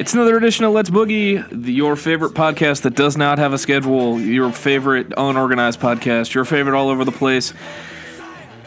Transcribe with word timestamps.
It's 0.00 0.14
another 0.14 0.38
edition 0.38 0.64
of 0.64 0.72
Let's 0.72 0.88
Boogie, 0.88 1.44
your 1.66 1.96
favorite 1.96 2.32
podcast 2.32 2.82
that 2.82 2.94
does 2.94 3.18
not 3.18 3.38
have 3.38 3.52
a 3.52 3.58
schedule, 3.58 4.18
your 4.18 4.50
favorite 4.52 5.12
unorganized 5.16 5.80
podcast, 5.80 6.32
your 6.32 6.46
favorite 6.46 6.74
all 6.74 6.88
over 6.88 7.04
the 7.04 7.12
place 7.12 7.52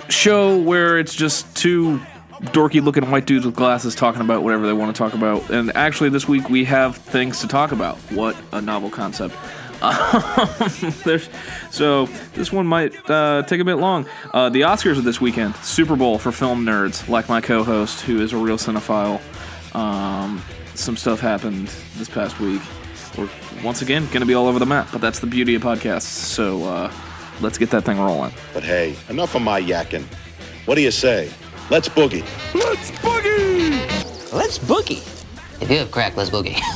show 0.10 0.58
where 0.58 1.00
it's 1.00 1.16
just 1.16 1.56
two 1.56 2.00
dorky 2.52 2.84
looking 2.84 3.10
white 3.10 3.26
dudes 3.26 3.46
with 3.46 3.56
glasses 3.56 3.96
talking 3.96 4.22
about 4.22 4.44
whatever 4.44 4.68
they 4.68 4.74
want 4.74 4.96
to 4.96 4.98
talk 4.98 5.14
about. 5.14 5.50
And 5.50 5.76
actually, 5.76 6.10
this 6.10 6.28
week 6.28 6.50
we 6.50 6.66
have 6.66 6.98
things 6.98 7.40
to 7.42 7.48
talk 7.48 7.72
about. 7.72 7.98
What 8.12 8.36
a 8.52 8.62
novel 8.62 8.90
concept. 8.90 9.36
There's, 11.04 11.30
so 11.70 12.06
this 12.34 12.52
one 12.52 12.66
might 12.66 12.94
uh, 13.10 13.44
take 13.44 13.60
a 13.60 13.66
bit 13.66 13.76
long. 13.76 14.06
Uh, 14.34 14.50
the 14.50 14.62
Oscars 14.62 14.98
are 14.98 15.02
this 15.02 15.20
weekend. 15.20 15.56
Super 15.58 15.96
Bowl 15.96 16.18
for 16.18 16.32
film 16.32 16.66
nerds, 16.66 17.08
like 17.10 17.28
my 17.28 17.42
co-host, 17.42 18.02
who 18.02 18.22
is 18.22 18.32
a 18.32 18.38
real 18.38 18.58
cinephile. 18.58 19.22
Um, 19.76 20.42
some 20.74 20.96
stuff 20.96 21.20
happened 21.20 21.68
this 21.98 22.08
past 22.08 22.40
week. 22.40 22.62
We're 23.18 23.30
once 23.64 23.82
again 23.82 24.06
going 24.06 24.22
to 24.22 24.26
be 24.26 24.34
all 24.34 24.48
over 24.48 24.58
the 24.58 24.66
map, 24.66 24.88
but 24.92 25.02
that's 25.02 25.20
the 25.20 25.28
beauty 25.28 25.56
of 25.56 25.64
podcasts. 25.64 26.04
So 26.04 26.64
uh, 26.64 26.92
let's 27.42 27.58
get 27.58 27.70
that 27.72 27.84
thing 27.84 28.00
rolling. 28.00 28.32
But 28.54 28.64
hey, 28.64 28.96
enough 29.10 29.36
of 29.36 29.42
my 29.42 29.62
yakking. 29.62 30.06
What 30.66 30.76
do 30.76 30.82
you 30.82 30.92
say? 30.92 31.30
Let's 31.70 31.90
boogie. 31.90 32.24
Let's 32.54 32.92
boogie! 32.92 34.32
Let's 34.32 34.60
boogie. 34.60 35.10
If 35.62 35.70
you 35.70 35.78
have 35.80 35.92
crack, 35.92 36.16
let's 36.16 36.30
boogie. 36.30 36.60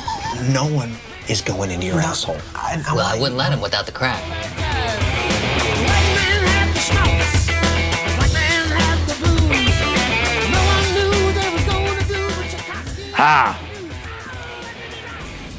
No 0.53 0.67
one 0.67 0.91
is 1.29 1.41
going 1.41 1.71
into 1.71 1.85
your 1.85 1.99
asshole. 1.99 2.37
I, 2.55 2.81
well, 2.93 3.05
I 3.05 3.19
wouldn't 3.19 3.37
let 3.37 3.51
him 3.51 3.61
without 3.61 3.85
the 3.85 3.91
crack. 3.91 4.23
Ha! 13.13 13.59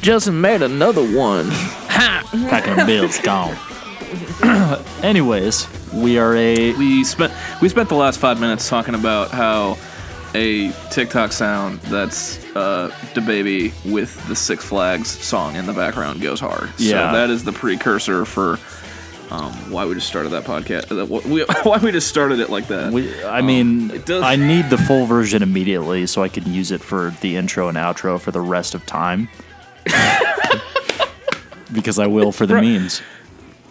Justin 0.01 0.39
made 0.39 0.61
another 0.61 1.03
one. 1.15 1.49
Ha! 1.89 2.23
Packing 2.49 2.85
bills 2.85 3.19
gone. 3.19 3.57
Anyways, 5.03 5.67
we 5.91 6.17
are 6.17 6.33
a 6.35 6.71
We 6.73 7.03
spent 7.03 7.33
we 7.61 7.67
spent 7.67 7.89
the 7.89 7.95
last 7.95 8.19
five 8.19 8.39
minutes 8.39 8.69
talking 8.69 8.95
about 8.95 9.31
how 9.31 9.77
a 10.35 10.71
TikTok 10.91 11.31
sound 11.31 11.79
that's 11.81 12.43
uh, 12.55 12.93
the 13.15 13.21
baby 13.21 13.73
with 13.85 14.25
the 14.27 14.35
Six 14.35 14.63
Flags 14.63 15.09
song 15.09 15.55
in 15.55 15.65
the 15.65 15.73
background 15.73 16.21
goes 16.21 16.39
hard. 16.39 16.69
Yeah. 16.77 17.11
so 17.11 17.17
that 17.17 17.29
is 17.29 17.43
the 17.43 17.51
precursor 17.51 18.25
for 18.25 18.59
um, 19.31 19.51
why 19.71 19.85
we 19.85 19.93
just 19.95 20.07
started 20.07 20.29
that 20.29 20.43
podcast. 20.43 20.91
uh, 20.91 21.05
Why 21.63 21.77
we 21.77 21.91
just 21.91 22.07
started 22.07 22.39
it 22.39 22.49
like 22.49 22.67
that. 22.69 22.91
We, 22.91 23.23
I 23.23 23.41
mean, 23.41 23.91
Um, 23.91 23.95
it 23.95 24.05
does- 24.05 24.23
I 24.23 24.35
need 24.35 24.69
the 24.71 24.77
full 24.77 25.05
version 25.05 25.43
immediately 25.43 26.07
so 26.07 26.23
I 26.23 26.29
can 26.29 26.51
use 26.51 26.71
it 26.71 26.81
for 26.81 27.13
the 27.21 27.35
intro 27.35 27.67
and 27.67 27.77
outro 27.77 28.19
for 28.19 28.31
the 28.31 28.41
rest 28.41 28.73
of 28.73 28.85
time. 28.87 29.29
because 31.73 31.99
I 31.99 32.07
will 32.07 32.31
for 32.31 32.45
the 32.47 32.55
memes. 32.61 33.01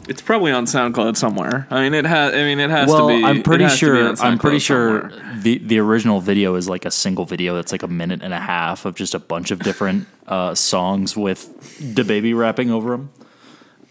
It's 0.09 0.23
probably 0.23 0.53
on 0.53 0.64
SoundCloud 0.64 1.17
somewhere. 1.17 1.67
I 1.70 1.83
mean, 1.83 1.92
it 1.95 2.06
has. 2.06 2.33
I 2.34 2.39
mean, 2.39 2.59
it 2.61 2.70
has 2.70 2.89
Well, 2.89 3.09
to 3.09 3.17
be. 3.19 3.25
I'm 3.25 3.42
pretty 3.42 3.64
has 3.64 3.78
to 3.78 3.87
be 3.87 4.17
sure. 4.17 4.27
I'm 4.27 4.39
pretty 4.39 4.59
sure 4.59 5.11
somewhere. 5.11 5.34
the 5.42 5.59
the 5.59 5.78
original 5.78 6.20
video 6.20 6.55
is 6.55 6.69
like 6.69 6.84
a 6.87 6.91
single 6.91 7.25
video 7.27 7.55
that's 7.55 7.73
like 7.73 7.83
a 7.83 7.89
minute 7.89 8.23
and 8.23 8.33
a 8.33 8.41
half 8.41 8.84
of 8.86 8.95
just 8.95 9.14
a 9.14 9.19
bunch 9.19 9.51
of 9.51 9.59
different 9.61 10.06
uh, 10.27 10.55
songs 10.55 11.17
with 11.17 11.95
the 11.95 12.05
baby 12.05 12.33
rapping 12.34 12.70
over 12.70 12.91
them. 12.92 13.11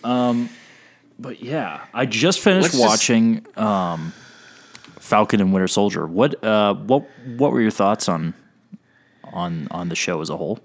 Um, 0.04 0.50
but 1.20 1.42
yeah, 1.44 1.86
I 1.94 2.06
just 2.06 2.40
finished 2.40 2.64
Let's 2.74 2.78
just- 2.78 2.84
watching 2.88 3.46
um, 3.56 4.12
Falcon 5.00 5.40
and 5.42 5.54
Winter 5.54 5.68
Soldier. 5.68 6.08
What 6.08 6.44
uh, 6.44 6.74
what 6.74 7.08
what 7.38 7.52
were 7.52 7.62
your 7.62 7.72
thoughts 7.72 8.10
on 8.10 8.34
on 9.24 9.68
on 9.72 9.90
the 9.90 9.96
show 9.96 10.22
as 10.22 10.30
a 10.30 10.38
whole? 10.38 10.60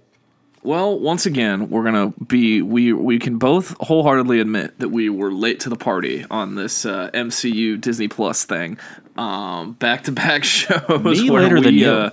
Well, 0.65 0.97
once 0.97 1.27
again, 1.27 1.71
we're 1.71 1.83
gonna 1.83 2.13
be 2.25 2.63
we 2.63 2.93
we 2.93 3.19
can 3.19 3.39
both 3.39 3.75
wholeheartedly 3.81 4.39
admit 4.41 4.79
that 4.79 4.91
we 4.91 5.09
were 5.09 5.33
late 5.33 5.61
to 5.61 5.69
the 5.69 5.77
party 5.77 6.25
on 6.31 6.55
this 6.55 6.87
uh, 6.87 7.11
MCU 7.13 7.81
Disney 7.81 8.07
Plus 8.07 8.45
thing. 8.45 8.79
Um, 9.17 9.73
back 9.73 10.05
to 10.05 10.13
back 10.13 10.45
shows. 10.45 11.03
Me 11.03 11.31
later 11.31 11.61
than 11.61 11.75
you. 11.75 11.91
Uh, 11.91 12.11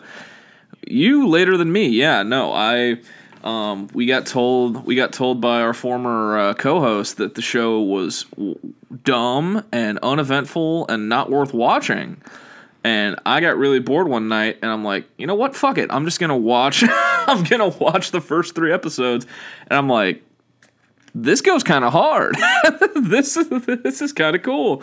you 0.87 1.27
later 1.27 1.57
than 1.57 1.71
me. 1.71 1.89
Yeah, 1.89 2.23
no, 2.23 2.51
I. 2.51 2.97
Um, 3.41 3.87
we 3.93 4.05
got 4.05 4.25
told 4.25 4.85
we 4.85 4.95
got 4.95 5.13
told 5.13 5.39
by 5.39 5.61
our 5.61 5.73
former 5.73 6.37
uh, 6.37 6.53
co-host 6.55 7.17
that 7.17 7.35
the 7.35 7.41
show 7.41 7.79
was 7.79 8.23
w- 8.35 8.57
dumb 9.03 9.63
and 9.71 9.97
uneventful 9.99 10.87
and 10.89 11.07
not 11.07 11.29
worth 11.29 11.53
watching. 11.53 12.21
And 12.83 13.17
I 13.25 13.41
got 13.41 13.57
really 13.57 13.79
bored 13.79 14.07
one 14.07 14.29
night, 14.29 14.59
and 14.61 14.71
I'm 14.71 14.85
like, 14.85 15.05
you 15.17 15.27
know 15.27 15.35
what? 15.35 15.55
Fuck 15.55 15.77
it. 15.77 15.91
I'm 15.91 16.05
just 16.05 16.19
gonna 16.19 16.37
watch. 16.37 16.83
I'm 16.87 17.43
gonna 17.43 17.67
watch 17.67 18.11
the 18.11 18.21
first 18.21 18.55
three 18.55 18.71
episodes, 18.71 19.27
and 19.67 19.77
I'm 19.77 19.89
like, 19.89 20.23
this 21.13 21.41
goes 21.41 21.63
kind 21.63 21.83
of 21.83 21.91
hard. 21.91 22.35
this 22.95 23.35
is 23.35 23.49
this 23.49 24.01
is 24.01 24.13
kind 24.13 24.35
of 24.35 24.43
cool. 24.43 24.81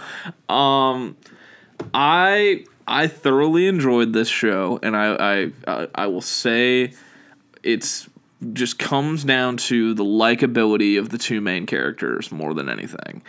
Um, 0.49 1.17
I 1.95 2.65
I 2.87 3.07
thoroughly 3.07 3.67
enjoyed 3.67 4.13
this 4.13 4.28
show, 4.28 4.78
and 4.83 4.97
I 4.97 5.51
I 5.67 5.87
I, 5.95 6.07
will 6.07 6.21
say, 6.21 6.93
it's 7.63 8.09
just 8.53 8.78
comes 8.78 9.25
down 9.25 9.57
to 9.57 9.95
the 9.95 10.05
likability 10.05 10.99
of 10.99 11.09
the 11.09 11.19
two 11.19 11.41
main 11.41 11.67
characters 11.67 12.31
more 12.31 12.55
than 12.55 12.69
anything. 12.69 13.23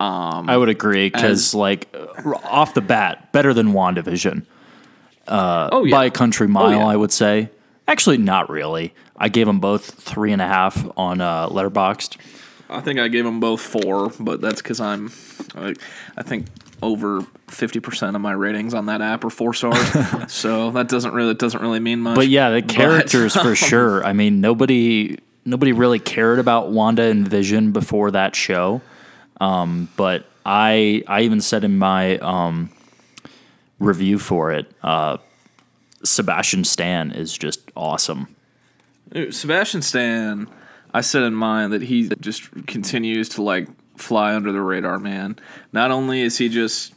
I 0.00 0.56
would 0.56 0.68
agree 0.68 1.10
because 1.10 1.54
like 1.54 1.94
uh, 1.94 2.30
off 2.44 2.74
the 2.74 2.80
bat, 2.80 3.32
better 3.32 3.52
than 3.52 3.72
Wandavision. 3.72 4.44
Oh 5.28 5.84
yeah, 5.84 5.90
by 5.90 6.04
a 6.06 6.10
country 6.10 6.48
mile, 6.48 6.70
yeah. 6.70 6.86
I 6.86 6.96
would 6.96 7.12
say. 7.12 7.50
Actually, 7.86 8.18
not 8.18 8.48
really. 8.48 8.94
I 9.16 9.28
gave 9.28 9.46
them 9.46 9.60
both 9.60 9.84
three 9.84 10.32
and 10.32 10.40
a 10.40 10.46
half 10.46 10.86
on 10.96 11.20
uh, 11.20 11.48
Letterboxd. 11.48 12.16
I 12.70 12.80
think 12.80 13.00
I 13.00 13.08
gave 13.08 13.24
them 13.24 13.40
both 13.40 13.60
four, 13.60 14.12
but 14.20 14.40
that's 14.40 14.62
because 14.62 14.80
I'm, 14.80 15.10
I, 15.56 15.74
I 16.16 16.22
think 16.22 16.46
over 16.82 17.22
fifty 17.48 17.80
percent 17.80 18.16
of 18.16 18.22
my 18.22 18.32
ratings 18.32 18.74
on 18.74 18.86
that 18.86 19.02
app 19.02 19.24
are 19.24 19.30
four 19.30 19.52
stars. 19.52 19.78
so 20.32 20.70
that 20.70 20.88
doesn't 20.88 21.12
really 21.12 21.34
doesn't 21.34 21.60
really 21.60 21.80
mean 21.80 22.00
much. 22.00 22.14
But 22.14 22.28
yeah, 22.28 22.50
the 22.50 22.62
characters 22.62 23.34
for 23.36 23.54
sure. 23.56 24.04
I 24.04 24.12
mean, 24.12 24.40
nobody 24.40 25.18
nobody 25.44 25.72
really 25.72 25.98
cared 25.98 26.38
about 26.38 26.70
Wanda 26.70 27.02
and 27.02 27.26
Vision 27.26 27.72
before 27.72 28.12
that 28.12 28.36
show. 28.36 28.80
Um, 29.40 29.88
but 29.96 30.26
I 30.44 31.02
I 31.06 31.22
even 31.22 31.40
said 31.40 31.64
in 31.64 31.78
my 31.78 32.18
um, 32.18 32.70
review 33.78 34.18
for 34.18 34.52
it, 34.52 34.70
uh, 34.82 35.16
Sebastian 36.04 36.64
Stan 36.64 37.10
is 37.10 37.36
just 37.36 37.60
awesome. 37.76 38.28
Sebastian 39.30 39.82
Stan, 39.82 40.46
I 40.94 41.00
said 41.00 41.22
in 41.22 41.34
mine 41.34 41.70
that 41.70 41.82
he 41.82 42.08
just 42.20 42.50
continues 42.66 43.28
to 43.30 43.42
like 43.42 43.68
fly 43.96 44.34
under 44.34 44.52
the 44.52 44.60
radar, 44.60 44.98
man. 44.98 45.36
Not 45.72 45.90
only 45.90 46.20
is 46.22 46.38
he 46.38 46.48
just, 46.48 46.94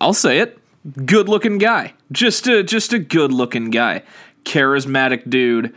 I'll 0.00 0.12
say 0.12 0.40
it, 0.40 0.58
good 1.04 1.28
looking 1.28 1.58
guy, 1.58 1.94
just 2.12 2.46
a 2.46 2.62
just 2.62 2.92
a 2.92 2.98
good 2.98 3.32
looking 3.32 3.70
guy, 3.70 4.02
charismatic 4.44 5.28
dude, 5.30 5.74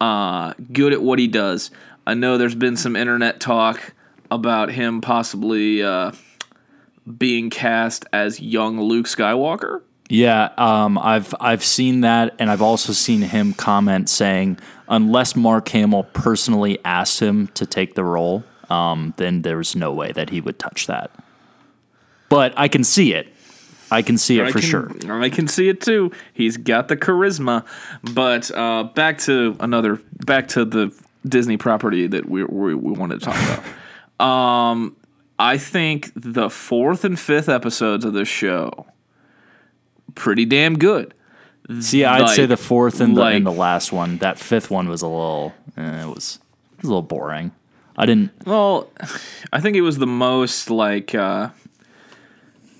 uh, 0.00 0.54
good 0.72 0.92
at 0.92 1.02
what 1.02 1.18
he 1.18 1.28
does. 1.28 1.70
I 2.06 2.14
know 2.14 2.36
there's 2.36 2.54
been 2.54 2.76
some 2.76 2.96
internet 2.96 3.40
talk 3.40 3.93
about 4.34 4.70
him 4.70 5.00
possibly 5.00 5.82
uh, 5.82 6.12
being 7.18 7.50
cast 7.50 8.04
as 8.12 8.40
young 8.40 8.80
Luke 8.80 9.06
Skywalker. 9.06 9.82
Yeah, 10.10 10.50
um, 10.58 10.98
I've 10.98 11.34
I've 11.40 11.64
seen 11.64 12.02
that, 12.02 12.34
and 12.38 12.50
I've 12.50 12.60
also 12.60 12.92
seen 12.92 13.22
him 13.22 13.54
comment 13.54 14.10
saying, 14.10 14.58
unless 14.86 15.34
Mark 15.34 15.68
Hamill 15.70 16.04
personally 16.12 16.78
asked 16.84 17.20
him 17.20 17.46
to 17.48 17.64
take 17.64 17.94
the 17.94 18.04
role, 18.04 18.44
um, 18.68 19.14
then 19.16 19.42
there's 19.42 19.74
no 19.74 19.92
way 19.92 20.12
that 20.12 20.28
he 20.28 20.42
would 20.42 20.58
touch 20.58 20.88
that. 20.88 21.10
But 22.28 22.52
I 22.56 22.68
can 22.68 22.84
see 22.84 23.14
it. 23.14 23.28
I 23.90 24.02
can 24.02 24.18
see 24.18 24.40
it 24.40 24.46
I 24.46 24.52
for 24.52 24.60
can, 24.60 24.68
sure. 24.68 25.22
I 25.22 25.30
can 25.30 25.46
see 25.46 25.68
it 25.68 25.80
too. 25.80 26.10
He's 26.32 26.56
got 26.56 26.88
the 26.88 26.96
charisma. 26.96 27.64
But 28.12 28.50
uh, 28.50 28.84
back 28.84 29.18
to 29.20 29.56
another, 29.60 30.00
back 30.26 30.48
to 30.48 30.64
the 30.64 30.92
Disney 31.26 31.56
property 31.56 32.06
that 32.08 32.28
we 32.28 32.44
we, 32.44 32.74
we 32.74 32.92
wanted 32.92 33.20
to 33.20 33.26
talk 33.26 33.36
about. 33.36 33.64
Um, 34.20 34.96
I 35.38 35.58
think 35.58 36.10
the 36.14 36.48
fourth 36.50 37.04
and 37.04 37.18
fifth 37.18 37.48
episodes 37.48 38.04
of 38.04 38.12
this 38.12 38.28
show 38.28 38.86
pretty 40.14 40.44
damn 40.44 40.78
good. 40.78 41.12
See, 41.80 42.04
I'd 42.04 42.28
say 42.28 42.46
the 42.46 42.56
fourth 42.56 43.00
and 43.00 43.16
the, 43.16 43.20
like- 43.22 43.36
and 43.36 43.46
the 43.46 43.50
last 43.52 43.90
one. 43.92 44.18
That 44.18 44.38
fifth 44.38 44.70
one 44.70 44.88
was 44.88 45.02
a 45.02 45.08
little. 45.08 45.54
Eh, 45.76 46.02
it 46.02 46.06
was 46.08 46.38
it 46.72 46.82
was 46.82 46.84
a 46.84 46.88
little 46.88 47.02
boring. 47.02 47.52
I 47.96 48.06
didn't. 48.06 48.32
Well, 48.46 48.90
I 49.52 49.60
think 49.60 49.76
it 49.76 49.80
was 49.80 49.98
the 49.98 50.06
most 50.06 50.68
like 50.68 51.14
uh, 51.14 51.48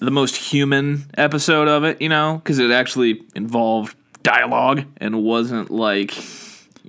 the 0.01 0.11
most 0.11 0.37
human 0.37 1.05
episode 1.17 1.67
of 1.69 1.85
it, 1.85 2.03
you 2.03 2.09
know, 2.09 2.41
because 2.43 2.59
it 2.59 2.71
actually 2.71 3.23
involved 3.35 3.97
dialogue 4.23 4.85
and 4.99 5.23
wasn't 5.23 5.71
like. 5.71 6.15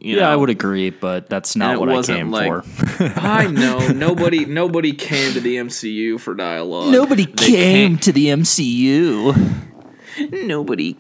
You 0.06 0.18
Yeah, 0.18 0.24
know, 0.26 0.34
I 0.34 0.36
would 0.36 0.52
agree, 0.52 0.92
but 0.92 1.30
that's 1.30 1.56
not 1.56 1.80
what 1.80 1.90
I 1.90 2.02
came 2.04 2.30
like- 2.30 2.64
for. 2.64 3.04
I 3.20 3.48
know 3.48 3.88
nobody 3.88 4.46
nobody 4.46 4.94
came 4.94 5.34
to 5.34 5.40
the 5.40 5.56
MCU 5.56 6.20
for 6.20 6.36
dialogue. 6.36 6.92
Nobody 6.92 7.26
They 7.26 7.34
came 7.34 7.98
to 8.00 8.12
the 8.12 8.28
MCU. 8.28 9.36
Nobody. 10.46 10.96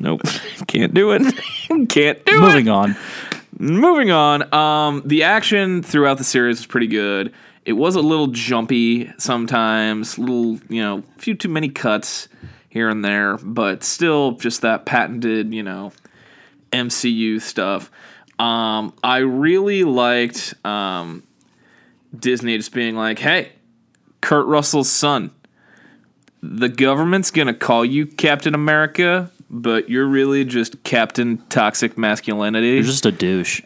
nope. 0.00 0.22
Can't 0.66 0.92
do 0.92 1.12
it. 1.12 1.22
Can't 1.88 2.24
do 2.24 2.34
it. 2.34 2.40
Moving 2.40 2.68
on. 2.68 2.96
Moving 3.58 4.10
on. 4.10 4.52
Um, 4.52 5.02
the 5.04 5.22
action 5.22 5.82
throughout 5.84 6.18
the 6.18 6.24
series 6.24 6.58
was 6.58 6.66
pretty 6.66 6.88
good. 6.88 7.32
It 7.64 7.74
was 7.74 7.94
a 7.94 8.00
little 8.00 8.26
jumpy 8.26 9.12
sometimes, 9.16 10.18
little 10.18 10.58
you 10.68 10.82
know, 10.82 10.98
a 11.16 11.20
few 11.20 11.34
too 11.34 11.48
many 11.48 11.68
cuts 11.68 12.28
here 12.68 12.88
and 12.88 13.04
there, 13.04 13.38
but 13.38 13.84
still 13.84 14.32
just 14.32 14.60
that 14.62 14.84
patented, 14.86 15.54
you 15.54 15.62
know, 15.62 15.92
MCU 16.72 17.40
stuff. 17.40 17.90
Um, 18.38 18.92
I 19.02 19.18
really 19.18 19.84
liked 19.84 20.54
um, 20.64 21.22
Disney 22.18 22.56
just 22.56 22.72
being 22.72 22.96
like, 22.96 23.18
"Hey, 23.18 23.52
Kurt 24.20 24.46
Russell's 24.46 24.90
son, 24.90 25.30
the 26.42 26.68
government's 26.68 27.30
gonna 27.30 27.54
call 27.54 27.84
you 27.84 28.06
Captain 28.06 28.54
America, 28.54 29.30
but 29.50 29.88
you're 29.88 30.06
really 30.06 30.44
just 30.44 30.82
Captain 30.82 31.38
Toxic 31.48 31.96
Masculinity. 31.96 32.74
You're 32.74 32.82
just 32.82 33.06
a 33.06 33.12
douche. 33.12 33.62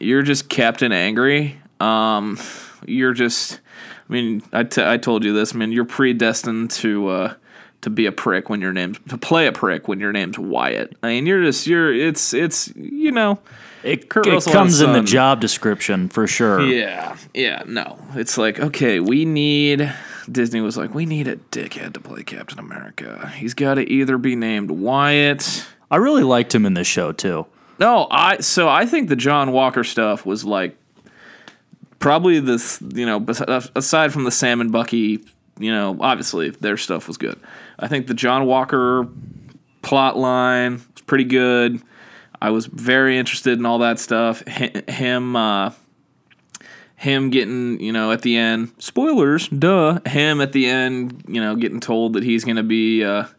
You're 0.00 0.22
just 0.22 0.48
Captain 0.48 0.92
Angry. 0.92 1.58
Um, 1.80 2.38
you're 2.86 3.14
just. 3.14 3.60
I 4.08 4.12
mean, 4.12 4.42
I, 4.52 4.64
t- 4.64 4.84
I 4.84 4.98
told 4.98 5.24
you 5.24 5.32
this. 5.32 5.54
I 5.54 5.58
mean, 5.58 5.72
you're 5.72 5.86
predestined 5.86 6.70
to 6.72 7.08
uh, 7.08 7.34
to 7.80 7.90
be 7.90 8.06
a 8.06 8.12
prick 8.12 8.48
when 8.48 8.60
your 8.60 8.72
name's 8.72 8.98
to 9.08 9.18
play 9.18 9.46
a 9.46 9.52
prick 9.52 9.88
when 9.88 10.00
your 10.00 10.12
name's 10.12 10.38
Wyatt. 10.38 10.96
I 11.02 11.08
mean, 11.08 11.26
you're 11.26 11.42
just 11.42 11.66
you're. 11.66 11.92
It's 11.92 12.32
it's 12.32 12.74
you 12.76 13.12
know. 13.12 13.38
It, 13.84 14.08
Kurt 14.08 14.26
it 14.26 14.44
comes 14.44 14.80
in 14.80 14.92
the 14.92 15.02
job 15.02 15.40
description 15.40 16.08
for 16.08 16.26
sure. 16.26 16.64
Yeah, 16.66 17.16
yeah, 17.34 17.62
no. 17.66 17.98
It's 18.14 18.38
like, 18.38 18.58
okay, 18.58 18.98
we 18.98 19.24
need 19.24 19.92
Disney 20.30 20.60
was 20.60 20.76
like, 20.76 20.94
we 20.94 21.06
need 21.06 21.28
a 21.28 21.36
dickhead 21.36 21.92
to 21.94 22.00
play 22.00 22.22
Captain 22.22 22.58
America. 22.58 23.30
He's 23.36 23.54
got 23.54 23.74
to 23.74 23.82
either 23.82 24.18
be 24.18 24.36
named 24.36 24.70
Wyatt. 24.70 25.66
I 25.90 25.96
really 25.96 26.22
liked 26.22 26.54
him 26.54 26.64
in 26.66 26.74
this 26.74 26.86
show 26.86 27.12
too. 27.12 27.46
No, 27.78 28.06
I 28.10 28.38
so 28.38 28.68
I 28.68 28.86
think 28.86 29.08
the 29.08 29.16
John 29.16 29.52
Walker 29.52 29.84
stuff 29.84 30.24
was 30.24 30.44
like 30.44 30.76
probably 31.98 32.40
this, 32.40 32.80
you 32.94 33.06
know, 33.06 33.24
aside 33.74 34.12
from 34.12 34.24
the 34.24 34.30
Sam 34.30 34.60
and 34.60 34.72
Bucky, 34.72 35.24
you 35.58 35.72
know, 35.72 35.96
obviously 36.00 36.50
their 36.50 36.76
stuff 36.76 37.08
was 37.08 37.16
good. 37.16 37.38
I 37.78 37.88
think 37.88 38.06
the 38.06 38.14
John 38.14 38.46
Walker 38.46 39.08
plot 39.82 40.16
line 40.16 40.74
was 40.94 41.02
pretty 41.06 41.24
good. 41.24 41.82
I 42.44 42.50
was 42.50 42.66
very 42.66 43.16
interested 43.16 43.58
in 43.58 43.64
all 43.64 43.78
that 43.78 43.98
stuff. 43.98 44.42
H- 44.46 44.86
him 44.86 45.34
uh 45.34 45.70
him 46.96 47.30
getting, 47.30 47.80
you 47.80 47.90
know, 47.90 48.12
at 48.12 48.20
the 48.20 48.36
end, 48.36 48.72
spoilers, 48.78 49.48
duh, 49.48 49.98
him 50.06 50.42
at 50.42 50.52
the 50.52 50.66
end, 50.66 51.24
you 51.26 51.40
know, 51.40 51.56
getting 51.56 51.80
told 51.80 52.12
that 52.12 52.22
he's 52.22 52.44
going 52.44 52.56
to 52.56 52.62
be 52.62 53.00
a 53.00 53.30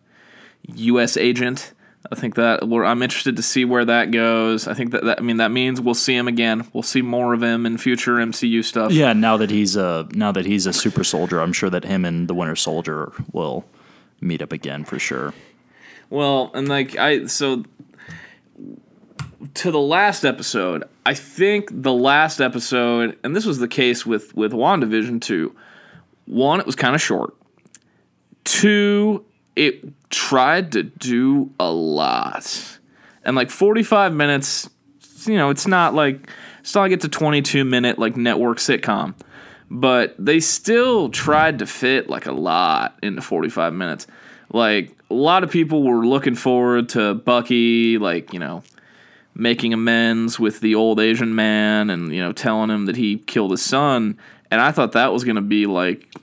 US 0.74 1.18
agent. 1.18 1.72
I 2.12 2.16
think 2.16 2.34
that 2.36 2.68
where 2.68 2.84
I'm 2.84 3.04
interested 3.04 3.36
to 3.36 3.44
see 3.44 3.64
where 3.64 3.86
that 3.86 4.10
goes. 4.10 4.68
I 4.68 4.74
think 4.74 4.90
that, 4.92 5.04
that 5.04 5.20
I 5.20 5.22
mean 5.22 5.38
that 5.38 5.52
means 5.52 5.80
we'll 5.80 5.94
see 5.94 6.16
him 6.16 6.28
again. 6.28 6.68
We'll 6.74 6.82
see 6.82 7.04
more 7.04 7.36
of 7.36 7.44
him 7.44 7.68
in 7.68 7.78
future 7.78 8.16
MCU 8.16 8.64
stuff. 8.64 8.92
Yeah, 8.92 9.14
now 9.14 9.38
that 9.38 9.52
he's 9.52 9.76
a 9.76 10.08
now 10.14 10.32
that 10.32 10.48
he's 10.48 10.66
a 10.66 10.74
super 10.74 11.04
soldier, 11.04 11.42
I'm 11.42 11.54
sure 11.54 11.70
that 11.70 11.84
him 11.84 12.06
and 12.06 12.28
the 12.28 12.34
Winter 12.34 12.56
Soldier 12.56 13.12
will 13.32 13.66
meet 14.20 14.42
up 14.42 14.52
again 14.52 14.84
for 14.84 14.98
sure. 14.98 15.36
Well, 16.10 16.50
and 16.56 16.68
like 16.68 16.96
I 16.98 17.26
so 17.28 17.64
to 19.56 19.72
the 19.72 19.80
last 19.80 20.24
episode, 20.24 20.84
I 21.06 21.14
think 21.14 21.70
the 21.72 21.94
last 21.94 22.42
episode, 22.42 23.18
and 23.24 23.36
this 23.36 23.46
was 23.46 23.60
the 23.60 23.68
case 23.68 24.06
with 24.06 24.36
with 24.36 24.52
WandaVision 24.52 25.22
too. 25.22 25.56
One, 26.26 26.60
it 26.60 26.66
was 26.66 26.76
kind 26.76 26.96
of 26.96 27.02
short. 27.02 27.36
Two, 28.44 29.26
it 29.56 29.84
tried 30.10 30.72
to 30.74 30.84
do 30.84 31.52
a 31.60 31.72
lot. 31.72 32.80
And 33.24 33.36
like 33.36 33.50
45 33.50 34.14
minutes, 34.14 34.70
you 35.26 35.36
know, 35.36 35.50
it's 35.50 35.68
not 35.68 35.94
like 35.94 36.30
it's 36.60 36.74
not 36.74 36.82
like 36.82 36.92
it's 36.92 37.06
a 37.06 37.10
22 37.10 37.66
minute 37.66 38.00
like 38.00 38.18
network 38.18 38.58
sitcom. 38.58 39.16
But 39.70 40.16
they 40.20 40.40
still 40.40 41.10
tried 41.10 41.60
to 41.60 41.66
fit 41.66 42.08
like 42.10 42.28
a 42.28 42.32
lot 42.32 42.98
into 43.02 43.22
45 43.22 43.74
minutes. 43.74 44.06
Like 44.54 44.96
a 45.10 45.14
lot 45.14 45.44
of 45.44 45.52
people 45.52 45.84
were 45.84 46.06
looking 46.06 46.36
forward 46.36 46.90
to 46.90 47.16
Bucky, 47.16 47.98
like, 47.98 48.32
you 48.32 48.40
know, 48.40 48.64
making 49.36 49.74
amends 49.74 50.40
with 50.40 50.62
the 50.62 50.76
old 50.76 51.00
Asian 51.00 51.36
man 51.36 51.90
and, 51.90 52.14
you 52.14 52.22
know, 52.22 52.32
telling 52.32 52.70
him 52.70 52.86
that 52.86 52.96
he 52.96 53.18
killed 53.18 53.52
his 53.52 53.62
son. 53.62 54.18
And 54.50 54.62
I 54.62 54.72
thought 54.72 54.94
that 54.94 55.12
was 55.12 55.24
going 55.24 55.36
to 55.36 55.42
be 55.42 55.66
like, 55.66 56.14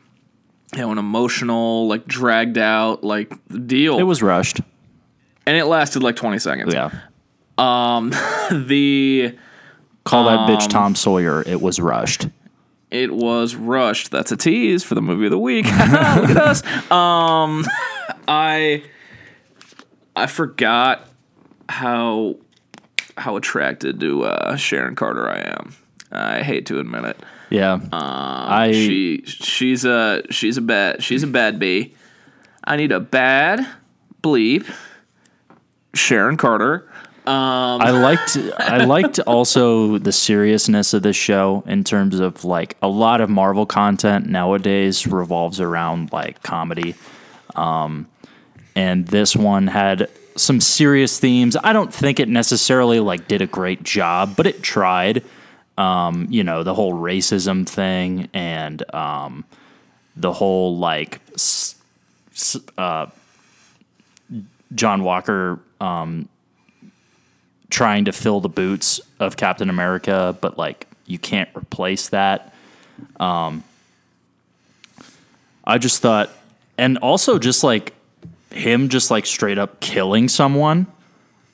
you 0.75 0.81
know, 0.81 0.91
an 0.93 0.99
emotional, 0.99 1.87
like 1.89 2.07
dragged 2.07 2.57
out, 2.59 3.05
like 3.05 3.33
deal. 3.67 3.99
It 3.99 4.05
was 4.05 4.23
rushed. 4.23 4.61
and 5.47 5.57
it 5.57 5.67
lasted 5.67 6.03
like 6.03 6.17
20 6.17 6.39
seconds. 6.39 6.73
Yeah. 6.73 6.91
um 7.59 8.11
The, 8.51 9.37
Call 10.05 10.25
that 10.25 10.49
bitch 10.49 10.63
Um, 10.65 10.69
Tom 10.69 10.95
Sawyer. 10.95 11.43
It 11.47 11.61
was 11.61 11.79
rushed. 11.79 12.27
it 12.91 13.13
was 13.13 13.55
rushed. 13.55 14.11
That's 14.11 14.33
a 14.33 14.37
tease 14.37 14.83
for 14.85 14.95
the 14.95 15.03
movie 15.03 15.27
of 15.27 15.31
the 15.31 15.39
week. 15.39 15.65
Look 15.71 15.75
at 15.75 16.37
us. 16.37 16.63
Um, 16.91 17.65
I, 18.29 18.83
I 20.17 20.27
forgot 20.27 21.09
how, 21.69 22.37
how 23.17 23.37
attracted 23.37 24.01
to 24.01 24.25
uh, 24.25 24.57
Sharon 24.57 24.95
Carter 24.95 25.29
I 25.29 25.41
am. 25.41 25.75
I 26.11 26.43
hate 26.43 26.67
to 26.67 26.79
admit 26.79 27.05
it. 27.05 27.17
Yeah. 27.51 27.81
I 27.93 28.67
Um, 28.69 28.73
She 28.73 29.23
she's 29.25 29.85
a 29.85 30.23
she's 30.31 30.57
a 30.57 30.61
bad 30.63 31.03
she's 31.03 31.23
a 31.23 31.27
bad 31.27 31.59
bee. 31.59 31.95
I 32.65 32.77
need 32.77 32.93
a 32.93 33.01
bad 33.01 33.67
bleep. 34.23 34.71
Sharon 35.95 36.37
Carter. 36.37 36.89
Um. 37.27 37.81
I 37.81 37.91
liked 37.91 38.37
I 38.59 38.85
liked 38.85 39.21
also 39.21 39.99
the 39.99 40.13
seriousness 40.13 40.93
of 40.93 41.03
this 41.03 41.17
show 41.17 41.63
in 41.67 41.85
terms 41.85 42.19
of 42.19 42.45
like 42.45 42.77
a 42.83 42.89
lot 42.89 43.21
of 43.21 43.31
Marvel 43.31 43.65
content 43.65 44.27
nowadays 44.29 45.07
revolves 45.07 45.61
around 45.61 46.13
like 46.13 46.43
comedy. 46.43 46.95
Um 47.55 48.09
and 48.75 49.07
this 49.09 49.37
one 49.37 49.67
had 49.67 50.09
some 50.37 50.61
serious 50.61 51.19
themes. 51.19 51.57
I 51.63 51.73
don't 51.73 51.93
think 51.93 52.21
it 52.21 52.29
necessarily 52.29 53.01
like 53.01 53.29
did 53.29 53.43
a 53.43 53.47
great 53.47 53.83
job, 53.83 54.35
but 54.37 54.47
it 54.47 54.63
tried. 54.63 55.25
Um, 55.79 56.27
you 56.31 56.45
know, 56.45 56.63
the 56.63 56.75
whole 56.75 56.93
racism 56.93 57.67
thing 57.67 58.29
and 58.35 58.83
um 58.95 59.45
the 60.17 60.33
whole 60.33 60.77
like 60.77 61.21
uh 62.77 63.07
John 64.75 65.03
Walker 65.03 65.59
um 65.81 66.29
trying 67.71 68.05
to 68.05 68.13
fill 68.13 68.41
the 68.41 68.51
boots 68.51 69.01
of 69.19 69.37
Captain 69.37 69.71
America, 69.71 70.37
but 70.41 70.59
like 70.59 70.87
you 71.07 71.19
can't 71.19 71.49
replace 71.57 72.11
that. 72.11 72.55
Um, 73.19 73.65
I 75.65 75.79
just 75.79 76.03
thought, 76.03 76.31
and 76.77 76.99
also 76.99 77.39
just 77.39 77.65
like 77.65 77.95
him, 78.55 78.89
just 78.89 79.11
like 79.11 79.27
straight 79.27 79.59
up 79.59 79.81
killing 79.81 80.29
someone 80.29 80.87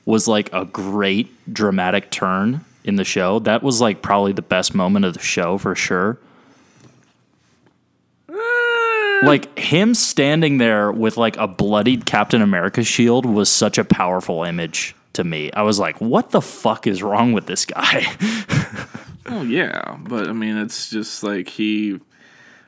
was 0.05 0.27
like 0.27 0.51
a 0.53 0.65
great 0.65 1.29
dramatic 1.53 2.09
turn 2.11 2.65
in 2.83 2.95
the 2.95 3.03
show. 3.03 3.39
That 3.39 3.61
was 3.61 3.81
like 3.81 4.01
probably 4.01 4.33
the 4.33 4.41
best 4.41 4.73
moment 4.73 5.05
of 5.05 5.13
the 5.13 5.19
show 5.19 5.57
for 5.57 5.75
sure. 5.75 6.17
Ah. 8.29 9.19
Like 9.23 9.57
him 9.57 9.93
standing 9.93 10.57
there 10.57 10.91
with 10.91 11.17
like 11.17 11.37
a 11.37 11.47
bloodied 11.47 12.05
Captain 12.05 12.41
America 12.41 12.83
shield 12.83 13.25
was 13.25 13.49
such 13.49 13.77
a 13.77 13.83
powerful 13.83 14.43
image 14.43 14.95
to 15.13 15.23
me. 15.23 15.51
I 15.51 15.61
was 15.63 15.79
like, 15.79 15.99
what 15.99 16.31
the 16.31 16.41
fuck 16.41 16.87
is 16.87 17.03
wrong 17.03 17.33
with 17.33 17.45
this 17.45 17.65
guy? 17.65 18.05
Oh 19.29 19.43
yeah, 19.43 19.97
but 19.99 20.27
I 20.27 20.33
mean 20.33 20.57
it's 20.57 20.89
just 20.89 21.21
like 21.23 21.47
he. 21.47 21.93
I 21.93 21.99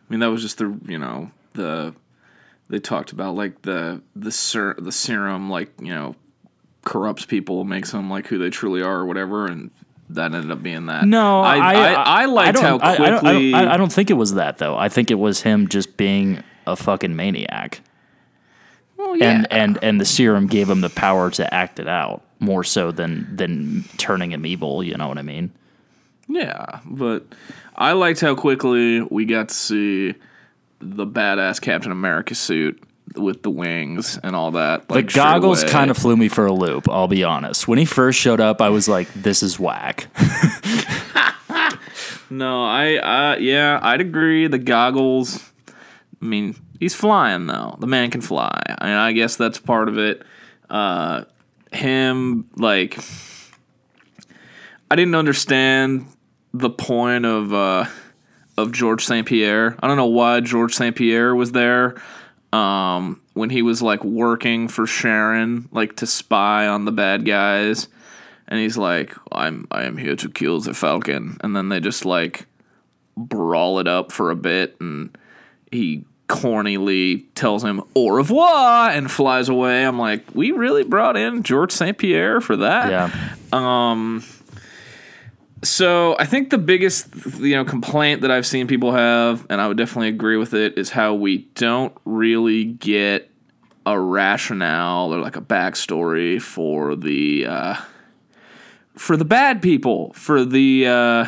mean 0.09 0.19
that 0.19 0.27
was 0.27 0.43
just 0.43 0.59
the 0.59 0.77
you 0.85 1.00
know 1.00 1.31
the 1.53 1.95
they 2.71 2.79
talked 2.79 3.11
about 3.11 3.35
like 3.35 3.61
the 3.61 4.01
the 4.15 4.31
ser- 4.31 4.75
the 4.79 4.91
serum 4.91 5.49
like 5.49 5.69
you 5.79 5.93
know 5.93 6.15
corrupts 6.83 7.25
people 7.25 7.63
makes 7.63 7.91
them 7.91 8.09
like 8.09 8.25
who 8.27 8.39
they 8.39 8.49
truly 8.49 8.81
are 8.81 9.01
or 9.01 9.05
whatever 9.05 9.45
and 9.45 9.69
that 10.09 10.33
ended 10.33 10.51
up 10.51 10.61
being 10.63 10.87
that. 10.87 11.05
No, 11.05 11.41
I 11.41 11.57
I 11.57 11.73
I, 11.73 11.93
I, 12.23 12.25
liked 12.25 12.55
don't- 12.55 12.81
how 12.81 12.87
I- 12.87 12.93
I 12.93 12.95
don't- 12.97 13.05
I 13.05 13.09
don't, 13.11 13.19
quickly. 13.21 13.53
I, 13.53 13.73
I 13.73 13.77
don't 13.77 13.93
think 13.93 14.09
it 14.09 14.15
was 14.15 14.33
that 14.33 14.57
though. 14.57 14.75
I 14.75 14.89
think 14.89 15.11
it 15.11 15.15
was 15.19 15.41
him 15.41 15.67
just 15.69 15.95
being 15.95 16.43
a 16.67 16.75
fucking 16.75 17.15
maniac, 17.15 17.81
well, 18.97 19.15
yeah. 19.15 19.31
and 19.31 19.47
and 19.51 19.79
and 19.83 20.01
the 20.01 20.05
serum 20.05 20.47
gave 20.47 20.69
him 20.69 20.81
the 20.81 20.89
power 20.89 21.31
to 21.31 21.53
act 21.53 21.79
it 21.79 21.87
out 21.87 22.23
more 22.39 22.63
so 22.63 22.91
than 22.91 23.35
than 23.35 23.83
turning 23.97 24.31
him 24.31 24.45
evil. 24.45 24.83
You 24.83 24.95
know 24.95 25.07
what 25.07 25.17
I 25.17 25.21
mean? 25.23 25.51
Yeah, 26.27 26.79
but 26.85 27.25
I 27.75 27.93
liked 27.93 28.19
how 28.21 28.35
quickly 28.35 29.01
we 29.01 29.25
got 29.25 29.49
to 29.49 29.55
see 29.55 30.13
the 30.81 31.05
badass 31.05 31.61
Captain 31.61 31.91
America 31.91 32.35
suit 32.35 32.81
with 33.15 33.43
the 33.43 33.50
wings 33.50 34.17
and 34.23 34.35
all 34.35 34.51
that. 34.51 34.88
The 34.88 34.93
Like, 34.95 35.09
straight 35.09 35.23
goggles 35.23 35.63
away. 35.63 35.71
kind 35.71 35.91
of 35.91 35.97
flew 35.97 36.15
me 36.15 36.27
for 36.29 36.45
a 36.45 36.53
loop. 36.53 36.89
I'll 36.89 37.07
be 37.07 37.23
honest. 37.23 37.67
When 37.67 37.77
he 37.77 37.85
first 37.85 38.19
showed 38.19 38.39
up, 38.39 38.61
I 38.61 38.69
was 38.69 38.88
like, 38.88 39.11
"This 39.13 39.43
is 39.43 39.59
whack." 39.59 40.07
No, 42.29 42.63
I, 42.63 42.95
uh, 42.95 43.35
yeah, 43.39 43.77
I'd 43.83 44.00
agree. 44.00 44.47
The 44.47 44.57
goggles. 44.57 45.51
I 46.21 46.25
mean, 46.25 46.55
he's 46.79 46.95
flying 46.95 47.45
though. 47.47 47.75
The 47.79 47.88
man 47.88 48.09
can 48.09 48.21
fly, 48.21 48.61
and 48.67 48.93
I 48.93 49.11
guess 49.11 49.35
that's 49.35 49.59
part 49.59 49.89
of 49.89 49.97
it. 49.97 50.23
Uh, 50.69 51.25
him 51.73 52.47
like 52.55 52.97
I 54.89 54.95
didn't 54.95 55.15
understand 55.15 56.05
the 56.53 56.69
point 56.69 57.25
of 57.25 57.53
uh, 57.53 57.85
of 58.62 58.72
George 58.72 59.06
St. 59.06 59.27
Pierre. 59.27 59.75
I 59.82 59.88
don't 59.88 59.98
know 59.98 60.08
why 60.08 60.39
George 60.39 60.74
St. 60.74 60.96
Pierre 60.96 61.36
was 61.36 61.51
there 61.51 61.96
um, 62.53 63.22
when 63.34 63.50
he 63.50 63.62
was 63.62 63.82
like 63.82 64.03
working 64.03 64.68
for 64.68 64.86
Sharon, 64.86 65.70
like 65.72 65.98
to 65.98 66.08
spy 66.08 66.68
on 66.68 66.86
the 66.86 66.91
bad 66.91 67.25
guys. 67.25 67.88
And 68.48 68.60
he's 68.60 68.77
like, 68.77 69.15
"I'm 69.32 69.68
I 69.72 69.84
am 69.84 69.98
here 69.98 70.15
to 70.18 70.30
kill 70.30 70.60
the 70.60 70.74
Falcon," 70.74 71.38
and 71.41 71.56
then 71.56 71.70
they 71.70 71.80
just 71.80 72.06
like 72.06 72.48
brawl 73.15 73.80
it 73.80 73.88
up 73.88 74.12
for 74.12 74.30
a 74.30 74.36
bit, 74.36 74.75
and 74.82 75.18
he 75.72 76.03
cornily 76.27 77.25
tells 77.36 77.63
him 77.63 77.82
au 77.96 78.10
revoir 78.10 78.89
and 78.89 79.12
flies 79.12 79.50
away. 79.50 79.86
I'm 79.86 80.00
like, 80.00 80.24
we 80.34 80.51
really 80.51 80.84
brought 80.84 81.18
in 81.18 81.44
George 81.44 81.72
St. 81.72 81.98
Pierre 81.98 82.39
for 82.39 82.58
that. 82.58 82.89
Yeah. 82.89 83.36
So 85.63 86.15
I 86.18 86.25
think 86.25 86.50
the 86.50 86.58
biggest 86.58 87.08
you 87.39 87.56
know 87.56 87.65
complaint 87.65 88.22
that 88.22 88.32
I've 88.32 88.48
seen 88.48 88.68
people 88.68 88.94
have, 88.94 89.46
and 89.50 89.62
I 89.62 89.68
would 89.68 89.77
definitely 89.77 90.10
agree 90.10 90.38
with 90.38 90.53
it, 90.53 90.77
is 90.77 90.89
how 90.89 91.13
we 91.13 91.50
don't 91.56 91.94
really 92.06 92.65
get 92.65 93.30
a 93.86 94.00
rationale 94.00 95.13
or 95.13 95.20
like 95.20 95.36
a 95.36 95.41
backstory 95.41 96.41
for 96.41 96.96
the 96.96 97.46
uh, 97.46 97.75
for 98.96 99.18
the 99.18 99.25
bad 99.25 99.62
people, 99.62 100.13
for 100.13 100.46
the 100.46 100.88
uh, 100.88 101.25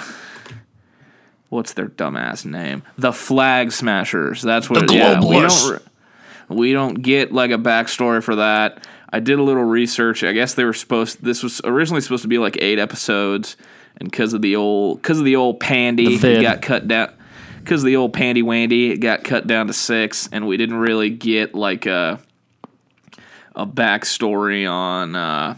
what's 1.49 1.73
their 1.73 1.87
dumbass 1.87 2.45
name, 2.45 2.83
the 2.97 3.13
Flag 3.13 3.71
Smashers. 3.71 4.41
That's 4.41 4.69
what. 4.69 4.87
The 4.87 4.93
it, 4.93 4.97
yeah, 4.97 5.19
we 5.23 5.39
don't. 5.39 5.81
We 6.49 6.73
don't 6.73 6.95
get 6.95 7.31
like 7.31 7.51
a 7.51 7.57
backstory 7.57 8.21
for 8.21 8.35
that. 8.35 8.85
I 9.09 9.19
did 9.19 9.39
a 9.39 9.43
little 9.43 9.63
research. 9.63 10.23
I 10.23 10.33
guess 10.33 10.55
they 10.55 10.63
were 10.63 10.73
supposed. 10.73 11.23
This 11.23 11.43
was 11.43 11.61
originally 11.63 12.01
supposed 12.01 12.23
to 12.23 12.27
be 12.27 12.37
like 12.37 12.57
eight 12.61 12.79
episodes, 12.79 13.55
and 13.97 14.09
because 14.09 14.33
of 14.33 14.41
the 14.41 14.55
old, 14.55 15.01
because 15.01 15.19
of 15.19 15.25
the 15.25 15.35
old 15.35 15.59
pandy, 15.59 16.17
The 16.17 16.39
it 16.39 16.41
got 16.41 16.61
cut 16.61 16.87
down. 16.87 17.13
Because 17.59 17.81
of 17.81 17.85
the 17.87 17.95
old 17.95 18.11
pandy 18.11 18.43
wandy, 18.43 18.89
it 18.91 18.97
got 18.97 19.23
cut 19.23 19.47
down 19.47 19.67
to 19.67 19.73
six, 19.73 20.27
and 20.33 20.45
we 20.47 20.57
didn't 20.57 20.75
really 20.77 21.09
get 21.09 21.55
like 21.55 21.85
a 21.85 22.19
a 23.55 23.65
backstory 23.65 24.69
on 24.69 25.15
uh, 25.15 25.55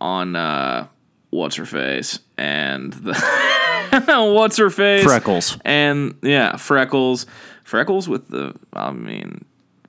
on 0.00 0.36
uh, 0.36 0.86
what's 1.30 1.56
her 1.56 1.66
face 1.66 2.20
and 2.38 2.92
the 2.94 3.14
what's 4.34 4.56
her 4.56 4.70
face 4.70 5.04
Freckles. 5.04 5.58
and 5.64 6.14
yeah 6.22 6.56
freckles 6.56 7.26
freckles 7.64 8.08
with 8.08 8.28
the 8.28 8.54
I 8.72 8.92
mean 8.92 9.44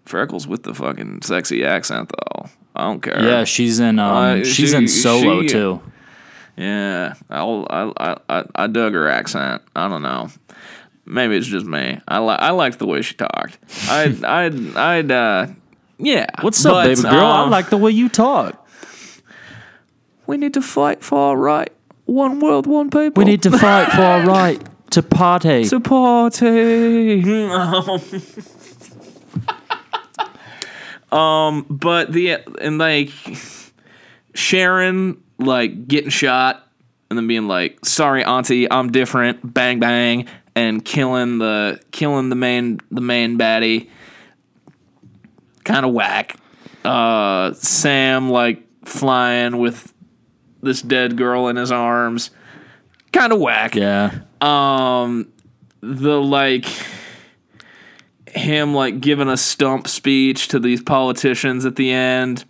freckles 0.05 0.47
with 0.47 0.63
the 0.63 0.73
fucking 0.73 1.21
sexy 1.21 1.63
accent 1.65 2.09
though 2.09 2.49
I 2.75 2.83
don't 2.85 3.01
care 3.01 3.21
Yeah, 3.21 3.43
she's 3.43 3.79
in. 3.79 3.99
Um, 3.99 4.15
Uh, 4.41 4.43
she's 4.43 4.69
she- 4.71 4.75
in 4.75 4.87
Solo 4.87 5.41
she- 5.43 5.47
too. 5.49 5.81
Yeah 6.57 7.13
I'll, 7.29 7.65
I, 7.69 7.91
I 7.97 8.17
I 8.29 8.43
I 8.55 8.67
dug 8.67 8.93
her 8.93 9.07
accent 9.07 9.61
I 9.75 9.87
don't 9.87 10.01
know 10.01 10.29
maybe 11.05 11.37
it's 11.37 11.47
just 11.47 11.65
me 11.65 11.99
I 12.07 12.19
li- 12.19 12.37
I 12.39 12.51
liked 12.51 12.79
the 12.79 12.87
way 12.87 13.01
she 13.01 13.15
talked 13.15 13.57
I'd 13.89 14.23
I'd 14.25 14.75
I'd 14.75 15.11
uh 15.11 15.47
yeah 15.99 16.27
What's 16.41 16.65
up, 16.65 16.73
but, 16.73 16.87
baby 16.87 17.01
girl? 17.03 17.25
I 17.25 17.43
um, 17.43 17.49
like 17.49 17.69
the 17.69 17.77
way 17.77 17.91
you 17.91 18.09
talk. 18.09 18.65
We 20.27 20.37
need 20.37 20.53
to 20.55 20.61
fight 20.61 21.03
for 21.03 21.17
our 21.17 21.37
right. 21.37 21.71
One 22.05 22.39
world, 22.39 22.67
one 22.67 22.89
people. 22.89 23.23
We 23.23 23.25
need 23.25 23.43
to 23.43 23.51
fight 23.51 23.91
for 23.91 24.01
our 24.01 24.25
right 24.25 24.61
to 24.91 25.01
party. 25.01 25.65
to 25.69 25.79
party. 25.79 27.21
um, 31.11 31.65
but 31.69 32.11
the 32.11 32.39
and 32.61 32.77
like 32.77 33.09
Sharon 34.33 35.21
like 35.39 35.87
getting 35.87 36.09
shot 36.09 36.67
and 37.09 37.17
then 37.17 37.27
being 37.27 37.47
like, 37.47 37.85
"Sorry, 37.85 38.23
auntie, 38.23 38.69
I'm 38.71 38.91
different." 38.91 39.53
Bang 39.53 39.79
bang, 39.79 40.27
and 40.55 40.83
killing 40.83 41.37
the 41.37 41.79
killing 41.91 42.29
the 42.29 42.35
main 42.35 42.79
the 42.91 43.01
main 43.01 43.37
baddie. 43.37 43.89
Kind 45.63 45.85
of 45.85 45.93
whack. 45.93 46.37
Uh, 46.83 47.53
Sam 47.53 48.29
like 48.29 48.63
flying 48.85 49.57
with 49.57 49.93
this 50.61 50.81
dead 50.81 51.17
girl 51.17 51.47
in 51.47 51.55
his 51.55 51.71
arms. 51.71 52.31
Kind 53.11 53.33
of 53.33 53.39
whack 53.39 53.73
yeah. 53.73 54.19
um 54.41 55.31
the 55.81 56.21
like 56.21 56.65
him 58.27 58.73
like 58.73 58.99
giving 58.99 59.29
a 59.29 59.37
stump 59.37 59.87
speech 59.87 60.49
to 60.49 60.59
these 60.59 60.81
politicians 60.81 61.65
at 61.65 61.75
the 61.75 61.91
end. 61.91 62.45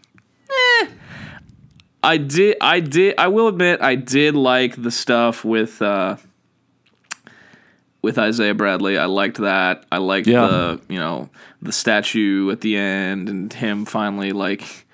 I 2.07 2.17
did 2.17 2.57
i 2.61 2.79
did 2.79 3.13
i 3.17 3.27
will 3.27 3.47
admit 3.47 3.81
i 3.81 3.93
did 3.95 4.33
like 4.35 4.81
the 4.81 4.89
stuff 4.91 5.43
with 5.45 5.81
uh 5.81 6.15
with 8.01 8.17
isaiah 8.17 8.53
bradley 8.53 8.97
i 8.97 9.05
liked 9.05 9.37
that 9.37 9.85
i 9.91 9.97
liked 9.97 10.27
Yeah. 10.27 10.47
the 10.47 10.81
you 10.89 10.97
know 10.99 11.29
the 11.61 11.71
statue 11.71 12.49
at 12.51 12.61
the 12.61 12.77
end 12.77 13.29
and 13.29 13.51
him 13.51 13.85
finally 13.85 14.31
like 14.31 14.85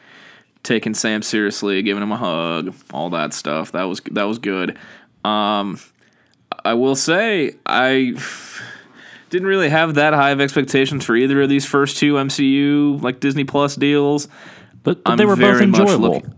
taking 0.64 0.94
sam 0.94 1.22
seriously 1.22 1.82
giving 1.84 2.02
him 2.02 2.12
a 2.12 2.18
hug 2.18 2.74
all 2.94 3.10
that 3.12 3.34
stuff 3.34 3.72
that 3.74 3.84
was 3.84 4.02
that 4.12 4.24
was 4.24 4.40
good 4.40 4.78
um 5.24 5.80
I 6.66 6.76
will 6.76 6.96
say 6.96 7.56
I 7.66 8.14
didn't 9.32 9.48
really 9.48 9.70
have 9.70 9.96
that 9.96 10.14
high 10.14 10.30
of 10.30 10.40
expectations 10.40 11.04
for 11.04 11.16
either 11.16 11.42
of 11.42 11.50
these 11.50 11.66
first 11.66 11.98
two 11.98 12.14
MCU 12.14 13.02
like 13.02 13.20
Disney 13.20 13.44
Plus 13.44 13.76
deals. 13.76 14.28
But, 14.84 15.04
but 15.04 15.16
they 15.16 15.26
were 15.26 15.36
both 15.36 15.40
very 15.58 15.66
much 15.66 15.80
enjoyable. 15.82 16.14
looking- 16.14 16.34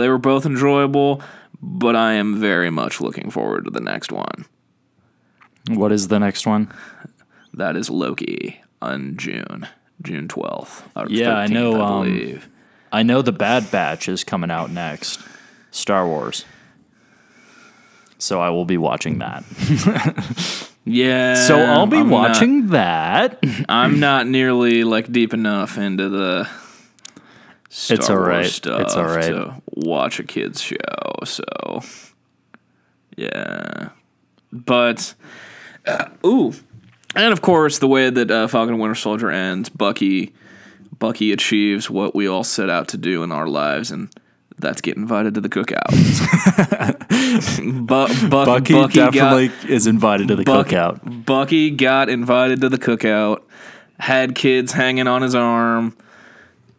They 0.00 0.08
were 0.08 0.18
both 0.18 0.44
enjoyable, 0.46 1.22
but 1.62 1.94
I 1.94 2.14
am 2.14 2.40
very 2.40 2.70
much 2.70 3.00
looking 3.00 3.30
forward 3.30 3.64
to 3.66 3.70
the 3.70 3.80
next 3.80 4.10
one. 4.12 4.46
What 5.68 5.92
is 5.92 6.08
the 6.08 6.18
next 6.18 6.46
one? 6.46 6.72
That 7.54 7.76
is 7.76 7.90
Loki 7.90 8.60
on 8.80 9.16
June, 9.16 9.68
June 10.02 10.26
twelfth. 10.28 10.88
Yeah, 11.08 11.34
I 11.36 11.46
know, 11.46 11.80
I 11.80 12.00
um. 12.06 12.40
I 12.92 13.02
know 13.04 13.22
the 13.22 13.32
Bad 13.32 13.70
Batch 13.70 14.08
is 14.08 14.24
coming 14.24 14.50
out 14.50 14.70
next. 14.70 15.20
Star 15.70 16.06
Wars. 16.06 16.44
So 18.18 18.40
I 18.40 18.50
will 18.50 18.64
be 18.64 18.76
watching 18.76 19.18
that. 19.20 19.44
yeah. 20.84 21.34
So 21.46 21.58
I'll 21.58 21.86
be 21.86 21.98
I'm 21.98 22.08
not- 22.10 22.28
watching 22.30 22.66
that. 22.68 23.38
I'm 23.68 24.00
not 24.00 24.26
nearly 24.26 24.84
like 24.84 25.10
deep 25.12 25.32
enough 25.32 25.78
into 25.78 26.08
the 26.08 26.48
Star 27.72 27.96
It's 27.96 28.10
all 28.10 28.16
Wars 28.18 28.54
stuff 28.54 28.80
It's 28.82 28.94
all 28.96 29.04
right. 29.04 29.28
to 29.28 29.54
watch 29.68 30.18
a 30.20 30.24
kids 30.24 30.60
show. 30.60 30.76
So 31.24 31.44
yeah, 33.16 33.90
but 34.52 35.14
uh, 35.86 36.06
ooh, 36.26 36.52
and 37.14 37.32
of 37.32 37.40
course 37.42 37.78
the 37.78 37.86
way 37.88 38.10
that 38.10 38.30
uh, 38.30 38.46
Falcon 38.48 38.74
and 38.74 38.80
Winter 38.82 38.94
Soldier 38.94 39.30
ends, 39.30 39.68
Bucky 39.68 40.32
Bucky 40.98 41.32
achieves 41.32 41.88
what 41.88 42.14
we 42.14 42.26
all 42.28 42.44
set 42.44 42.68
out 42.70 42.88
to 42.88 42.96
do 42.98 43.22
in 43.22 43.30
our 43.32 43.46
lives, 43.46 43.90
and 43.90 44.10
that's 44.58 44.80
get 44.80 44.96
invited 44.96 45.34
to 45.34 45.40
the 45.40 45.48
cookout. 45.48 45.86
Bu- 47.86 48.28
Buck- 48.28 48.46
Bucky, 48.46 48.74
Bucky 48.74 48.94
definitely 48.94 49.48
got, 49.48 49.64
is 49.70 49.86
invited 49.86 50.28
to 50.28 50.36
the 50.36 50.44
Buck- 50.44 50.68
cookout. 50.68 51.24
Bucky 51.24 51.70
got 51.70 52.08
invited 52.08 52.60
to 52.62 52.68
the 52.68 52.78
cookout, 52.78 53.42
had 53.98 54.34
kids 54.34 54.72
hanging 54.72 55.06
on 55.06 55.22
his 55.22 55.34
arm, 55.34 55.96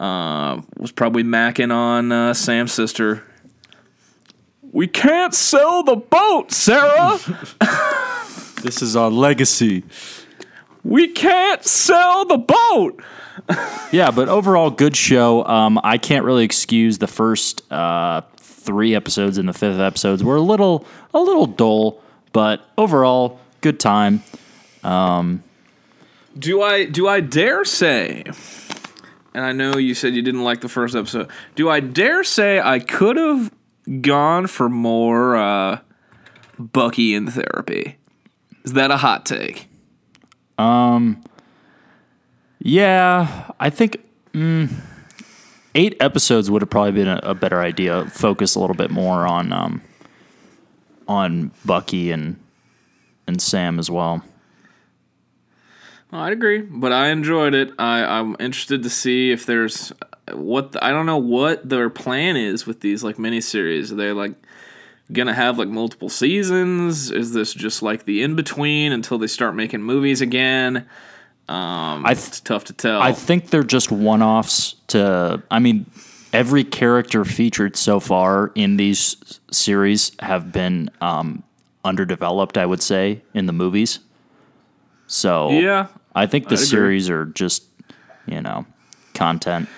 uh, 0.02 0.60
was 0.78 0.92
probably 0.92 1.24
macking 1.24 1.72
on 1.72 2.12
uh, 2.12 2.34
Sam's 2.34 2.72
sister. 2.74 3.24
We 4.72 4.88
can't 4.88 5.34
sell 5.34 5.84
the 5.84 5.96
boat, 5.96 6.52
Sarah. 6.52 7.20
This 8.62 8.84
is 8.84 8.96
our 8.96 9.10
legacy. 9.10 9.84
we 10.84 11.08
can't 11.08 11.64
sell 11.66 12.26
the 12.26 12.38
boat. 12.38 13.02
Yeah, 13.92 14.12
but 14.12 14.30
overall, 14.30 14.70
good 14.70 14.96
show. 14.96 15.44
Um, 15.46 15.78
I 15.84 15.98
can't 15.98 16.24
really 16.24 16.46
excuse 16.46 17.00
the 17.00 17.08
first 17.08 17.70
uh, 17.72 18.22
three 18.38 18.96
episodes 18.96 19.38
and 19.38 19.50
the 19.50 19.54
fifth 19.54 19.80
episodes 19.80 20.24
were 20.24 20.38
a 20.38 20.42
little 20.42 20.86
a 21.14 21.20
little 21.20 21.46
dull, 21.48 22.02
but 22.32 22.62
overall, 22.78 23.40
good 23.60 23.80
time. 23.82 24.24
Do 26.40 26.62
I 26.62 26.86
do 26.86 27.08
I 27.10 27.20
dare 27.20 27.66
say? 27.66 28.24
And 29.34 29.46
I 29.46 29.52
know 29.54 29.78
you 29.78 29.94
said 29.94 30.14
you 30.14 30.22
didn't 30.22 30.44
like 30.44 30.62
the 30.62 30.70
first 30.70 30.96
episode. 30.96 31.30
Do 31.56 31.70
I 31.70 31.80
dare 31.80 32.24
say 32.24 32.60
I 32.60 32.80
could 32.80 33.16
have 33.18 33.52
gone 34.02 34.48
for 34.48 34.70
more 34.70 35.36
uh, 35.36 35.80
Bucky 36.60 37.16
in 37.16 37.28
therapy? 37.32 37.98
Is 38.64 38.74
that 38.74 38.92
a 38.92 38.98
hot 38.98 39.26
take? 39.26 39.68
Um. 40.58 41.24
Yeah, 42.64 43.50
I 43.60 43.72
think 43.72 43.98
mm, 44.34 44.72
eight 45.74 45.98
episodes 46.00 46.52
would 46.52 46.62
have 46.62 46.70
probably 46.70 46.92
been 46.92 47.08
a, 47.08 47.20
a 47.24 47.34
better 47.34 47.60
idea. 47.60 48.06
Focus 48.06 48.54
a 48.54 48.60
little 48.60 48.76
bit 48.76 48.92
more 48.92 49.26
on 49.26 49.52
um, 49.52 49.82
on 51.08 51.52
Bucky 51.66 52.12
and 52.12 52.40
and 53.26 53.42
Sam 53.42 53.80
as 53.80 53.90
well. 53.90 54.24
I'd 56.12 56.34
agree, 56.34 56.62
but 56.62 56.92
I 56.92 57.10
enjoyed 57.10 57.54
it. 57.54 57.72
I, 57.80 58.04
I'm 58.04 58.36
interested 58.40 58.84
to 58.84 58.90
see 58.90 59.32
if 59.32 59.46
there's 59.46 59.94
what 60.32 60.74
the, 60.74 60.84
I 60.84 60.92
don't 60.92 61.06
know 61.06 61.18
what 61.18 61.68
their 61.68 61.90
plan 61.90 62.36
is 62.36 62.66
with 62.66 62.82
these 62.82 63.04
like 63.04 63.16
miniseries. 63.16 63.92
Are 63.92 63.96
they 63.96 64.12
like 64.12 64.34
gonna 65.12 65.34
have 65.34 65.58
like 65.58 65.70
multiple 65.70 66.10
seasons? 66.10 67.12
Is 67.12 67.34
this 67.34 67.54
just 67.54 67.82
like 67.82 68.06
the 68.06 68.24
in 68.24 68.36
between 68.36 68.92
until 68.92 69.18
they 69.18 69.28
start 69.28 69.56
making 69.56 69.84
movies 69.84 70.22
again? 70.22 70.88
Um, 71.48 72.06
I 72.06 72.14
th- 72.14 72.28
it's 72.28 72.40
tough 72.42 72.66
to 72.66 72.74
tell. 72.74 73.02
I 73.02 73.14
think 73.14 73.50
they're 73.50 73.64
just 73.64 73.92
one 73.92 74.22
offs 74.22 74.76
to. 74.88 75.42
I 75.50 75.60
mean, 75.60 75.86
every 76.34 76.64
character 76.64 77.26
featured 77.26 77.76
so 77.76 78.00
far 78.00 78.52
in 78.56 78.78
these 78.78 79.40
series 79.52 80.12
have 80.20 80.52
been 80.52 80.90
um, 81.02 81.44
underdeveloped, 81.84 82.58
I 82.58 82.66
would 82.66 82.82
say, 82.82 83.22
in 83.34 83.46
the 83.46 83.54
movies. 83.54 84.00
So 85.08 85.50
yeah, 85.52 85.88
I 86.16 86.26
think 86.26 86.46
the 86.46 86.56
I'd 86.56 86.60
agree. 86.60 86.66
series 86.66 87.10
are 87.10 87.26
just, 87.26 87.64
you 88.26 88.42
know, 88.42 88.66
content. 89.14 89.70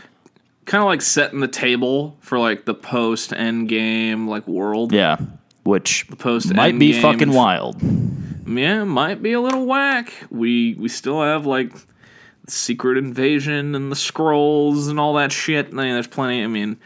kind 0.66 0.82
of 0.82 0.88
like 0.88 1.02
setting 1.02 1.40
the 1.40 1.48
table 1.48 2.18
for 2.22 2.40
like 2.40 2.66
the 2.66 2.74
post 2.74 3.34
end 3.34 3.70
game 3.70 4.28
like 4.28 4.48
world. 4.48 4.92
Yeah, 4.94 5.18
which 5.64 6.08
the 6.10 6.16
post 6.16 6.54
might 6.54 6.78
be 6.80 7.00
fucking 7.02 7.32
wild. 7.32 7.82
yeah, 8.48 8.84
might 8.84 9.22
be 9.22 9.34
a 9.34 9.42
little 9.42 9.66
whack. 9.66 10.14
We 10.30 10.76
we 10.76 10.90
still 10.90 11.22
have 11.22 11.46
like 11.46 11.72
secret 12.48 12.98
invasion 12.98 13.74
and 13.76 13.92
the 13.92 13.96
Skrulls 13.96 14.90
and 14.90 15.00
all 15.00 15.14
that 15.14 15.32
shit. 15.32 15.68
I 15.68 15.72
mean, 15.72 15.94
there's 15.94 16.08
plenty. 16.08 16.44
I 16.44 16.48
mean, 16.48 16.78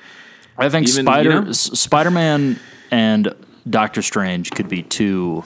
I 0.58 0.70
think 0.70 0.88
Even, 0.88 1.06
Spider 1.06 1.30
you 1.32 1.42
know? 1.42 1.52
Spider 1.52 2.12
Man 2.12 2.60
and 2.92 3.34
Doctor 3.70 4.02
Strange 4.02 4.52
could 4.52 4.70
be 4.70 4.84
two 4.84 5.44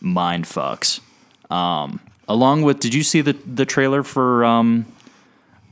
mind 0.00 0.44
fucks. 0.44 1.00
Um, 1.50 2.00
along 2.28 2.62
with, 2.62 2.80
did 2.80 2.94
you 2.94 3.02
see 3.02 3.20
the 3.20 3.32
the 3.32 3.64
trailer 3.64 4.02
for 4.02 4.44
um, 4.44 4.86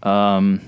um, 0.02 0.60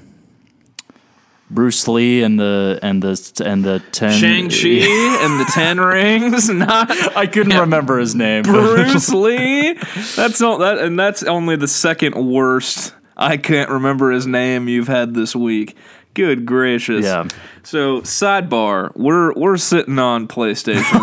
Bruce 1.51 1.87
Lee 1.87 2.23
and 2.23 2.39
the 2.39 2.79
and 2.83 3.03
the 3.03 3.43
and 3.45 3.65
the 3.65 3.81
ten 3.93 4.13
Shang 4.13 4.49
Chi 4.49 4.85
and 5.25 5.41
the 5.41 5.51
Ten 5.53 5.79
Rings. 5.79 6.49
Not 6.51 6.91
I 7.17 7.27
couldn't 7.27 7.59
remember 7.59 7.99
his 7.99 8.15
name. 8.15 8.43
Bruce 8.45 9.11
Lee. 9.11 9.75
That's 10.17 10.41
all 10.41 10.59
that, 10.59 10.79
and 10.79 10.99
that's 10.99 11.23
only 11.23 11.57
the 11.57 11.69
second 11.69 12.15
worst. 12.15 12.95
I 13.17 13.37
can't 13.37 13.71
remember 13.71 14.11
his 14.11 14.27
name 14.27 14.69
you've 14.69 14.89
had 14.89 15.15
this 15.15 15.37
week. 15.37 15.77
Good 16.15 16.47
gracious. 16.47 17.05
Yeah. 17.05 17.29
So 17.63 18.01
sidebar, 18.01 18.91
we're 18.97 19.33
we're 19.35 19.57
sitting 19.57 19.99
on 19.99 20.27
PlayStation 20.27 21.01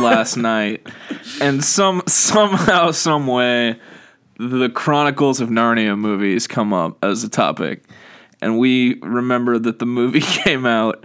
last 0.00 0.36
night, 0.36 0.86
and 1.40 1.62
some 1.62 2.02
somehow, 2.06 2.92
some 2.92 3.26
way, 3.26 3.78
the 4.38 4.68
Chronicles 4.68 5.40
of 5.40 5.48
Narnia 5.48 5.98
movies 5.98 6.46
come 6.46 6.72
up 6.72 7.02
as 7.02 7.24
a 7.24 7.28
topic, 7.28 7.84
and 8.40 8.58
we 8.58 8.98
remember 9.00 9.58
that 9.58 9.78
the 9.78 9.86
movie 9.86 10.20
came 10.44 10.66
out 10.66 11.04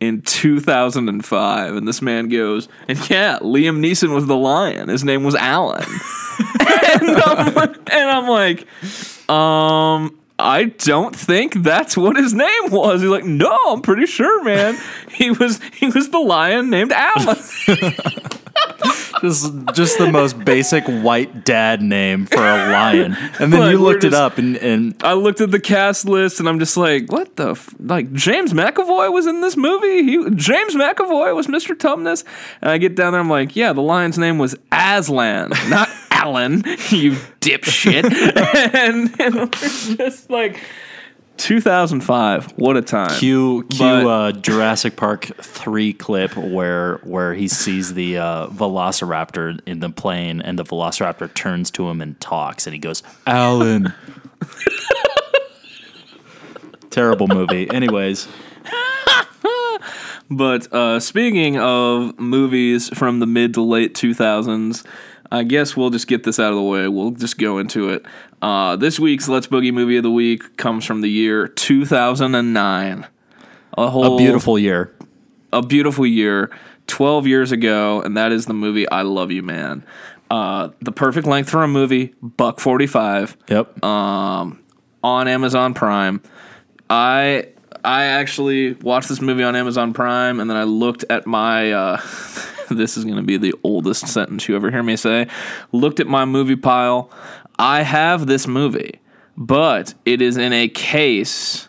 in 0.00 0.22
2005, 0.22 1.76
and 1.76 1.86
this 1.86 2.02
man 2.02 2.28
goes, 2.28 2.68
and 2.88 2.98
yeah, 3.08 3.38
Liam 3.40 3.78
Neeson 3.78 4.14
was 4.14 4.26
the 4.26 4.36
lion. 4.36 4.88
His 4.88 5.04
name 5.04 5.22
was 5.22 5.34
Alan, 5.34 5.82
and, 6.60 7.08
I'm, 7.08 7.58
and 7.58 8.10
I'm 8.10 8.28
like, 8.28 8.66
um. 9.30 10.18
I 10.38 10.64
don't 10.64 11.14
think 11.14 11.54
that's 11.62 11.96
what 11.96 12.16
his 12.16 12.34
name 12.34 12.70
was. 12.70 13.00
He's 13.00 13.10
like, 13.10 13.24
no, 13.24 13.56
I'm 13.68 13.80
pretty 13.80 14.06
sure, 14.06 14.42
man. 14.42 14.76
He 15.08 15.30
was 15.30 15.60
he 15.72 15.86
was 15.86 16.08
the 16.08 16.18
lion 16.18 16.68
named 16.68 16.90
Alan. 16.90 17.38
just 19.22 19.52
just 19.72 19.98
the 19.98 20.10
most 20.10 20.38
basic 20.44 20.84
white 20.84 21.44
dad 21.44 21.80
name 21.80 22.26
for 22.26 22.38
a 22.40 22.70
lion. 22.70 23.16
And 23.38 23.52
then 23.52 23.60
Like, 23.60 23.72
you 23.72 23.78
looked 23.78 24.04
it 24.04 24.12
up 24.14 24.36
and 24.38 24.56
and 24.56 24.94
I 25.02 25.14
looked 25.14 25.40
at 25.40 25.50
the 25.50 25.60
cast 25.60 26.04
list 26.06 26.40
and 26.40 26.48
I'm 26.48 26.58
just 26.58 26.76
like, 26.76 27.10
what 27.10 27.36
the 27.36 27.52
f-? 27.52 27.74
like 27.80 28.12
James 28.12 28.52
McAvoy 28.52 29.12
was 29.12 29.26
in 29.26 29.40
this 29.40 29.56
movie. 29.56 30.02
He 30.02 30.30
James 30.34 30.74
McAvoy 30.74 31.34
was 31.34 31.46
Mr. 31.46 31.74
Tumnus, 31.74 32.24
and 32.60 32.70
I 32.70 32.78
get 32.78 32.94
down 32.96 33.12
there. 33.12 33.20
I'm 33.20 33.30
like, 33.30 33.56
yeah, 33.56 33.72
the 33.72 33.80
lion's 33.82 34.18
name 34.18 34.38
was 34.38 34.54
Aslan, 34.70 35.50
not 35.68 35.88
Alan. 36.10 36.64
You 36.90 37.12
dipshit. 37.40 38.04
and, 38.74 39.20
and 39.20 39.34
we're 39.34 39.46
just 39.96 40.28
like 40.30 40.60
2005. 41.42 42.52
What 42.56 42.76
a 42.76 42.82
time. 42.82 43.10
Cue 43.18 43.64
cue 43.64 43.78
But- 43.78 44.06
uh, 44.06 44.32
Jurassic 44.32 44.96
Park 44.96 45.24
three 45.42 45.92
clip 45.92 46.36
where 46.36 46.98
where 47.02 47.34
he 47.34 47.48
sees 47.48 47.94
the 47.94 48.18
uh, 48.18 48.46
Velociraptor 48.48 49.60
in 49.66 49.80
the 49.80 49.90
plane 49.90 50.40
and 50.40 50.58
the 50.58 50.64
Velociraptor 50.64 51.32
turns 51.34 51.70
to 51.72 51.88
him 51.88 52.00
and 52.00 52.18
talks 52.20 52.66
and 52.66 52.74
he 52.74 52.78
goes 52.78 53.02
Alan. 53.26 53.92
Terrible 56.90 57.26
movie. 57.26 57.68
Anyways, 57.70 58.28
But 60.30 60.72
uh, 60.72 60.98
speaking 61.00 61.58
of 61.58 62.18
movies 62.18 62.88
from 62.96 63.18
the 63.20 63.26
mid 63.26 63.52
to 63.54 63.62
late 63.62 63.94
2000s, 63.94 64.84
I 65.32 65.44
guess 65.44 65.74
we'll 65.76 65.88
just 65.90 66.06
get 66.08 66.24
this 66.24 66.38
out 66.38 66.50
of 66.50 66.56
the 66.56 66.62
way. 66.62 66.86
We'll 66.88 67.12
just 67.12 67.38
go 67.38 67.56
into 67.58 67.88
it. 67.88 68.04
Uh, 68.42 68.76
this 68.76 69.00
week's 69.00 69.28
Let's 69.28 69.46
Boogie 69.46 69.72
movie 69.72 69.96
of 69.96 70.02
the 70.02 70.10
week 70.10 70.58
comes 70.58 70.84
from 70.84 71.00
the 71.00 71.08
year 71.08 71.48
2009. 71.48 73.06
A 73.78 73.88
whole 73.88 74.14
a 74.16 74.18
beautiful 74.18 74.58
year. 74.58 74.94
a 75.52 75.62
beautiful 75.62 76.06
year, 76.06 76.50
12 76.86 77.26
years 77.26 77.50
ago, 77.50 78.02
and 78.02 78.16
that 78.18 78.30
is 78.30 78.44
the 78.44 78.52
movie 78.52 78.86
I 78.90 79.02
Love 79.02 79.30
You 79.32 79.42
Man. 79.42 79.84
Uh, 80.30 80.68
the 80.80 80.92
perfect 80.92 81.26
length 81.26 81.48
for 81.48 81.62
a 81.62 81.68
movie, 81.68 82.14
buck 82.22 82.60
45 82.60 83.36
Yep. 83.48 83.82
on 83.82 84.58
Amazon 85.02 85.72
Prime. 85.74 86.20
I 86.90 87.48
I 87.84 88.04
actually 88.04 88.74
watched 88.74 89.08
this 89.08 89.20
movie 89.20 89.42
on 89.42 89.56
Amazon 89.56 89.92
Prime, 89.92 90.40
and 90.40 90.48
then 90.48 90.56
I 90.56 90.64
looked 90.64 91.04
at 91.10 91.26
my. 91.26 91.72
Uh, 91.72 92.00
this 92.70 92.96
is 92.96 93.04
going 93.04 93.16
to 93.16 93.22
be 93.22 93.36
the 93.36 93.54
oldest 93.64 94.08
sentence 94.08 94.48
you 94.48 94.56
ever 94.56 94.70
hear 94.70 94.82
me 94.82 94.96
say. 94.96 95.26
Looked 95.72 96.00
at 96.00 96.06
my 96.06 96.24
movie 96.24 96.56
pile. 96.56 97.10
I 97.58 97.82
have 97.82 98.26
this 98.26 98.46
movie, 98.46 99.00
but 99.36 99.94
it 100.04 100.22
is 100.22 100.36
in 100.36 100.52
a 100.52 100.68
case 100.68 101.68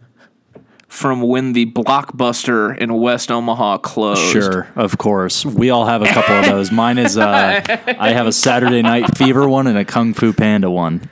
from 0.88 1.22
when 1.22 1.52
the 1.52 1.66
blockbuster 1.66 2.76
in 2.76 2.92
West 2.94 3.30
Omaha 3.30 3.78
closed. 3.78 4.32
Sure, 4.32 4.68
of 4.76 4.98
course. 4.98 5.46
We 5.46 5.70
all 5.70 5.86
have 5.86 6.02
a 6.02 6.06
couple 6.06 6.34
of 6.34 6.44
those. 6.46 6.72
Mine 6.72 6.98
is 6.98 7.16
uh, 7.16 7.62
I 7.98 8.10
have 8.10 8.26
a 8.26 8.32
Saturday 8.32 8.82
Night 8.82 9.16
Fever 9.16 9.48
one 9.48 9.66
and 9.66 9.78
a 9.78 9.84
Kung 9.84 10.12
Fu 10.14 10.32
Panda 10.32 10.70
one. 10.70 11.08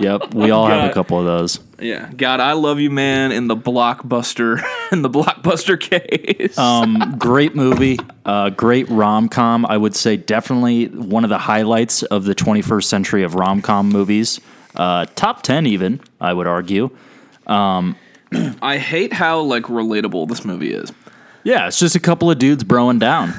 Yep, 0.00 0.34
we 0.34 0.50
all 0.50 0.66
have 0.66 0.90
a 0.90 0.94
couple 0.94 1.18
of 1.18 1.24
those. 1.24 1.60
Yeah, 1.78 2.10
God, 2.16 2.40
I 2.40 2.52
love 2.52 2.80
you, 2.80 2.90
man. 2.90 3.32
In 3.32 3.48
the 3.48 3.56
blockbuster, 3.56 4.62
in 4.92 5.02
the 5.02 5.10
blockbuster 5.10 5.78
case. 5.78 6.56
Um, 6.56 7.16
great 7.18 7.54
movie, 7.54 7.98
uh, 8.24 8.50
great 8.50 8.88
rom 8.88 9.28
com. 9.28 9.66
I 9.66 9.76
would 9.76 9.94
say 9.96 10.16
definitely 10.16 10.86
one 10.86 11.24
of 11.24 11.30
the 11.30 11.38
highlights 11.38 12.02
of 12.04 12.24
the 12.24 12.34
21st 12.34 12.84
century 12.84 13.22
of 13.22 13.34
rom 13.34 13.62
com 13.62 13.88
movies. 13.88 14.40
Uh, 14.76 15.06
top 15.16 15.42
10, 15.42 15.66
even, 15.66 16.00
I 16.20 16.32
would 16.32 16.46
argue. 16.46 16.90
I 18.62 18.78
hate 18.78 19.12
how 19.12 19.40
like 19.40 19.64
relatable 19.64 20.28
this 20.28 20.44
movie 20.44 20.72
is. 20.72 20.92
Yeah, 21.44 21.66
it's 21.66 21.78
just 21.78 21.96
a 21.96 22.00
couple 22.00 22.30
of 22.30 22.38
dudes 22.38 22.64
broing 22.64 22.98
down. 22.98 23.34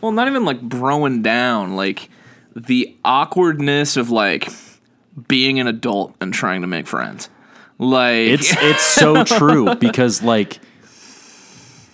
Well, 0.00 0.12
not 0.12 0.28
even 0.28 0.44
like 0.44 0.60
broing 0.66 1.22
down, 1.22 1.76
like 1.76 2.08
the 2.56 2.96
awkwardness 3.04 3.96
of 3.96 4.10
like 4.10 4.48
being 5.28 5.58
an 5.60 5.66
adult 5.66 6.14
and 6.20 6.32
trying 6.32 6.62
to 6.62 6.66
make 6.66 6.86
friends. 6.86 7.28
Like 7.78 8.14
It's 8.16 8.52
it's 8.58 8.82
so 8.82 9.24
true 9.24 9.74
because 9.76 10.22
like 10.22 10.60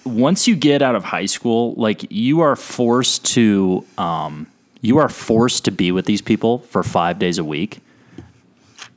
once 0.04 0.46
you 0.46 0.56
get 0.56 0.82
out 0.82 0.94
of 0.94 1.04
high 1.04 1.26
school, 1.26 1.74
like 1.74 2.10
you 2.10 2.40
are 2.40 2.56
forced 2.56 3.24
to 3.34 3.84
um 3.98 4.46
you 4.80 4.98
are 4.98 5.08
forced 5.08 5.64
to 5.64 5.70
be 5.70 5.90
with 5.90 6.04
these 6.06 6.22
people 6.22 6.58
for 6.58 6.82
5 6.82 7.18
days 7.18 7.38
a 7.38 7.44
week. 7.44 7.80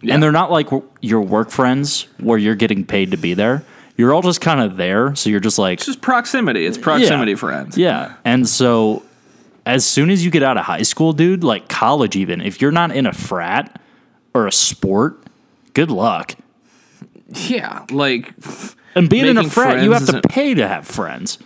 Yeah. 0.02 0.14
And 0.14 0.24
they're 0.24 0.32
not 0.32 0.52
like 0.52 0.68
your 1.02 1.22
work 1.22 1.50
friends 1.50 2.08
where 2.20 2.38
you're 2.38 2.56
getting 2.56 2.86
paid 2.86 3.12
to 3.12 3.18
be 3.18 3.34
there. 3.34 3.64
You're 3.98 4.14
all 4.14 4.22
just 4.22 4.40
kind 4.40 4.62
of 4.62 4.78
there, 4.78 5.14
so 5.16 5.30
you're 5.30 5.42
just 5.42 5.60
like 5.60 5.80
it's 5.80 5.86
just 5.86 6.02
proximity. 6.02 6.66
It's 6.66 6.78
proximity 6.78 7.36
friends. 7.36 7.78
yeah. 7.78 8.16
And 8.24 8.48
so 8.48 9.04
as 9.66 9.86
soon 9.86 10.10
as 10.10 10.24
you 10.24 10.32
get 10.32 10.42
out 10.42 10.58
of 10.58 10.66
high 10.66 10.84
school, 10.84 11.12
dude, 11.12 11.44
like 11.44 11.68
college 11.68 12.16
even, 12.16 12.40
if 12.42 12.62
you're 12.62 12.72
not 12.72 12.96
in 12.96 13.06
a 13.06 13.14
frat 13.14 13.82
or 14.34 14.48
a 14.48 14.52
sport, 14.52 15.24
good 15.74 15.92
luck. 15.92 16.36
Yeah, 17.28 17.86
like 17.92 18.34
And 18.96 19.10
being 19.10 19.28
in 19.28 19.38
a 19.38 19.50
frat, 19.50 19.84
you 19.84 19.92
have 19.92 20.08
to 20.08 20.22
pay 20.22 20.54
to 20.54 20.68
have 20.68 20.88
friends. 20.88 21.38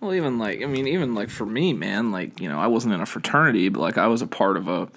Well, 0.00 0.14
even 0.14 0.38
like 0.38 0.62
I 0.62 0.66
mean, 0.66 0.86
even 0.86 1.14
like 1.14 1.30
for 1.30 1.46
me, 1.46 1.72
man, 1.72 2.12
like 2.12 2.40
you 2.40 2.48
know, 2.48 2.60
I 2.60 2.66
wasn't 2.66 2.94
in 2.94 3.00
a 3.00 3.06
fraternity, 3.06 3.68
but 3.70 3.80
like 3.80 3.98
I 3.98 4.06
was 4.06 4.22
a 4.22 4.26
part 4.26 4.56
of 4.56 4.68
a, 4.68 4.88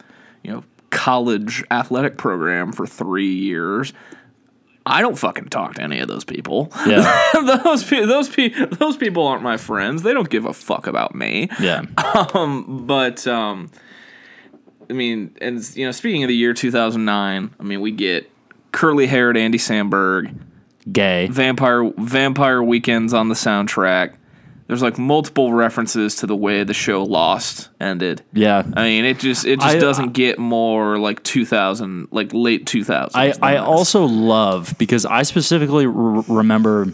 you 0.44 0.52
know, 0.52 0.64
college 0.90 1.64
athletic 1.72 2.18
program 2.18 2.72
for 2.72 2.86
three 2.86 3.34
years. 3.34 3.94
I 4.86 5.02
don't 5.02 5.18
fucking 5.18 5.50
talk 5.50 5.76
to 5.76 5.82
any 5.82 6.00
of 6.00 6.08
those 6.08 6.24
people. 6.24 6.72
Yeah. 6.86 7.32
those 7.64 7.84
pe- 7.84 8.06
those 8.06 8.30
pe- 8.30 8.54
those 8.66 8.96
people 8.96 9.28
aren't 9.28 9.44
my 9.44 9.58
friends. 9.58 10.04
They 10.04 10.14
don't 10.14 10.30
give 10.30 10.46
a 10.46 10.54
fuck 10.54 10.88
about 10.88 11.16
me. 11.16 11.50
Yeah. 11.60 11.84
Um, 12.34 12.86
but 12.88 13.28
um, 13.28 13.70
I 14.90 14.94
mean, 14.94 15.36
and 15.42 15.62
you 15.76 15.86
know, 15.86 15.92
speaking 15.92 16.24
of 16.24 16.28
the 16.30 16.36
year 16.36 16.54
2009, 16.54 17.54
I 17.60 17.64
mean, 17.64 17.82
we 17.82 17.92
get 17.92 18.30
curly-haired 18.72 19.38
Andy 19.38 19.58
Samberg, 19.58 20.34
Gay. 20.92 21.28
Vampire 21.28 21.92
Vampire 21.98 22.62
Weekends 22.64 23.14
on 23.14 23.28
the 23.30 23.36
soundtrack. 23.36 24.16
there's 24.68 24.82
like 24.82 24.98
multiple 24.98 25.54
references 25.54 26.16
to 26.16 26.28
the 26.28 26.36
way 26.36 26.64
the 26.64 26.74
show 26.74 27.04
Lost 27.04 27.70
ended. 27.80 28.22
Yeah. 28.34 28.64
I 28.76 28.84
mean, 28.84 29.06
it 29.06 29.20
just 29.20 29.46
it 29.46 29.60
just 29.60 29.76
I- 29.76 29.78
uh, 29.78 29.82
doesn't 29.82 30.14
get 30.14 30.40
more 30.40 30.98
like 30.98 31.24
2000, 31.24 32.08
like 32.12 32.34
late 32.34 32.66
2000s. 32.66 33.12
I, 33.16 33.34
I 33.42 33.54
this. 33.54 33.62
also 33.62 34.06
love 34.06 34.76
because 34.78 35.06
I 35.06 35.24
specifically 35.24 35.86
r- 35.86 35.92
remember 36.28 36.94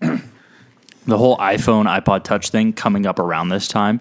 the 0.00 1.18
whole 1.18 1.36
iPhone 1.38 1.84
iPod 1.86 2.24
Touch 2.24 2.50
thing 2.50 2.72
coming 2.72 3.06
up 3.06 3.18
around 3.18 3.48
this 3.50 3.68
time. 3.68 4.00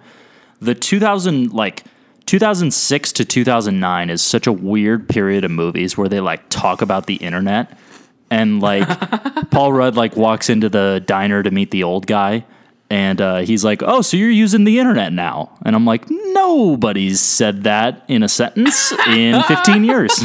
The 0.60 0.74
2000 0.76 1.52
like 1.54 1.84
2006 2.26 3.12
to 3.14 3.26
2009 3.26 4.10
is 4.10 4.22
such 4.22 4.48
a 4.48 4.52
weird 4.52 5.08
period 5.10 5.44
of 5.44 5.52
movies 5.52 5.98
where 5.98 6.10
they 6.10 6.20
like 6.20 6.48
talk 6.50 6.82
about 6.82 7.06
the 7.06 7.16
internet 7.16 7.78
and 8.30 8.62
like 8.62 8.88
Paul 9.52 9.74
Rudd 9.74 9.96
like 9.96 10.16
walks 10.16 10.50
into 10.50 10.70
the 10.70 11.04
diner 11.06 11.44
to 11.44 11.52
meet 11.52 11.72
the 11.72 11.84
old 11.84 12.08
guy 12.08 12.46
and 12.94 13.20
uh, 13.22 13.38
he's 13.38 13.64
like, 13.64 13.82
"Oh, 13.82 14.02
so 14.02 14.18
you're 14.18 14.30
using 14.30 14.66
the 14.66 14.78
internet 14.78 15.12
now?" 15.14 15.58
And 15.66 15.76
I'm 15.76 15.84
like, 15.84 16.06
"Nobody's 16.10 17.22
said 17.22 17.64
that 17.64 18.06
in 18.08 18.22
a 18.22 18.30
sentence 18.30 18.92
in 19.08 19.42
15 19.42 19.84
years." 19.86 20.12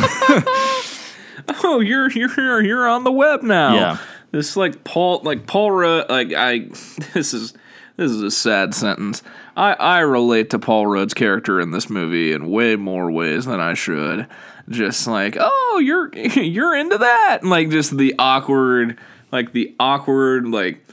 oh, 1.65 1.81
you're 1.83 2.11
you're 2.11 2.61
you're 2.61 2.87
on 2.87 3.05
the 3.05 3.13
web 3.13 3.43
now. 3.43 3.75
Yeah. 3.75 3.99
This 4.33 4.55
like 4.55 4.85
Paul 4.85 5.23
like 5.25 5.47
Paul 5.47 5.71
Rudd 5.71 6.11
like 6.11 6.35
I 6.37 6.69
this 7.15 7.33
is 7.33 7.55
this 7.99 8.11
is 8.11 8.23
a 8.23 8.31
sad 8.31 8.73
sentence. 8.75 9.23
I 9.57 9.75
I 9.75 9.99
relate 10.01 10.49
to 10.51 10.59
Paul 10.59 10.87
Rudd's 10.87 11.13
character 11.13 11.61
in 11.61 11.71
this 11.73 11.91
movie 11.91 12.33
in 12.33 12.49
way 12.51 12.77
more 12.77 13.11
ways 13.11 13.45
than 13.45 13.61
I 13.61 13.75
should. 13.75 14.27
Just 14.71 15.07
like, 15.07 15.37
"Oh, 15.39 15.81
you're 15.85 16.11
you're 16.17 16.75
into 16.77 16.97
that." 16.99 17.39
And 17.43 17.51
like 17.51 17.69
just 17.71 17.97
the 17.97 18.15
awkward 18.19 18.99
like 19.33 19.53
the 19.53 19.75
awkward 19.79 20.49
like 20.49 20.85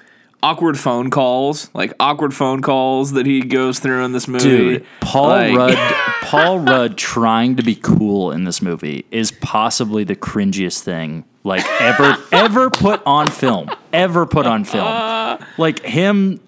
awkward 0.44 0.78
phone 0.80 1.10
calls, 1.10 1.70
like 1.74 1.94
awkward 2.00 2.34
phone 2.34 2.62
calls 2.62 3.13
that 3.13 3.26
he 3.26 3.41
goes 3.41 3.80
through 3.80 4.04
in 4.06 4.12
this 4.12 4.28
movie. 4.28 4.44
Dude, 4.44 4.86
Paul 5.00 5.28
Like- 5.28 5.56
Rudd 5.56 5.78
Paul 6.22 6.60
Rudd 6.60 6.98
trying 6.98 7.56
to 7.58 7.63
be 7.63 7.76
cool 7.76 8.32
in 8.32 8.44
this 8.46 8.62
movie 8.62 9.06
is 9.12 9.32
possibly 9.32 10.04
the 10.04 10.15
cringiest 10.15 10.82
thing 10.82 11.24
like 11.44 11.63
ever 11.80 12.18
ever 12.32 12.70
put 12.70 13.02
on 13.06 13.28
film. 13.28 13.70
Ever 13.94 14.26
put 14.26 14.48
on 14.48 14.63
film. 14.65 14.86
Like 15.58 15.82
him 15.82 16.39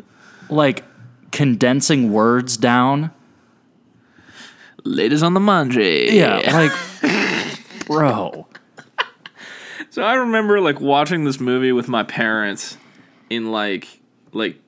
like 0.49 0.83
condensing 1.31 2.11
words 2.11 2.57
down. 2.57 3.11
Ladies 4.83 5.23
on 5.23 5.33
the 5.33 5.39
manje. 5.39 6.11
Yeah, 6.11 6.39
like 6.53 7.85
bro. 7.85 8.47
So 9.89 10.03
I 10.03 10.15
remember 10.15 10.61
like 10.61 10.79
watching 10.79 11.23
this 11.23 11.39
movie 11.39 11.71
with 11.71 11.87
my 11.87 12.03
parents 12.03 12.77
in 13.29 13.51
like 13.51 13.87
like 14.31 14.59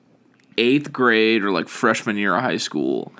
eighth 0.58 0.92
grade 0.92 1.44
or 1.44 1.50
like 1.50 1.68
freshman 1.68 2.16
year 2.16 2.34
of 2.34 2.42
high 2.42 2.56
school. 2.56 3.12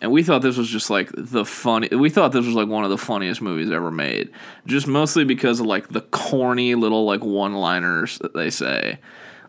And 0.00 0.12
we 0.12 0.22
thought 0.22 0.42
this 0.42 0.56
was 0.56 0.68
just 0.68 0.90
like 0.90 1.10
the 1.14 1.44
funny. 1.44 1.88
We 1.88 2.08
thought 2.08 2.32
this 2.32 2.46
was 2.46 2.54
like 2.54 2.68
one 2.68 2.84
of 2.84 2.90
the 2.90 2.98
funniest 2.98 3.42
movies 3.42 3.70
ever 3.70 3.90
made, 3.90 4.30
just 4.64 4.86
mostly 4.86 5.24
because 5.24 5.58
of 5.58 5.66
like 5.66 5.88
the 5.88 6.02
corny 6.02 6.74
little 6.76 7.04
like 7.04 7.24
one-liners 7.24 8.18
that 8.18 8.32
they 8.32 8.48
say, 8.50 9.00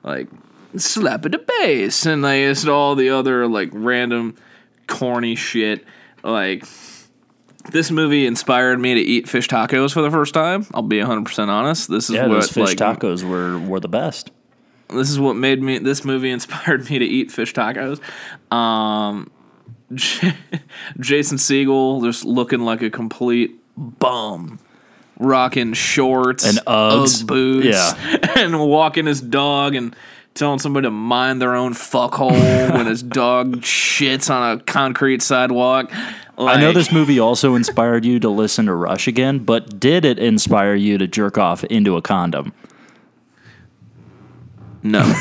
like 0.04 0.28
"slap 0.76 1.26
at 1.26 1.32
the 1.32 1.44
base" 1.60 2.06
and 2.06 2.22
like 2.22 2.44
just 2.44 2.68
all 2.68 2.96
the 2.96 3.10
other 3.10 3.48
like 3.48 3.70
random 3.74 4.36
corny 4.88 5.36
shit. 5.36 5.86
Like 6.24 6.66
this 7.72 7.92
movie 7.92 8.26
inspired 8.26 8.80
me 8.80 8.94
to 8.96 9.00
eat 9.02 9.28
fish 9.30 9.48
tacos 9.48 9.94
for 9.94 10.02
the 10.02 10.12
first 10.12 10.34
time. 10.34 10.66
I'll 10.74 10.82
be 10.82 10.98
100% 10.98 11.48
honest. 11.48 11.90
This 11.90 12.10
is 12.10 12.16
Yeah, 12.16 12.28
what 12.28 12.36
those 12.36 12.52
fish 12.52 12.68
like 12.70 12.78
tacos 12.78 13.24
were 13.24 13.60
were 13.60 13.80
the 13.80 13.88
best. 13.90 14.32
this 14.90 15.10
is 15.10 15.20
what 15.20 15.36
made 15.36 15.62
me 15.62 15.78
this 15.78 16.04
movie 16.04 16.32
inspired 16.40 16.90
me 16.90 17.00
to 17.00 17.06
eat 17.06 17.32
fish 17.32 17.54
tacos. 17.54 18.00
Um 18.54 19.30
J- 19.94 20.36
Jason 21.00 21.38
Segel 21.38 22.04
just 22.04 22.24
looking 22.26 22.60
like 22.62 22.82
a 22.82 22.90
complete 22.90 23.56
bum. 23.78 24.60
Rocking 25.22 25.74
shorts 25.74 26.46
And 26.46 26.60
Uggs. 26.66 27.22
Ugg 27.22 27.28
boots, 27.28 27.66
Yeah. 27.66 28.18
and 28.38 28.60
walking 28.60 29.06
his 29.06 29.20
dog 29.20 29.76
and 29.76 29.96
telling 30.34 30.60
somebody 30.60 30.86
to 30.86 30.92
mind 30.92 31.42
their 31.42 31.56
own 31.56 31.74
fuckhole 31.74 32.74
when 32.74 32.86
his 32.86 33.04
dog 33.20 33.58
shits 33.58 34.34
on 34.34 34.58
a 34.58 34.62
concrete 34.64 35.22
sidewalk. 35.22 35.92
I 36.38 36.60
know 36.60 36.72
this 36.72 36.92
movie 36.92 37.20
also 37.20 37.56
inspired 37.56 38.06
you 38.06 38.20
to 38.22 38.30
listen 38.30 38.68
to 38.68 38.74
Rush 38.74 39.08
again, 39.08 39.40
but 39.40 39.80
did 39.80 40.06
it 40.06 40.18
inspire 40.18 40.76
you 40.76 40.98
to 40.98 41.08
jerk 41.08 41.38
off 41.38 41.66
into 41.66 41.98
a 41.98 42.02
condom? 42.02 42.54
No. 44.82 45.02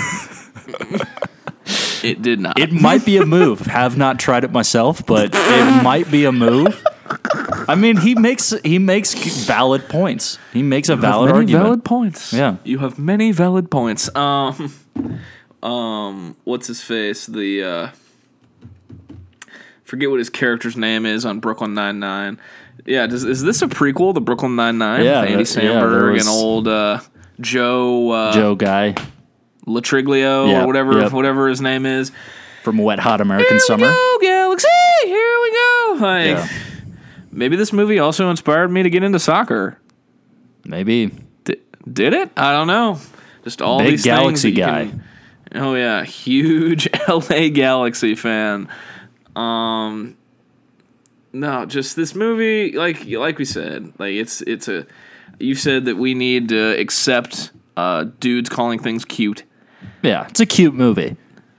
it 2.04 2.22
did 2.22 2.38
not. 2.38 2.58
It 2.58 2.70
might 2.70 3.04
be 3.04 3.16
a 3.16 3.26
move. 3.26 3.60
Have 3.62 3.96
not 3.96 4.20
tried 4.20 4.44
it 4.44 4.52
myself, 4.52 5.04
but 5.04 5.30
it 5.34 5.82
might 5.82 6.08
be 6.10 6.24
a 6.24 6.30
move. 6.32 6.84
I 7.68 7.74
mean, 7.74 7.96
he 7.96 8.14
makes 8.14 8.54
he 8.64 8.78
makes 8.78 9.14
valid 9.44 9.88
points. 9.88 10.38
He 10.52 10.62
makes 10.62 10.88
a 10.88 10.96
valid 10.96 11.30
many 11.30 11.38
argument. 11.38 11.64
valid 11.64 11.84
points. 11.84 12.32
Yeah. 12.32 12.56
you 12.64 12.78
have 12.78 12.98
many 12.98 13.32
valid 13.32 13.70
points. 13.70 14.14
Um, 14.14 14.72
um, 15.62 16.36
what's 16.44 16.66
his 16.66 16.82
face? 16.82 17.26
The 17.26 17.62
uh, 17.64 17.90
forget 19.84 20.10
what 20.10 20.18
his 20.18 20.30
character's 20.30 20.76
name 20.76 21.06
is 21.06 21.24
on 21.24 21.40
Brooklyn 21.40 21.74
Nine 21.74 21.98
Nine. 21.98 22.38
Yeah, 22.86 23.06
does, 23.06 23.24
is 23.24 23.42
this 23.42 23.60
a 23.62 23.66
prequel 23.66 24.14
to 24.14 24.20
Brooklyn 24.20 24.56
Nine 24.56 24.78
Nine? 24.78 25.04
Yeah, 25.04 25.22
Andy 25.22 25.44
that- 25.44 25.62
yeah, 25.62 25.70
Samberg 25.70 26.12
was- 26.14 26.26
and 26.26 26.34
old 26.34 26.68
uh, 26.68 27.00
Joe 27.40 28.10
uh, 28.10 28.32
Joe 28.32 28.54
guy 28.54 28.94
Lo 29.66 29.80
Truglio 29.80 30.48
Yep, 30.48 30.62
or 30.62 30.66
whatever 30.66 31.00
yep. 31.00 31.12
whatever 31.12 31.48
his 31.48 31.60
name 31.60 31.84
is. 31.86 32.12
from 32.62 32.78
Wet 32.78 32.98
Hot 32.98 33.20
American 33.20 33.48
Here 33.50 33.60
Summer. 33.60 33.86
go, 33.88 34.18
Galaxy. 34.20 34.68
Here 35.04 35.36
we 35.42 35.50
go. 35.52 35.96
Like, 36.00 36.26
Yeah. 36.26 36.48
maybe 37.30 37.56
this 37.56 37.72
movie 37.72 37.98
also 37.98 38.30
inspired 38.30 38.68
me 38.70 38.82
to 38.82 38.90
get 38.90 39.02
into 39.02 39.18
soccer. 39.18 39.78
Maybe 40.64 41.10
Did, 41.44 41.60
did 41.90 42.12
it? 42.12 42.30
I 42.36 42.52
don't 42.52 42.66
know. 42.66 42.98
Just 43.48 43.62
all 43.62 43.78
Big 43.78 43.92
these 43.92 44.04
Galaxy 44.04 44.52
things 44.54 44.58
guy. 44.66 44.84
can- 44.88 45.04
oh 45.62 45.74
yeah, 45.74 46.04
huge 46.04 46.86
LA 47.08 47.48
Galaxy 47.48 48.14
fan. 48.14 48.68
Um, 49.34 50.16
no, 51.32 51.64
just 51.66 51.96
this 51.96 52.14
movie, 52.14 52.72
like 52.72 53.06
like 53.06 53.38
we 53.38 53.44
said, 53.44 53.92
like 53.98 54.12
it's 54.14 54.40
it's 54.42 54.68
a. 54.68 54.86
You 55.40 55.54
said 55.54 55.84
that 55.86 55.96
we 55.96 56.14
need 56.14 56.48
to 56.50 56.78
accept 56.80 57.52
uh, 57.76 58.04
dudes 58.18 58.48
calling 58.48 58.78
things 58.80 59.04
cute. 59.04 59.44
yeah, 60.02 60.26
it's 60.28 60.40
a 60.40 60.46
cute 60.46 60.74
movie. 60.74 61.16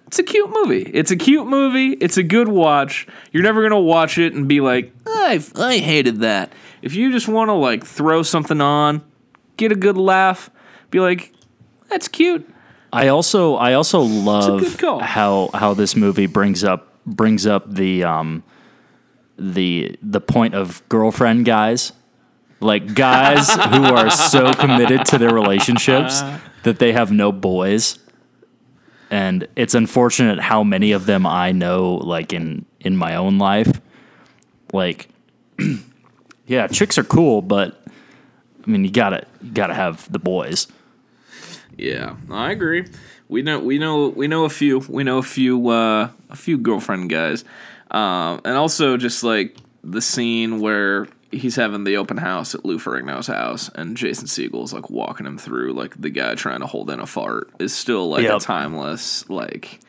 It's 0.08 0.20
a 0.20 0.24
cute 0.24 0.50
movie. 0.50 0.82
It's 0.94 1.12
a 1.12 1.16
cute 1.16 1.48
movie. 1.48 1.90
It's 1.94 2.18
a 2.18 2.24
good 2.24 2.48
watch. 2.50 3.08
You're 3.32 3.44
never 3.44 3.62
gonna 3.64 3.80
watch 3.80 4.18
it 4.18 4.34
and 4.34 4.48
be 4.48 4.60
like, 4.60 4.92
I 5.08 5.44
I 5.56 5.78
hated 5.78 6.20
that. 6.22 6.52
If 6.82 6.94
you 6.96 7.12
just 7.12 7.28
want 7.28 7.50
to 7.50 7.54
like 7.54 7.86
throw 7.86 8.22
something 8.24 8.60
on, 8.62 9.02
get 9.58 9.72
a 9.72 9.76
good 9.76 9.98
laugh, 9.98 10.50
be 10.92 11.00
like, 11.00 11.32
that's 11.90 12.08
cute. 12.08 12.48
I 12.92 13.08
also 13.10 13.56
I 13.56 13.74
also 13.74 14.02
love 14.02 14.80
how 15.02 15.50
how 15.54 15.74
this 15.74 15.96
movie 15.96 16.26
brings 16.26 16.64
up 16.64 16.98
brings 17.06 17.46
up 17.46 17.72
the 17.72 18.04
um 18.04 18.44
the 19.38 19.96
the 20.02 20.22
point 20.22 20.56
of 20.56 20.88
girlfriend 20.90 21.46
guys. 21.46 21.94
Like 22.62 22.94
guys 22.94 23.54
who 23.54 23.84
are 23.86 24.10
so 24.10 24.54
committed 24.54 25.06
to 25.08 25.18
their 25.18 25.34
relationships 25.34 26.22
that 26.64 26.80
they 26.80 26.92
have 26.92 27.12
no 27.12 27.32
boys. 27.32 28.00
And 29.12 29.48
it's 29.56 29.74
unfortunate 29.74 30.40
how 30.40 30.64
many 30.64 30.92
of 30.92 31.06
them 31.06 31.26
I 31.26 31.52
know 31.52 31.96
like 31.96 32.34
in 32.34 32.66
in 32.80 32.98
my 32.98 33.16
own 33.16 33.38
life. 33.38 33.80
Like 34.74 35.10
yeah, 36.48 36.68
chicks 36.68 36.98
are 36.98 37.04
cool, 37.04 37.42
but 37.42 37.82
I 38.66 38.70
mean 38.70 38.84
you 38.84 38.92
got 38.92 39.12
to 39.12 39.26
you 39.42 39.52
got 39.52 39.68
to 39.68 39.74
have 39.74 40.12
the 40.12 40.20
boys. 40.20 40.68
Yeah, 41.80 42.16
I 42.30 42.52
agree. 42.52 42.86
We 43.28 43.42
know 43.42 43.60
we 43.60 43.78
know 43.80 44.10
we 44.10 44.28
know 44.28 44.46
a 44.46 44.50
few. 44.50 44.80
We 44.80 45.04
know 45.04 45.18
a 45.20 45.24
few 45.24 45.70
uh, 45.70 46.10
a 46.30 46.36
few 46.36 46.58
girlfriend 46.58 47.10
guys, 47.10 47.46
um, 47.92 48.42
and 48.44 48.58
also 48.58 48.98
just 48.98 49.24
like 49.24 49.56
the 49.84 50.02
scene 50.02 50.60
where 50.60 51.08
he's 51.32 51.56
having 51.56 51.84
the 51.84 51.98
open 51.98 52.18
house 52.18 52.56
at 52.56 52.66
Lou 52.66 52.80
Ferrigno's 52.80 53.28
house, 53.28 53.70
and 53.76 53.96
Jason 53.96 54.28
Segel's 54.28 54.74
like 54.74 54.90
walking 54.90 55.26
him 55.26 55.38
through 55.38 55.74
like 55.74 56.00
the 56.02 56.10
guy 56.10 56.36
trying 56.36 56.60
to 56.62 56.66
hold 56.68 56.90
in 56.90 57.00
a 57.00 57.06
fart 57.06 57.50
is 57.60 57.74
still 57.74 58.10
like 58.10 58.24
a 58.38 58.40
timeless 58.40 59.30
like. 59.30 59.80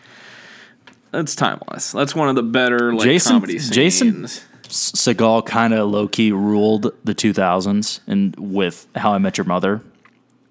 That's 1.12 1.34
timeless. 1.34 1.90
That's 1.90 2.14
one 2.14 2.28
of 2.28 2.36
the 2.36 2.42
better 2.44 2.94
like 2.94 3.04
Jason- 3.04 3.32
comedy 3.32 3.58
scenes. 3.58 3.74
Jason- 3.74 4.26
Segel 4.68 5.44
kind 5.44 5.74
of 5.74 5.90
low 5.90 6.06
key 6.06 6.30
ruled 6.30 6.92
the 7.02 7.12
2000s 7.12 7.98
and 8.06 8.36
with 8.38 8.86
How 8.94 9.12
I 9.14 9.18
Met 9.18 9.36
Your 9.36 9.44
Mother 9.44 9.82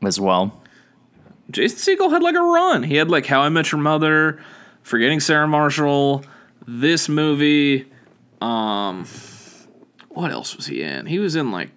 as 0.03 0.19
well. 0.19 0.58
Jason 1.51 1.97
Segel 1.97 2.11
had 2.11 2.21
like 2.21 2.35
a 2.35 2.41
run. 2.41 2.83
He 2.83 2.95
had 2.95 3.09
like 3.09 3.25
How 3.25 3.41
I 3.41 3.49
Met 3.49 3.71
Your 3.71 3.81
Mother, 3.81 4.39
Forgetting 4.83 5.19
Sarah 5.19 5.47
Marshall, 5.47 6.23
this 6.67 7.09
movie. 7.09 7.91
Um, 8.41 9.05
what 10.09 10.31
else 10.31 10.55
was 10.55 10.67
he 10.67 10.81
in? 10.81 11.05
He 11.05 11.19
was 11.19 11.35
in 11.35 11.51
like 11.51 11.71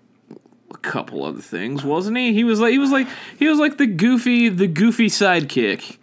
a 0.73 0.79
couple 0.79 1.25
other 1.25 1.41
things, 1.41 1.85
wasn't 1.85 2.17
he? 2.17 2.33
He 2.33 2.45
was 2.45 2.61
like 2.61 2.73
he 2.73 2.79
was 2.79 2.91
like 2.91 3.09
he 3.39 3.49
was 3.49 3.59
like 3.59 3.79
the 3.79 3.87
goofy 3.87 4.49
the 4.49 4.67
goofy 4.67 5.07
sidekick. 5.07 5.99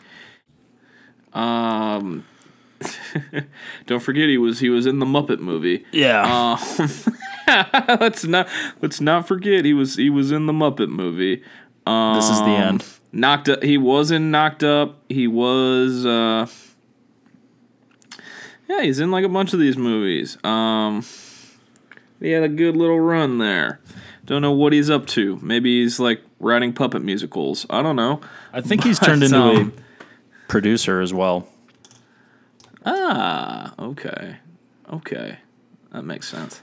Um, 1.33 2.25
Don't 3.85 4.01
forget 4.01 4.29
he 4.29 4.37
was 4.37 4.59
he 4.59 4.69
was 4.69 4.85
in 4.85 4.99
the 4.99 5.05
Muppet 5.05 5.39
movie. 5.39 5.85
Yeah. 5.91 6.57
let's 7.99 8.23
not 8.25 8.47
let's 8.81 9.01
not 9.01 9.27
forget 9.27 9.65
he 9.65 9.73
was 9.73 9.95
he 9.95 10.09
was 10.09 10.31
in 10.31 10.45
the 10.45 10.53
Muppet 10.53 10.89
movie. 10.89 11.37
this 11.85 12.29
is 12.29 12.39
the 12.39 12.55
end. 12.55 12.85
Knocked 13.11 13.49
up. 13.49 13.63
He 13.63 13.77
was 13.77 14.11
in 14.11 14.31
Knocked 14.31 14.63
Up. 14.63 14.99
He 15.09 15.27
was. 15.27 16.05
uh 16.05 16.47
Yeah, 18.67 18.81
he's 18.81 18.99
in 18.99 19.11
like 19.11 19.25
a 19.25 19.29
bunch 19.29 19.53
of 19.53 19.59
these 19.59 19.77
movies. 19.77 20.37
Um, 20.43 21.03
he 22.19 22.31
had 22.31 22.43
a 22.43 22.49
good 22.49 22.77
little 22.77 22.99
run 22.99 23.37
there. 23.39 23.79
Don't 24.25 24.43
know 24.43 24.51
what 24.51 24.73
he's 24.73 24.89
up 24.91 25.07
to. 25.07 25.39
Maybe 25.41 25.81
he's 25.81 25.99
like 25.99 26.21
writing 26.39 26.71
puppet 26.73 27.01
musicals. 27.01 27.65
I 27.69 27.81
don't 27.81 27.95
know. 27.95 28.21
I 28.53 28.61
think 28.61 28.83
he's 28.83 28.99
turned 29.05 29.23
into 29.23 29.37
um, 29.39 29.73
a 29.73 30.47
producer 30.47 31.01
as 31.01 31.11
well. 31.13 31.47
Ah, 32.85 33.73
okay, 33.77 34.37
okay, 34.91 35.39
that 35.91 36.03
makes 36.03 36.27
sense. 36.29 36.61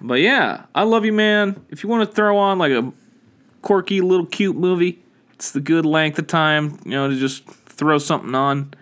But 0.00 0.20
yeah, 0.20 0.64
I 0.74 0.82
love 0.84 1.04
you, 1.04 1.12
man. 1.12 1.64
If 1.68 1.82
you 1.82 1.88
want 1.88 2.08
to 2.08 2.14
throw 2.14 2.36
on 2.38 2.58
like 2.58 2.72
a 2.72 2.92
quirky 3.62 4.00
little 4.00 4.26
cute 4.26 4.56
movie, 4.56 5.00
it's 5.38 5.52
the 5.52 5.60
good 5.60 5.86
length 5.86 6.18
of 6.18 6.26
time, 6.26 6.80
you 6.84 6.90
know, 6.90 7.08
to 7.08 7.14
just 7.16 7.44
throw 7.46 7.98
something 7.98 8.34
on. 8.34 8.74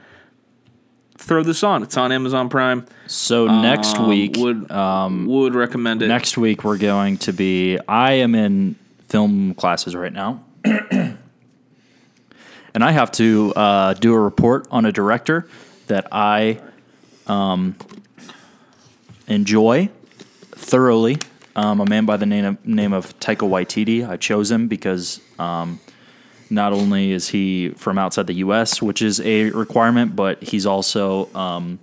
Throw 1.18 1.42
this 1.42 1.62
on. 1.62 1.82
It's 1.82 1.98
on 1.98 2.12
Amazon 2.12 2.48
Prime. 2.48 2.86
So 3.06 3.46
next 3.60 3.96
Um, 3.96 4.08
week, 4.08 4.36
would 4.38 4.70
would 4.70 5.54
recommend 5.54 6.00
it. 6.02 6.08
next 6.08 6.38
week 6.38 6.64
we're 6.64 6.78
going 6.78 7.18
to 7.18 7.32
be. 7.34 7.78
I 7.86 8.12
am 8.12 8.34
in 8.34 8.76
film 9.08 9.52
classes 9.54 9.94
right 9.94 10.12
now, 10.12 10.44
and 10.64 11.18
I 12.74 12.90
have 12.92 13.10
to 13.12 13.52
uh, 13.54 13.92
do 13.94 14.14
a 14.14 14.18
report 14.18 14.66
on 14.70 14.86
a 14.86 14.92
director 14.92 15.46
that 15.88 16.06
I 16.10 16.60
um, 17.26 17.76
enjoy 19.26 19.90
thoroughly. 20.52 21.18
Um, 21.54 21.80
a 21.80 21.86
man 21.86 22.04
by 22.06 22.16
the 22.18 22.26
name 22.26 22.44
of, 22.44 22.66
name 22.66 22.92
of 22.94 23.18
Taika 23.20 23.48
Waititi. 23.48 24.06
I 24.08 24.16
chose 24.16 24.50
him 24.50 24.68
because 24.68 25.20
um, 25.38 25.80
not 26.50 26.72
only 26.72 27.12
is 27.12 27.28
he 27.28 27.70
from 27.70 27.98
outside 27.98 28.26
the 28.26 28.34
U.S., 28.34 28.80
which 28.80 29.02
is 29.02 29.20
a 29.20 29.50
requirement, 29.50 30.16
but 30.16 30.42
he's 30.42 30.66
also 30.66 31.32
um, 31.34 31.78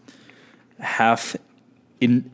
half 0.79 1.35
in 1.99 2.29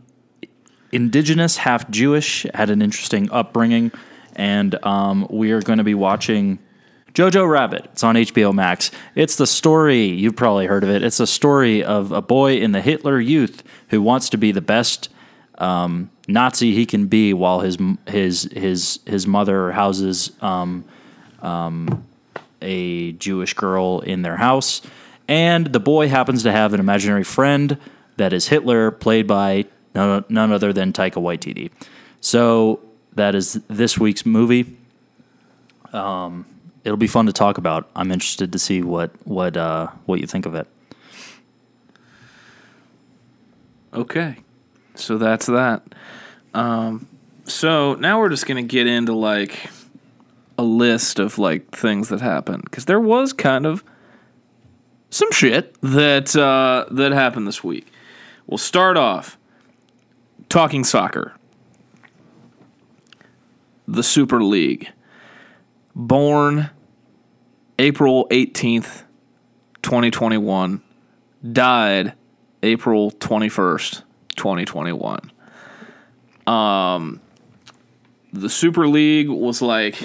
indigenous, 0.92 1.58
half 1.58 1.90
Jewish, 1.90 2.46
had 2.54 2.70
an 2.70 2.82
interesting 2.82 3.32
upbringing, 3.32 3.92
and 4.36 4.84
um, 4.86 5.28
we 5.30 5.52
are 5.52 5.62
going 5.62 5.78
to 5.78 5.84
be 5.84 5.94
watching 5.94 6.60
Jojo 7.14 7.50
Rabbit. 7.50 7.86
It's 7.92 8.04
on 8.04 8.16
HBO 8.16 8.54
Max. 8.54 8.92
It's 9.16 9.36
the 9.36 9.48
story, 9.48 10.06
you've 10.06 10.36
probably 10.36 10.68
heard 10.68 10.84
of 10.84 10.90
it. 10.90 11.04
It's 11.04 11.20
a 11.20 11.28
story 11.28 11.84
of 11.84 12.12
a 12.12 12.22
boy 12.22 12.58
in 12.58 12.72
the 12.72 12.82
Hitler 12.82 13.20
Youth 13.20 13.64
who 13.90 14.02
wants 14.02 14.30
to 14.30 14.38
be 14.38 14.52
the 14.52 14.62
best 14.62 15.10
um, 15.58 16.10
Nazi 16.28 16.74
he 16.74 16.86
can 16.86 17.08
be 17.08 17.34
while 17.34 17.60
his 17.60 17.78
his 18.08 18.44
his 18.54 19.00
his 19.06 19.28
mother 19.28 19.72
houses 19.72 20.32
um, 20.42 20.86
um, 21.42 22.06
a 22.62 23.14
Jewish 23.14 23.54
girl 23.54 24.00
in 24.00 24.22
their 24.22 24.38
house, 24.38 24.82
and 25.28 25.68
the 25.68 25.80
boy 25.80 26.08
happens 26.08 26.44
to 26.44 26.52
have 26.52 26.74
an 26.74 26.80
imaginary 26.80 27.24
friend 27.24 27.78
that 28.18 28.34
is 28.34 28.48
Hitler, 28.48 28.92
played 28.92 29.28
by 29.28 29.66
none, 29.96 30.26
none 30.30 30.52
other 30.52 30.74
than 30.74 30.94
Taika 30.94 31.22
Waititi. 31.22 31.72
So 32.22 32.80
that 33.14 33.36
is 33.36 33.54
this 33.68 33.98
week's 33.98 34.26
movie. 34.26 34.78
Um, 35.94 36.46
it'll 36.84 36.98
be 36.98 37.08
fun 37.08 37.26
to 37.26 37.34
talk 37.34 37.58
about. 37.58 37.90
I'm 37.96 38.12
interested 38.12 38.52
to 38.52 38.60
see 38.60 38.82
what 38.82 39.12
what 39.26 39.58
uh, 39.58 39.88
what 40.06 40.20
you 40.20 40.28
think 40.28 40.46
of 40.46 40.56
it. 40.56 40.68
Okay, 43.94 44.38
so 44.96 45.18
that's 45.18 45.48
that. 45.48 45.82
Um, 46.54 47.08
so 47.46 47.96
now 47.96 48.20
we're 48.20 48.30
just 48.30 48.46
gonna 48.46 48.64
get 48.64 48.86
into 48.86 49.14
like 49.14 49.70
a 50.60 50.64
list 50.64 51.20
of 51.20 51.38
like 51.40 51.72
things 51.72 52.10
that 52.10 52.20
happened 52.20 52.64
because 52.66 52.84
there 52.84 53.00
was 53.00 53.32
kind 53.32 53.66
of 53.66 53.82
some 55.10 55.32
shit 55.32 55.74
that 55.82 56.36
uh, 56.36 56.86
that 56.92 57.14
happened 57.14 57.48
this 57.48 57.64
week. 57.64 57.88
We'll 58.46 58.58
start 58.58 58.98
off 58.98 59.38
talking 60.50 60.84
soccer. 60.84 61.34
The 63.88 64.04
Super 64.04 64.44
League, 64.44 64.90
born 65.96 66.70
April 67.80 68.28
eighteenth, 68.30 69.06
twenty 69.82 70.12
twenty 70.12 70.38
one, 70.38 70.82
died 71.54 72.16
April 72.62 73.12
21st, 73.12 74.04
2021. 74.36 75.32
Um 76.46 77.22
the 78.34 78.50
Super 78.50 78.90
League 78.90 79.30
was 79.30 79.62
like 79.62 79.96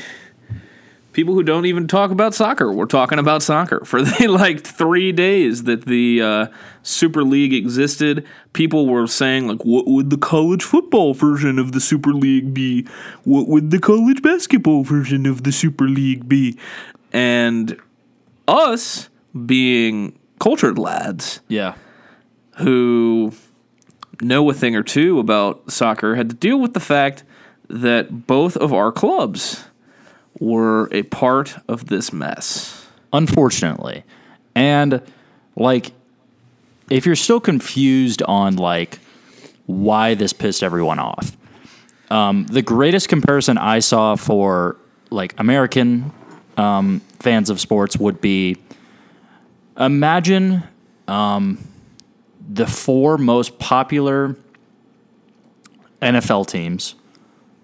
people 1.15 1.33
who 1.33 1.43
don't 1.43 1.65
even 1.65 1.89
talk 1.89 2.11
about 2.11 2.35
soccer 2.35 2.71
were 2.71 2.87
talking 2.87 3.19
about 3.19 3.43
soccer 3.43 3.83
for 3.87 4.03
the 4.03 4.29
like 4.29 4.61
3 4.61 5.13
days 5.13 5.65
that 5.65 5.87
the 5.87 6.21
uh, 6.21 6.47
Super 6.83 7.23
League 7.25 7.55
existed. 7.55 8.27
People 8.53 8.87
were 8.87 9.07
saying 9.07 9.47
like 9.49 9.65
what 9.65 9.87
would 9.87 10.11
the 10.11 10.19
college 10.19 10.63
football 10.63 11.15
version 11.15 11.59
of 11.59 11.73
the 11.73 11.81
Super 11.81 12.13
League 12.13 12.53
be? 12.53 12.87
What 13.25 13.49
would 13.49 13.71
the 13.71 13.79
college 13.81 14.21
basketball 14.21 14.83
version 14.85 15.25
of 15.25 15.45
the 15.45 15.53
Super 15.53 15.89
League 15.89 16.29
be? 16.29 16.59
And 17.13 17.81
us 18.47 19.09
being 19.47 20.19
cultured 20.41 20.79
lads 20.79 21.41
Yeah. 21.49 21.75
who 22.59 23.33
know 24.21 24.49
a 24.51 24.55
thing 24.55 24.77
or 24.77 24.83
two 24.83 25.19
about 25.19 25.71
soccer 25.73 26.15
had 26.17 26.29
to 26.31 26.37
deal 26.37 26.61
with 26.61 26.75
the 26.75 26.81
fact 26.81 27.25
that 27.69 28.27
both 28.27 28.57
of 28.57 28.73
our 28.73 28.93
clubs 28.93 29.65
were 30.41 30.89
a 30.93 31.03
part 31.05 31.57
of 31.69 31.87
this 31.87 32.13
mess. 32.13 32.81
unfortunately. 33.13 34.03
And 34.57 35.01
like 35.55 35.93
if 36.91 37.07
you're 37.07 37.17
still 37.17 37.41
confused 37.41 38.23
on 38.23 38.57
like 38.57 38.99
why 39.67 40.15
this 40.15 40.33
pissed 40.33 40.63
everyone 40.63 40.99
off. 40.99 41.37
Um, 42.11 42.47
the 42.47 42.63
greatest 42.63 43.09
comparison 43.09 43.57
I 43.57 43.79
saw 43.79 44.17
for 44.17 44.77
like 45.11 45.35
American 45.39 46.13
um, 46.57 47.01
fans 47.21 47.51
of 47.51 47.61
sports 47.61 47.97
would 47.97 48.21
be 48.21 48.57
imagine 49.79 50.63
um, 51.09 51.59
the 52.49 52.67
four 52.67 53.19
most 53.19 53.59
popular 53.59 54.37
NFL 56.03 56.47
teams 56.47 56.95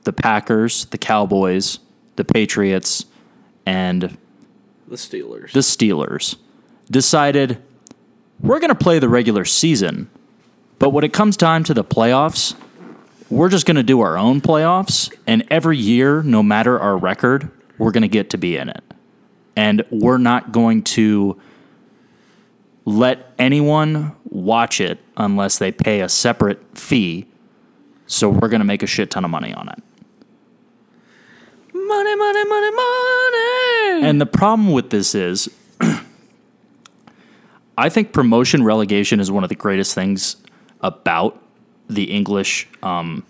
the 0.05 0.13
Packers, 0.15 0.87
the 0.87 0.99
Cowboys, 0.99 1.79
the 2.17 2.25
Patriots, 2.25 3.07
and 3.67 4.17
The 4.89 4.97
Steelers. 4.97 5.53
the 5.53 5.61
Steelers 5.61 6.37
decided 6.91 7.63
we're 8.41 8.59
going 8.59 8.71
to 8.71 8.75
play 8.75 8.99
the 8.99 9.09
regular 9.09 9.45
season, 9.45 10.11
but 10.79 10.91
when 10.91 11.05
it 11.05 11.13
comes 11.13 11.37
time 11.37 11.63
to 11.65 11.75
the 11.75 11.85
playoffs, 11.85 12.55
we're 13.29 13.49
just 13.49 13.65
going 13.67 13.77
to 13.77 13.83
do 13.83 14.01
our 14.01 14.19
own 14.19 14.41
playoffs, 14.41 15.15
and 15.27 15.47
every 15.51 15.77
year, 15.77 16.23
no 16.23 16.43
matter 16.43 16.79
our 16.81 16.97
record, 16.97 17.51
we're 17.79 17.93
going 17.93 18.03
to 18.03 18.09
get 18.09 18.31
to 18.31 18.39
be 18.39 18.57
in 18.57 18.69
it. 18.69 18.83
And 19.57 19.85
we're 19.91 20.19
not 20.19 20.53
going 20.53 20.83
to 20.85 21.41
let 22.85 23.33
anyone 23.39 24.17
watch 24.25 24.81
it 24.81 24.99
unless 25.17 25.59
they 25.59 25.71
pay 25.71 26.01
a 26.01 26.09
separate 26.09 26.61
fee. 26.77 27.27
So 28.07 28.29
we're 28.29 28.49
going 28.49 28.61
to 28.61 28.67
make 28.67 28.83
a 28.83 28.87
shit 28.87 29.11
ton 29.11 29.25
of 29.25 29.31
money 29.31 29.53
on 29.53 29.69
it. 29.69 29.83
Money, 31.91 32.17
money, 32.17 32.45
money, 32.49 32.71
money. 32.71 34.09
And 34.09 34.21
the 34.21 34.27
problem 34.27 34.73
with 34.73 34.91
this 34.91 35.15
is, 35.15 35.49
I 37.79 37.89
think 37.89 38.13
promotion 38.13 38.65
relegation 38.65 39.21
is 39.21 39.31
one 39.31 39.43
of 39.43 39.49
the 39.49 39.55
greatest 39.57 39.95
things 39.95 40.37
about 40.81 41.41
the 41.89 42.05
English 42.05 42.69
um, 42.83 43.25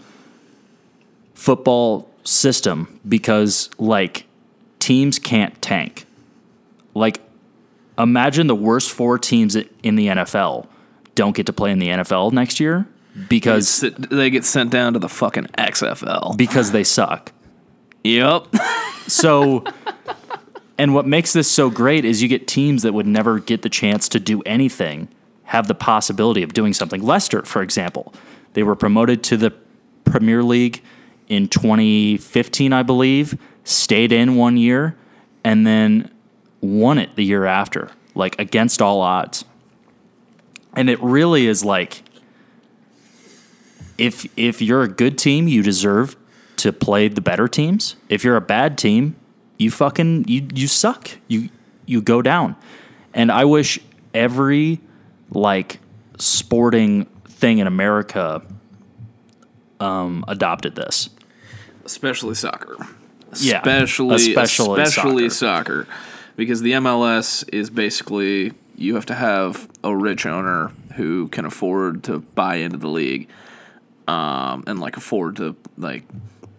football 1.35 2.09
system 2.25 3.01
because, 3.09 3.71
like, 3.79 4.27
teams 4.79 5.19
can't 5.19 5.61
tank. 5.63 6.07
Like, 6.95 7.21
imagine 7.99 8.47
the 8.47 8.55
worst 8.55 8.91
four 8.93 9.19
teams 9.19 9.57
in 9.57 9.97
the 9.97 10.09
NFL 10.09 10.67
don't 11.15 11.35
get 11.35 11.47
to 11.47 11.53
play 11.53 11.71
in 11.71 11.79
the 11.79 11.89
NFL 11.89 12.33
next 12.33 12.61
year 12.61 12.87
because 13.29 13.81
they 13.99 14.31
get 14.31 14.45
sent 14.45 14.71
down 14.71 14.93
to 14.93 14.99
the 14.99 15.09
fucking 15.09 15.45
XFL. 15.59 16.37
because 16.37 16.73
they 16.73 16.85
suck. 16.85 17.33
Yep. 18.05 18.55
So, 19.07 19.65
and 20.79 20.95
what 20.95 21.07
makes 21.07 21.33
this 21.33 21.51
so 21.51 21.69
great 21.69 22.05
is 22.05 22.23
you 22.23 22.29
get 22.29 22.47
teams 22.47 22.83
that 22.83 22.93
would 22.93 23.07
never 23.07 23.41
get 23.41 23.63
the 23.63 23.69
chance 23.69 24.09
to 24.11 24.21
do 24.21 24.41
anything 24.43 25.09
have 25.45 25.67
the 25.67 25.75
possibility 25.75 26.45
of 26.45 26.53
doing 26.53 26.73
something. 26.73 27.03
Leicester, 27.03 27.43
for 27.43 27.61
example, 27.61 28.15
they 28.53 28.63
were 28.63 28.77
promoted 28.77 29.25
to 29.25 29.37
the 29.37 29.53
Premier 30.05 30.45
League 30.45 30.81
in 31.29 31.49
2015, 31.49 32.73
I 32.73 32.85
believe, 32.85 33.37
stayed 33.65 34.13
in 34.13 34.37
one 34.37 34.57
year, 34.57 34.97
and 35.43 35.67
then 35.67 36.09
won 36.61 36.99
it 36.99 37.17
the 37.17 37.25
year 37.25 37.47
after, 37.47 37.91
like 38.15 38.39
against 38.39 38.81
all 38.81 39.01
odds. 39.01 39.45
And 40.75 40.89
it 40.89 41.03
really 41.03 41.49
is 41.49 41.65
like 41.65 42.05
if 43.99 44.27
if 44.37 44.63
you're 44.63 44.83
a 44.83 44.89
good 44.89 45.19
team, 45.19 45.49
you 45.49 45.63
deserve 45.65 46.17
to 46.61 46.73
play 46.73 47.09
the 47.09 47.21
better 47.21 47.49
teams. 47.49 47.97
If 48.09 48.25
you're 48.25 48.37
a 48.37 48.41
bad 48.41 48.79
team, 48.79 49.17
you 49.59 49.71
fucking 49.71 50.27
you 50.29 50.47
you 50.55 50.67
suck. 50.67 51.11
You 51.29 51.51
you 51.87 52.01
go 52.03 52.23
down. 52.23 52.57
And 53.15 53.31
I 53.33 53.45
wish 53.45 53.79
every 54.15 54.81
like 55.31 55.81
sporting 56.19 57.07
thing 57.27 57.59
in 57.59 57.67
America 57.67 58.43
um, 59.81 60.25
adopted 60.29 60.75
this. 60.75 61.11
especially 61.85 62.35
soccer. 62.35 62.77
Yeah, 63.39 63.59
especially 63.59 64.17
especially 64.17 64.83
especially 64.83 65.31
soccer. 65.31 65.85
soccer. 65.85 65.97
because 66.37 66.63
the 66.63 66.73
MLS 66.73 67.49
is 67.53 67.71
basically 67.71 68.53
you 68.77 68.95
have 68.95 69.07
to 69.07 69.15
have 69.15 69.69
a 69.85 69.95
rich 69.95 70.27
owner 70.27 70.73
who 70.97 71.29
can 71.29 71.45
afford 71.45 72.03
to 72.05 72.19
buy 72.19 72.57
into 72.57 72.77
the 72.77 72.89
league, 72.89 73.29
um, 74.09 74.65
and 74.67 74.81
like 74.81 74.97
afford 74.97 75.37
to 75.37 75.55
like 75.79 76.05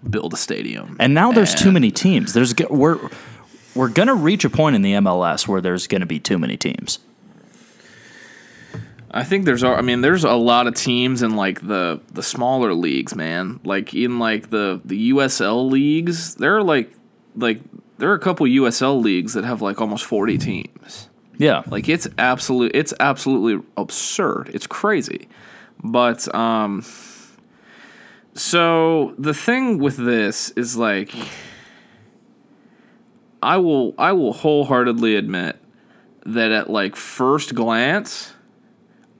build 0.09 0.33
a 0.33 0.37
stadium. 0.37 0.97
And 0.99 1.13
now 1.13 1.31
there's 1.31 1.55
too 1.55 1.71
many 1.71 1.91
teams. 1.91 2.33
There's 2.33 2.53
we're 2.69 2.99
we're 3.75 3.89
gonna 3.89 4.15
reach 4.15 4.45
a 4.45 4.49
point 4.49 4.75
in 4.75 4.81
the 4.81 4.93
MLS 4.93 5.47
where 5.47 5.61
there's 5.61 5.87
gonna 5.87 6.05
be 6.05 6.19
too 6.19 6.37
many 6.37 6.57
teams. 6.57 6.99
I 9.13 9.25
think 9.25 9.43
there's, 9.43 9.61
I 9.61 9.81
mean, 9.81 9.99
there's 9.99 10.23
a 10.23 10.35
lot 10.35 10.67
of 10.67 10.73
teams 10.73 11.21
in 11.21 11.35
like 11.35 11.65
the 11.67 11.99
the 12.13 12.23
smaller 12.23 12.73
leagues, 12.73 13.13
man. 13.13 13.59
Like 13.65 13.93
in 13.93 14.19
like 14.19 14.49
the 14.49 14.79
the 14.85 15.11
USL 15.11 15.69
leagues, 15.69 16.35
there 16.35 16.55
are 16.55 16.63
like 16.63 16.93
like 17.35 17.59
there 17.97 18.09
are 18.09 18.15
a 18.15 18.19
couple 18.19 18.45
USL 18.45 19.01
leagues 19.01 19.33
that 19.33 19.43
have 19.43 19.61
like 19.61 19.81
almost 19.81 20.05
40 20.05 20.37
teams. 20.37 21.09
Yeah, 21.37 21.63
Like 21.67 21.89
it's 21.89 22.07
absolute 22.17 22.71
it's 22.73 22.93
absolutely 22.99 23.65
absurd. 23.75 24.51
It's 24.53 24.67
crazy. 24.67 25.27
But 25.83 26.33
um 26.33 26.83
so 28.33 29.13
the 29.17 29.33
thing 29.33 29.77
with 29.79 29.97
this 29.97 30.49
is 30.51 30.77
like 30.77 31.13
I 33.41 33.57
will 33.57 33.93
I 33.97 34.11
will 34.13 34.33
wholeheartedly 34.33 35.15
admit 35.15 35.57
that 36.25 36.51
at 36.51 36.69
like 36.69 36.95
first 36.95 37.55
glance 37.55 38.33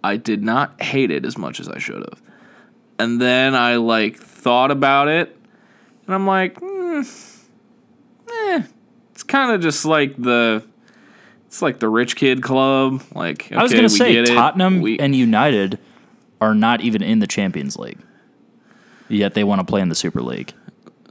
I 0.03 0.17
did 0.17 0.43
not 0.43 0.81
hate 0.81 1.11
it 1.11 1.25
as 1.25 1.37
much 1.37 1.59
as 1.59 1.67
I 1.67 1.77
should 1.79 1.97
have. 2.09 2.21
And 2.99 3.19
then 3.19 3.55
I 3.55 3.77
like 3.77 4.17
thought 4.17 4.71
about 4.71 5.07
it 5.07 5.35
and 6.05 6.15
I'm 6.15 6.27
like, 6.27 6.59
mm, 6.59 7.39
eh, 8.31 8.63
it's 9.11 9.23
kind 9.23 9.51
of 9.51 9.61
just 9.61 9.85
like 9.85 10.15
the 10.17 10.63
it's 11.47 11.61
like 11.61 11.79
the 11.79 11.89
rich 11.89 12.15
kid 12.15 12.41
club. 12.41 13.01
Like 13.13 13.45
okay, 13.47 13.55
I 13.55 13.63
was 13.63 13.73
gonna 13.73 13.89
say 13.89 14.13
get 14.13 14.29
it. 14.29 14.35
Tottenham 14.35 14.81
We- 14.81 14.99
and 14.99 15.15
United 15.15 15.79
are 16.39 16.55
not 16.55 16.81
even 16.81 17.01
in 17.03 17.19
the 17.19 17.27
Champions 17.27 17.77
League, 17.77 17.99
yet 19.11 19.33
they 19.33 19.43
want 19.43 19.59
to 19.59 19.65
play 19.65 19.81
in 19.81 19.89
the 19.89 19.95
Super 19.95 20.21
League. 20.21 20.53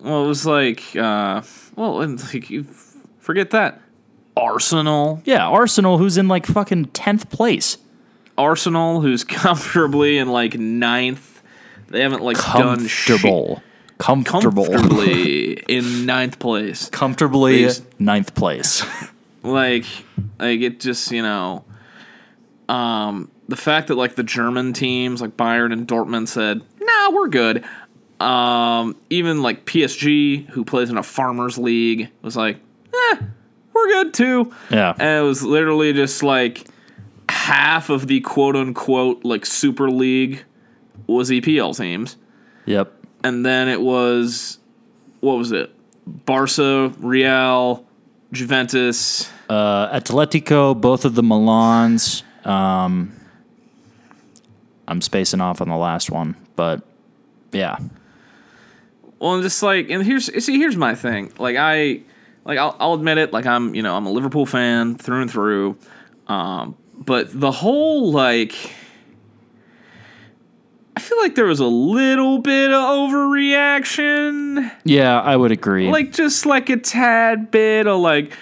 well, 0.03 0.25
it 0.25 0.29
was 0.29 0.47
like, 0.47 0.95
uh, 0.97 1.43
well, 1.77 2.01
and 2.03 2.21
like 2.35 2.51
you 2.51 2.65
forget 3.19 3.51
that 3.51 3.81
Arsenal, 4.37 5.21
Yeah, 5.25 5.47
Arsenal, 5.47 5.99
who's 5.99 6.17
in 6.17 6.29
like 6.29 6.47
fucking 6.47 6.87
tenth 6.87 7.31
place, 7.31 7.79
Arsenal, 8.39 9.01
who's 9.01 9.25
comfortably 9.45 10.19
in 10.19 10.29
like 10.29 10.55
ninth. 10.59 11.43
They 11.89 12.01
haven't 12.03 12.23
like 12.23 12.37
done 12.37 12.87
shit. 12.87 13.21
comfortable, 13.21 13.63
comfortable, 13.99 14.67
comfortably 14.67 15.53
in 15.69 16.07
ninth 16.07 16.39
place. 16.39 16.89
comfortably 16.89 17.65
Please. 17.65 17.83
ninth 17.99 18.35
place. 18.35 18.85
like 19.43 19.85
like 20.39 20.61
it 20.61 20.81
just 20.81 21.11
you 21.11 21.23
know 21.23 21.65
um 22.69 23.31
the 23.49 23.57
fact 23.57 23.89
that 23.89 23.95
like 23.95 24.15
the 24.15 24.23
german 24.23 24.73
teams 24.75 25.23
like 25.23 25.35
bayern 25.37 25.73
and 25.73 25.89
dortmund 25.89 26.29
said 26.29 26.61
nah 26.79 27.11
we're 27.11 27.27
good 27.27 27.65
um 28.21 28.95
even 29.09 29.43
like 29.43 29.65
psg 29.65 30.47
who 30.51 30.65
plays 30.65 30.91
in 30.91 30.99
a 30.99 31.03
farmers 31.03 31.57
league 31.57 32.11
was 32.23 32.37
like 32.37 32.59
eh 32.95 33.17
we're 33.73 33.87
good 33.89 34.13
too 34.15 34.53
Yeah. 34.71 34.93
and 34.99 35.25
it 35.25 35.27
was 35.27 35.43
literally 35.43 35.93
just 35.93 36.23
like 36.23 36.67
half 37.31 37.89
of 37.89 38.07
the 38.09 38.21
quote 38.21 38.57
unquote 38.57 39.25
like 39.25 39.47
super 39.47 39.91
league 39.91 40.45
was 41.07 41.31
epl 41.31 41.77
teams 41.77 42.17
yep. 42.67 42.93
and 43.25 43.47
then 43.47 43.69
it 43.69 43.81
was 43.81 44.59
what 45.21 45.39
was 45.39 45.51
it 45.53 45.73
barca 46.07 46.93
real 46.99 47.87
juventus 48.33 49.31
Uh, 49.49 49.99
Atletico, 49.99 50.81
both 50.81 51.05
of 51.05 51.17
the 51.17 51.23
Milans. 51.23 52.23
Um, 52.47 53.11
I'm 54.87 55.01
spacing 55.01 55.41
off 55.41 55.61
on 55.61 55.69
the 55.69 55.77
last 55.77 56.11
one, 56.11 56.37
but 56.55 56.83
yeah, 57.51 57.79
Well, 59.21 59.35
and 59.35 59.43
just 59.43 59.63
like, 59.63 59.91
and 59.91 60.03
here's 60.03 60.45
see, 60.45 60.59
here's 60.59 60.77
my 60.77 60.95
thing. 60.95 61.33
Like 61.39 61.57
I, 61.57 62.01
like 62.45 62.59
I'll, 62.59 62.75
I'll 62.81 62.95
admit 62.95 63.19
it. 63.19 63.33
Like 63.33 63.47
I'm, 63.47 63.75
you 63.75 63.83
know, 63.83 63.95
I'm 63.95 64.07
a 64.07 64.11
Liverpool 64.11 64.47
fan 64.47 64.97
through 64.97 65.21
and 65.23 65.31
through. 65.31 65.77
Um, 66.27 66.75
but 66.97 67.29
the 67.39 67.51
whole 67.51 68.11
like, 68.13 68.55
I 70.97 71.01
feel 71.01 71.19
like 71.19 71.35
there 71.35 71.47
was 71.47 71.61
a 71.61 71.67
little 71.67 72.39
bit 72.39 72.71
of 72.71 72.81
overreaction. 72.81 74.71
yeah, 74.85 75.21
I 75.21 75.37
would 75.37 75.53
agree. 75.53 75.91
Like 75.91 76.13
just 76.13 76.47
like 76.47 76.71
a 76.71 76.77
tad 76.79 77.51
bit 77.51 77.87
of 77.87 78.01
like, 78.01 78.33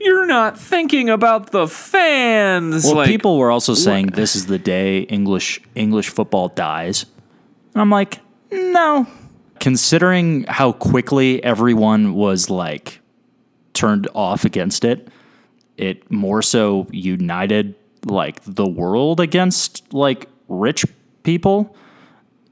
you're 0.00 0.26
not 0.26 0.58
thinking 0.58 1.10
about 1.10 1.50
the 1.50 1.66
fans. 1.66 2.84
well, 2.84 2.96
like, 2.96 3.08
people 3.08 3.38
were 3.38 3.50
also 3.50 3.74
saying 3.74 4.06
this 4.08 4.36
is 4.36 4.46
the 4.46 4.58
day 4.58 5.00
English 5.02 5.60
English 5.74 6.10
football 6.10 6.48
dies, 6.48 7.06
and 7.74 7.82
I'm 7.82 7.90
like, 7.90 8.20
no. 8.52 9.06
Considering 9.60 10.44
how 10.44 10.72
quickly 10.72 11.42
everyone 11.42 12.14
was 12.14 12.50
like 12.50 13.00
turned 13.72 14.08
off 14.14 14.44
against 14.44 14.84
it, 14.84 15.08
it 15.76 16.10
more 16.10 16.42
so 16.42 16.86
united 16.90 17.74
like 18.04 18.40
the 18.44 18.66
world 18.66 19.20
against 19.20 19.92
like 19.92 20.28
rich 20.48 20.84
people. 21.22 21.76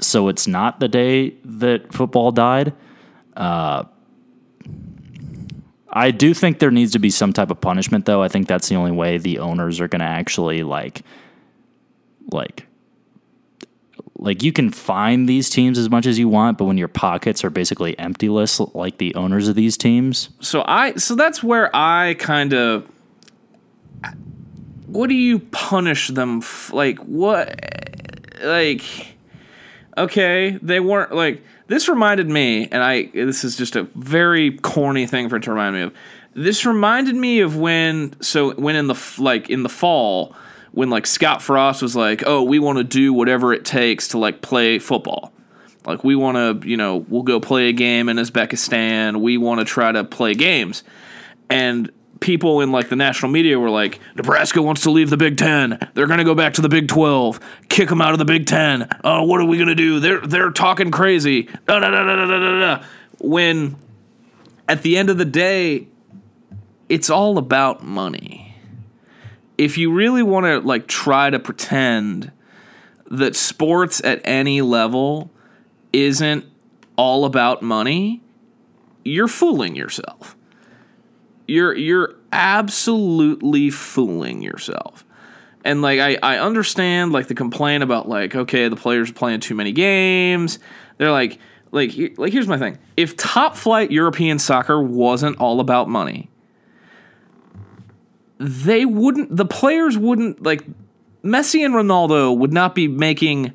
So 0.00 0.28
it's 0.28 0.46
not 0.46 0.80
the 0.80 0.88
day 0.88 1.30
that 1.44 1.92
football 1.92 2.30
died. 2.32 2.74
Uh, 3.36 3.84
I 5.88 6.10
do 6.10 6.34
think 6.34 6.58
there 6.58 6.70
needs 6.70 6.92
to 6.92 6.98
be 6.98 7.08
some 7.08 7.32
type 7.32 7.50
of 7.50 7.60
punishment, 7.60 8.04
though. 8.04 8.22
I 8.22 8.28
think 8.28 8.48
that's 8.48 8.68
the 8.68 8.74
only 8.74 8.90
way 8.90 9.16
the 9.16 9.38
owners 9.38 9.80
are 9.80 9.88
going 9.88 10.00
to 10.00 10.06
actually 10.06 10.62
like, 10.62 11.02
like, 12.30 12.65
like 14.18 14.42
you 14.42 14.52
can 14.52 14.70
find 14.70 15.29
these 15.29 15.50
teams 15.50 15.79
as 15.79 15.90
much 15.90 16.07
as 16.07 16.18
you 16.18 16.29
want, 16.29 16.59
but 16.59 16.64
when 16.64 16.79
your 16.79 16.88
pockets 16.88 17.44
are 17.44 17.50
basically 17.50 17.94
emptyless, 17.96 18.74
like 18.74 18.98
the 18.98 19.14
owners 19.14 19.48
of 19.48 19.55
these 19.55 19.76
teams, 19.76 20.31
so 20.40 20.64
I 20.66 20.94
so 20.94 21.14
that's 21.14 21.42
where 21.42 21.74
I 21.74 22.14
kind 22.14 22.52
of 22.52 22.87
what 24.87 25.09
do 25.09 25.14
you 25.14 25.38
punish 25.38 26.09
them 26.09 26.38
f- 26.38 26.72
like 26.72 26.98
what 27.00 27.61
like 28.42 28.83
okay 29.98 30.59
they 30.62 30.81
weren't 30.81 31.12
like 31.12 31.42
this 31.66 31.88
reminded 31.88 32.29
me 32.29 32.68
and 32.70 32.83
I 32.83 33.11
this 33.12 33.44
is 33.44 33.57
just 33.57 33.76
a 33.76 33.85
very 33.94 34.57
corny 34.59 35.07
thing 35.07 35.29
for 35.29 35.37
it 35.37 35.42
to 35.44 35.50
remind 35.50 35.74
me 35.74 35.83
of. 35.83 35.94
This 36.35 36.66
reminded 36.66 37.16
me 37.16 37.40
of 37.40 37.57
when 37.57 38.14
so 38.22 38.55
when 38.55 38.76
in 38.76 38.86
the 38.86 39.14
like 39.18 39.51
in 39.51 39.62
the 39.62 39.68
fall 39.68 40.34
when 40.77 40.91
like 40.91 41.07
Scott 41.07 41.43
Frost 41.43 41.83
was 41.83 41.97
like 41.97 42.22
oh 42.27 42.43
we 42.43 42.59
want 42.59 42.79
to 42.79 42.85
do 42.85 43.12
whatever 43.12 43.53
it 43.53 43.64
takes 43.64 44.09
to 44.09 44.18
like 44.18 44.43
play 44.43 44.79
football 44.79 45.33
like 45.87 46.03
we 46.03 46.16
want 46.16 46.62
to, 46.62 46.68
you 46.68 46.77
know, 46.77 46.97
we'll 47.09 47.22
go 47.22 47.39
play 47.39 47.68
a 47.68 47.72
game 47.72 48.09
in 48.09 48.16
Uzbekistan. 48.16 49.20
We 49.20 49.39
want 49.39 49.61
to 49.61 49.64
try 49.64 49.93
to 49.93 50.03
play 50.03 50.35
games. 50.35 50.83
And 51.49 51.93
people 52.18 52.61
in 52.61 52.72
like 52.72 52.89
the 52.89 52.97
national 52.97 53.31
media 53.31 53.59
were 53.59 53.70
like, 53.70 54.01
Nebraska 54.16 54.61
wants 54.61 54.83
to 54.83 54.91
leave 54.91 55.11
the 55.11 55.16
Big 55.16 55.37
10. 55.37 55.91
They're 55.95 56.09
going 56.09 56.18
to 56.18 56.24
go 56.24 56.35
back 56.35 56.55
to 56.55 56.61
the 56.61 56.68
Big 56.68 56.89
12. 56.89 57.39
Kick 57.68 57.89
them 57.89 58.03
out 58.03 58.12
of 58.12 58.18
the 58.18 58.24
Big 58.24 58.47
10. 58.47 58.89
Oh, 59.05 59.22
what 59.22 59.41
are 59.41 59.45
we 59.45 59.57
going 59.57 59.68
to 59.68 59.77
do? 59.77 60.01
They're 60.01 60.20
they're 60.20 60.51
talking 60.51 60.91
crazy. 60.91 61.45
Da, 61.66 61.79
da, 61.79 61.91
da, 61.91 62.03
da, 62.03 62.27
da, 62.27 62.39
da, 62.39 62.59
da. 62.59 62.85
When 63.20 63.77
at 64.68 64.83
the 64.83 64.99
end 64.99 65.09
of 65.09 65.18
the 65.18 65.24
day, 65.24 65.87
it's 66.89 67.11
all 67.11 67.39
about 67.39 67.85
money. 67.85 68.45
If 69.59 69.78
you 69.78 69.92
really 69.92 70.22
want 70.22 70.46
to 70.46 70.61
like 70.61 70.86
try 70.86 71.30
to 71.30 71.38
pretend 71.38 72.32
that 73.11 73.36
sports 73.36 74.02
at 74.04 74.20
any 74.24 74.61
level 74.61 75.30
isn't 75.92 76.44
all 76.96 77.24
about 77.24 77.62
money, 77.62 78.22
you're 79.04 79.28
fooling 79.28 79.76
yourself. 79.76 80.36
You're 81.46 81.74
you're 81.74 82.16
absolutely 82.32 83.70
fooling 83.70 84.42
yourself. 84.42 85.04
And 85.64 85.82
like 85.82 86.00
I, 86.00 86.18
I 86.22 86.38
understand 86.38 87.12
like 87.12 87.28
the 87.28 87.34
complaint 87.34 87.82
about 87.82 88.09
like 88.09 88.34
okay 88.34 88.68
the 88.68 88.76
players 88.76 89.11
playing 89.12 89.40
too 89.40 89.54
many 89.54 89.72
games. 89.72 90.59
They're 90.98 91.12
like 91.12 91.38
like 91.70 91.92
like 92.16 92.32
here's 92.32 92.48
my 92.48 92.59
thing. 92.59 92.78
If 92.96 93.16
top 93.16 93.57
flight 93.57 93.90
European 93.90 94.38
soccer 94.38 94.80
wasn't 94.82 95.38
all 95.38 95.61
about 95.61 95.88
money, 95.88 96.30
they 98.39 98.84
wouldn't 98.84 99.34
the 99.34 99.45
players 99.45 99.97
wouldn't 99.97 100.43
like 100.43 100.64
Messi 101.24 101.64
and 101.64 101.74
Ronaldo 101.74 102.37
would 102.37 102.53
not 102.53 102.74
be 102.74 102.87
making 102.89 103.53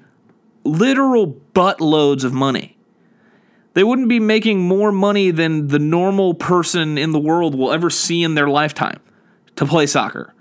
literal 0.64 1.40
buttloads 1.54 2.24
of 2.24 2.34
money. 2.34 2.78
They 3.74 3.84
wouldn't 3.84 4.10
be 4.10 4.20
making 4.20 4.60
more 4.60 4.92
money 4.92 5.32
than 5.32 5.68
the 5.68 5.80
normal 5.80 6.34
person 6.34 6.98
in 6.98 7.12
the 7.12 7.20
world 7.20 7.56
will 7.56 7.72
ever 7.72 7.90
see 7.90 8.24
in 8.24 8.36
their 8.36 8.50
lifetime 8.50 9.00
to 9.56 9.66
play 9.66 9.88
soccer. 9.88 10.34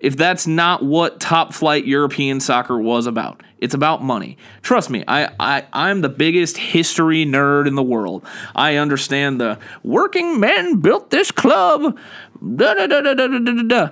If 0.00 0.16
that's 0.16 0.46
not 0.46 0.84
what 0.84 1.18
top 1.18 1.52
flight 1.52 1.84
European 1.84 2.38
soccer 2.38 2.78
was 2.78 3.06
about, 3.06 3.42
it's 3.58 3.74
about 3.74 4.02
money. 4.02 4.38
Trust 4.62 4.90
me, 4.90 5.02
I, 5.08 5.32
I, 5.40 5.66
I'm 5.72 6.02
the 6.02 6.08
biggest 6.08 6.56
history 6.56 7.26
nerd 7.26 7.66
in 7.66 7.74
the 7.74 7.82
world. 7.82 8.24
I 8.54 8.76
understand 8.76 9.40
the 9.40 9.58
working 9.82 10.38
men 10.38 10.76
built 10.76 11.10
this 11.10 11.32
club. 11.32 11.98
Da, 12.40 12.74
da, 12.74 12.86
da, 12.86 13.00
da, 13.00 13.14
da, 13.14 13.26
da, 13.26 13.38
da, 13.38 13.62
da. 13.62 13.90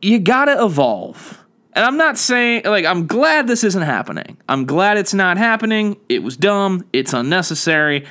You 0.00 0.18
gotta 0.18 0.62
evolve. 0.64 1.44
And 1.72 1.84
I'm 1.84 1.96
not 1.96 2.16
saying, 2.16 2.62
like, 2.64 2.86
I'm 2.86 3.06
glad 3.06 3.46
this 3.48 3.62
isn't 3.62 3.82
happening. 3.82 4.38
I'm 4.48 4.64
glad 4.64 4.96
it's 4.96 5.12
not 5.12 5.36
happening. 5.36 5.98
It 6.08 6.22
was 6.22 6.36
dumb. 6.36 6.86
It's 6.92 7.12
unnecessary. 7.12 8.06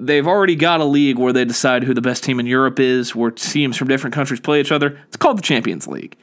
They've 0.00 0.26
already 0.26 0.56
got 0.56 0.80
a 0.80 0.84
league 0.84 1.16
where 1.16 1.32
they 1.32 1.44
decide 1.44 1.84
who 1.84 1.94
the 1.94 2.00
best 2.00 2.24
team 2.24 2.40
in 2.40 2.46
Europe 2.46 2.80
is, 2.80 3.14
where 3.14 3.30
teams 3.30 3.76
from 3.76 3.86
different 3.86 4.14
countries 4.14 4.40
play 4.40 4.60
each 4.60 4.72
other. 4.72 4.98
It's 5.06 5.16
called 5.16 5.38
the 5.38 5.42
Champions 5.42 5.86
League. 5.86 6.16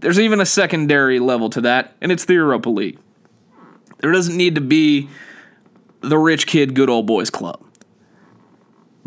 There's 0.00 0.18
even 0.18 0.40
a 0.40 0.46
secondary 0.46 1.20
level 1.20 1.50
to 1.50 1.60
that, 1.60 1.94
and 2.00 2.10
it's 2.10 2.24
the 2.24 2.34
Europa 2.34 2.68
League. 2.68 2.98
There 3.98 4.10
doesn't 4.10 4.36
need 4.36 4.56
to 4.56 4.60
be 4.60 5.08
the 6.00 6.18
rich 6.18 6.46
kid, 6.46 6.74
good 6.74 6.90
old 6.90 7.06
boys 7.06 7.30
club. 7.30 7.65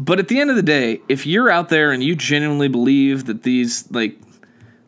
But 0.02 0.18
at 0.18 0.30
the 0.30 0.40
end 0.40 0.50
of 0.50 0.56
the 0.56 0.64
day, 0.64 1.02
if 1.10 1.26
you're 1.26 1.52
out 1.52 1.68
there 1.68 1.92
and 1.92 2.02
you 2.02 2.16
genuinely 2.16 2.70
believe 2.70 3.26
that 3.26 3.44
these, 3.44 3.92
like, 3.92 4.18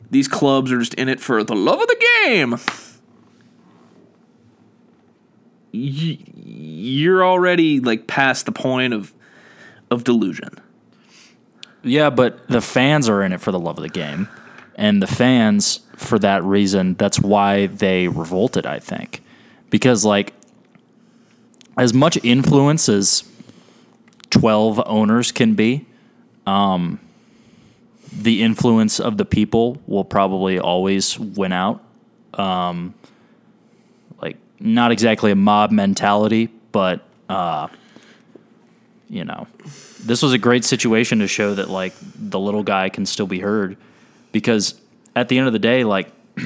these 0.09 0.29
clubs 0.29 0.71
are 0.71 0.79
just 0.79 0.93
in 0.93 1.09
it 1.09 1.19
for 1.19 1.43
the 1.43 1.53
love 1.53 1.81
of 1.81 1.87
the 1.87 2.05
game. 2.23 2.57
You're 5.73 7.25
already 7.25 7.81
like 7.81 8.07
past 8.07 8.45
the 8.45 8.51
point 8.51 8.93
of 8.93 9.13
of 9.89 10.05
delusion. 10.05 10.57
Yeah, 11.83 12.09
but 12.09 12.47
the 12.47 12.61
fans 12.61 13.09
are 13.09 13.21
in 13.21 13.33
it 13.33 13.41
for 13.41 13.51
the 13.51 13.59
love 13.59 13.77
of 13.77 13.83
the 13.83 13.89
game. 13.89 14.29
And 14.75 15.01
the 15.01 15.07
fans, 15.07 15.81
for 15.97 16.17
that 16.19 16.43
reason, 16.43 16.95
that's 16.95 17.19
why 17.19 17.67
they 17.67 18.07
revolted, 18.07 18.65
I 18.65 18.79
think. 18.79 19.21
Because, 19.69 20.05
like, 20.05 20.33
as 21.77 21.93
much 21.93 22.17
influence 22.23 22.87
as 22.87 23.23
12 24.41 24.81
owners 24.87 25.31
can 25.31 25.53
be, 25.53 25.85
um, 26.47 26.99
the 28.11 28.41
influence 28.41 28.99
of 28.99 29.17
the 29.17 29.23
people 29.23 29.79
will 29.85 30.03
probably 30.03 30.57
always 30.57 31.19
win 31.19 31.53
out. 31.53 31.83
Um, 32.33 32.95
like, 34.19 34.37
not 34.59 34.91
exactly 34.91 35.29
a 35.29 35.35
mob 35.35 35.69
mentality, 35.69 36.49
but, 36.71 37.01
uh, 37.29 37.67
you 39.11 39.25
know, 39.25 39.45
this 40.03 40.23
was 40.23 40.33
a 40.33 40.39
great 40.39 40.65
situation 40.65 41.19
to 41.19 41.27
show 41.27 41.53
that 41.53 41.69
like 41.69 41.93
the 42.15 42.39
little 42.39 42.63
guy 42.63 42.89
can 42.89 43.05
still 43.05 43.27
be 43.27 43.41
heard 43.41 43.77
because 44.31 44.73
at 45.15 45.29
the 45.29 45.37
end 45.37 45.45
of 45.45 45.53
the 45.53 45.59
day 45.59 45.83
like 45.83 46.11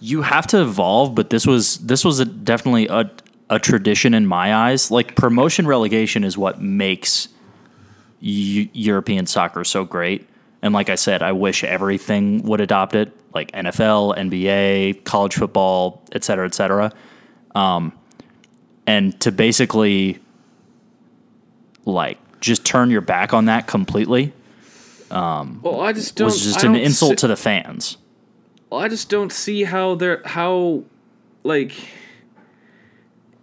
you 0.00 0.22
have 0.22 0.46
to 0.46 0.62
evolve 0.62 1.14
but 1.14 1.28
this 1.28 1.46
was 1.46 1.76
this 1.78 2.04
was 2.04 2.20
a, 2.20 2.24
definitely 2.24 2.86
a, 2.86 3.10
a 3.50 3.58
tradition 3.58 4.12
in 4.14 4.26
my 4.26 4.54
eyes 4.54 4.90
like 4.90 5.14
promotion 5.16 5.66
relegation 5.66 6.24
is 6.24 6.36
what 6.36 6.60
makes 6.60 7.28
Eu- 8.20 8.68
European 8.72 9.26
soccer 9.26 9.62
so 9.64 9.84
great 9.84 10.28
and 10.62 10.74
like 10.74 10.90
I 10.90 10.94
said 10.96 11.22
I 11.22 11.32
wish 11.32 11.62
everything 11.62 12.42
would 12.42 12.60
adopt 12.60 12.94
it 12.94 13.12
like 13.34 13.52
NFL 13.52 14.16
NBA 14.16 15.04
college 15.04 15.34
football 15.34 16.02
et 16.12 16.24
cetera 16.24 16.46
et 16.46 16.54
cetera 16.54 16.92
um, 17.54 17.92
and 18.86 19.18
to 19.20 19.30
basically 19.30 20.18
like 21.84 22.18
just 22.40 22.64
turn 22.64 22.90
your 22.90 23.00
back 23.00 23.32
on 23.32 23.44
that 23.46 23.66
completely 23.66 24.32
Well, 25.10 25.80
I 25.80 25.92
just 25.92 26.16
don't. 26.16 26.26
was 26.26 26.42
just 26.42 26.64
I 26.64 26.68
an 26.68 26.76
insult 26.76 27.10
see- 27.12 27.16
to 27.16 27.28
the 27.28 27.36
fans. 27.36 27.96
Well, 28.70 28.80
I 28.80 28.88
just 28.88 29.08
don't 29.08 29.32
see 29.32 29.62
how 29.64 29.94
they're 29.94 30.20
how 30.24 30.82
like 31.44 31.72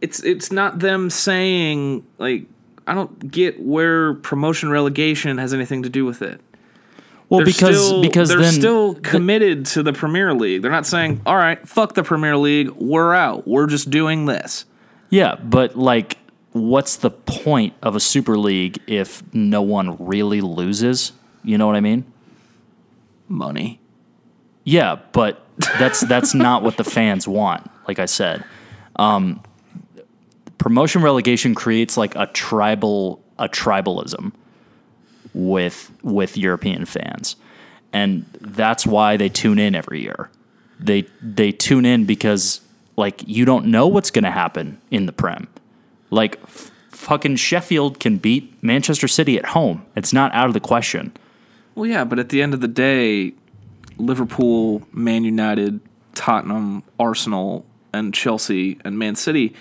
it's 0.04 0.22
it's 0.22 0.52
not 0.52 0.80
them 0.80 1.10
saying 1.10 2.06
like 2.18 2.46
I 2.86 2.94
don't 2.94 3.32
get 3.32 3.60
where 3.62 4.16
promotion 4.16 4.70
relegation 4.70 5.38
has 5.38 5.54
anything 5.54 5.84
to 5.84 5.90
do 5.90 6.06
with 6.06 6.22
it. 6.22 6.42
Well, 7.30 7.40
They're 7.40 7.46
because 7.46 7.86
still, 7.88 8.02
because 8.02 8.30
they're 8.30 8.52
still 8.52 8.96
committed 8.96 9.66
to 9.68 9.82
the 9.82 9.94
Premier 9.94 10.34
League. 10.34 10.62
They're 10.62 10.70
not 10.70 10.86
saying, 10.86 11.22
"All 11.26 11.38
right, 11.38 11.66
fuck 11.68 11.94
the 11.94 12.04
Premier 12.04 12.36
League, 12.36 12.70
we're 12.72 13.14
out. 13.14 13.48
We're 13.48 13.66
just 13.66 13.90
doing 13.90 14.26
this." 14.26 14.66
yeah, 15.10 15.36
but 15.36 15.76
like, 15.78 16.18
what's 16.52 16.98
the 16.98 17.12
point 17.12 17.76
of 17.82 17.96
a 17.96 18.00
super 18.00 18.38
league 18.38 18.80
if 18.88 19.24
no 19.34 19.62
one 19.62 19.96
really 20.04 20.42
loses? 20.42 21.14
You 21.44 21.58
know 21.58 21.66
what 21.66 21.76
I 21.76 21.82
mean? 21.82 22.12
Money. 23.28 23.80
Yeah, 24.64 24.98
but 25.12 25.46
that's 25.80 26.02
that's 26.02 26.34
not 26.34 26.62
what 26.62 26.78
the 26.78 26.84
fans 26.84 27.28
want. 27.28 27.70
Like 27.88 28.00
I 28.00 28.06
said, 28.06 28.44
um, 28.98 29.42
promotion 30.58 31.02
relegation 31.02 31.56
creates 31.56 31.98
like 31.98 32.16
a 32.16 32.28
tribal 32.28 33.22
a 33.40 33.50
tribalism 33.50 34.32
with 35.34 35.92
with 36.04 36.38
European 36.38 36.86
fans, 36.86 37.36
and 37.92 38.26
that's 38.40 38.86
why 38.86 39.18
they 39.18 39.30
tune 39.30 39.60
in 39.60 39.76
every 39.76 40.02
year. 40.02 40.30
They 40.80 41.08
they 41.22 41.52
tune 41.52 41.86
in 41.86 42.06
because 42.06 42.62
like 42.96 43.24
you 43.28 43.46
don't 43.46 43.66
know 43.68 43.88
what's 43.88 44.12
going 44.12 44.24
to 44.24 44.32
happen 44.32 44.80
in 44.92 45.06
the 45.06 45.12
Prem. 45.12 45.48
Like 46.10 46.40
f- 46.44 46.72
fucking 46.90 47.38
Sheffield 47.38 48.00
can 48.00 48.18
beat 48.18 48.62
Manchester 48.62 49.08
City 49.08 49.38
at 49.38 49.46
home. 49.48 49.86
It's 49.96 50.14
not 50.14 50.34
out 50.34 50.48
of 50.48 50.54
the 50.54 50.60
question. 50.60 51.12
Well, 51.76 51.88
yeah, 51.88 52.04
but 52.04 52.20
at 52.20 52.30
the 52.30 52.42
end 52.42 52.54
of 52.54 52.62
the 52.62 52.68
day, 52.68 53.34
Liverpool, 53.98 54.84
Man 54.92 55.24
United, 55.24 55.80
Tottenham, 56.14 56.84
Arsenal, 57.00 57.66
and 57.94 58.14
Chelsea 58.14 58.78
and 58.84 59.00
Man 59.00 59.16
City 59.16 59.56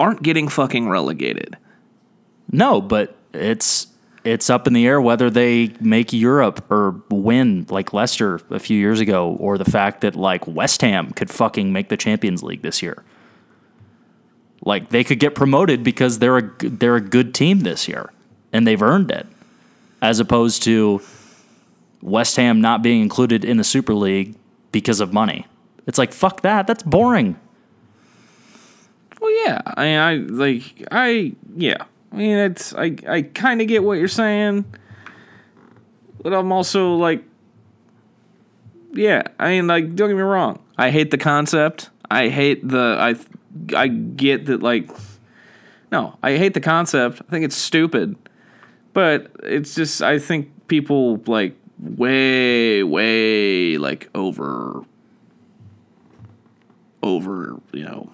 aren't 0.00 0.22
getting 0.22 0.48
fucking 0.48 0.88
relegated. 0.88 1.56
No, 2.50 2.80
but 2.80 3.16
it's 3.32 3.86
it's 4.24 4.50
up 4.50 4.66
in 4.66 4.72
the 4.72 4.86
air 4.86 5.00
whether 5.00 5.30
they 5.30 5.72
make 5.80 6.12
Europe 6.12 6.70
or 6.70 7.02
win 7.10 7.66
like 7.70 7.92
Leicester 7.92 8.40
a 8.50 8.58
few 8.58 8.78
years 8.78 9.00
ago, 9.00 9.36
or 9.38 9.58
the 9.58 9.64
fact 9.64 10.00
that 10.00 10.16
like 10.16 10.46
West 10.46 10.82
Ham 10.82 11.10
could 11.12 11.30
fucking 11.30 11.72
make 11.72 11.88
the 11.88 11.96
Champions 11.96 12.42
League 12.42 12.62
this 12.62 12.82
year. 12.82 13.04
Like 14.64 14.90
they 14.90 15.04
could 15.04 15.20
get 15.20 15.34
promoted 15.34 15.84
because 15.84 16.18
they're 16.18 16.38
a 16.38 16.50
they're 16.58 16.96
a 16.96 17.00
good 17.00 17.34
team 17.34 17.60
this 17.60 17.86
year, 17.86 18.10
and 18.52 18.66
they've 18.66 18.82
earned 18.82 19.10
it, 19.10 19.26
as 20.02 20.18
opposed 20.18 20.62
to 20.64 21.00
West 22.02 22.36
Ham 22.36 22.60
not 22.60 22.82
being 22.82 23.02
included 23.02 23.44
in 23.44 23.58
the 23.58 23.64
Super 23.64 23.94
League 23.94 24.34
because 24.72 25.00
of 25.00 25.12
money. 25.12 25.46
It's 25.86 25.98
like 25.98 26.12
fuck 26.12 26.42
that. 26.42 26.66
That's 26.66 26.82
boring. 26.82 27.38
Well, 29.20 29.44
yeah, 29.44 29.60
I 29.66 29.84
mean, 29.84 29.98
I 29.98 30.14
like, 30.14 30.88
I 30.90 31.34
yeah, 31.54 31.84
I 32.10 32.16
mean, 32.16 32.36
it's 32.38 32.74
I 32.74 32.96
I 33.06 33.22
kind 33.22 33.60
of 33.60 33.68
get 33.68 33.84
what 33.84 33.98
you're 33.98 34.08
saying, 34.08 34.64
but 36.22 36.32
I'm 36.32 36.50
also 36.52 36.94
like, 36.94 37.22
yeah, 38.92 39.22
I 39.38 39.50
mean, 39.50 39.66
like, 39.66 39.94
don't 39.94 40.08
get 40.08 40.16
me 40.16 40.22
wrong, 40.22 40.58
I 40.78 40.90
hate 40.90 41.10
the 41.10 41.18
concept. 41.18 41.90
I 42.10 42.28
hate 42.28 42.66
the 42.66 42.96
I 42.98 43.14
I 43.76 43.88
get 43.88 44.46
that 44.46 44.62
like, 44.62 44.90
no, 45.92 46.18
I 46.22 46.36
hate 46.36 46.54
the 46.54 46.60
concept. 46.60 47.20
I 47.20 47.30
think 47.30 47.44
it's 47.44 47.56
stupid, 47.56 48.16
but 48.94 49.30
it's 49.42 49.74
just 49.74 50.02
I 50.02 50.18
think 50.18 50.50
people 50.66 51.22
like 51.26 51.54
way 51.78 52.82
way 52.82 53.76
like 53.78 54.08
over 54.14 54.82
over 57.02 57.56
you 57.72 57.84
know 57.84 58.10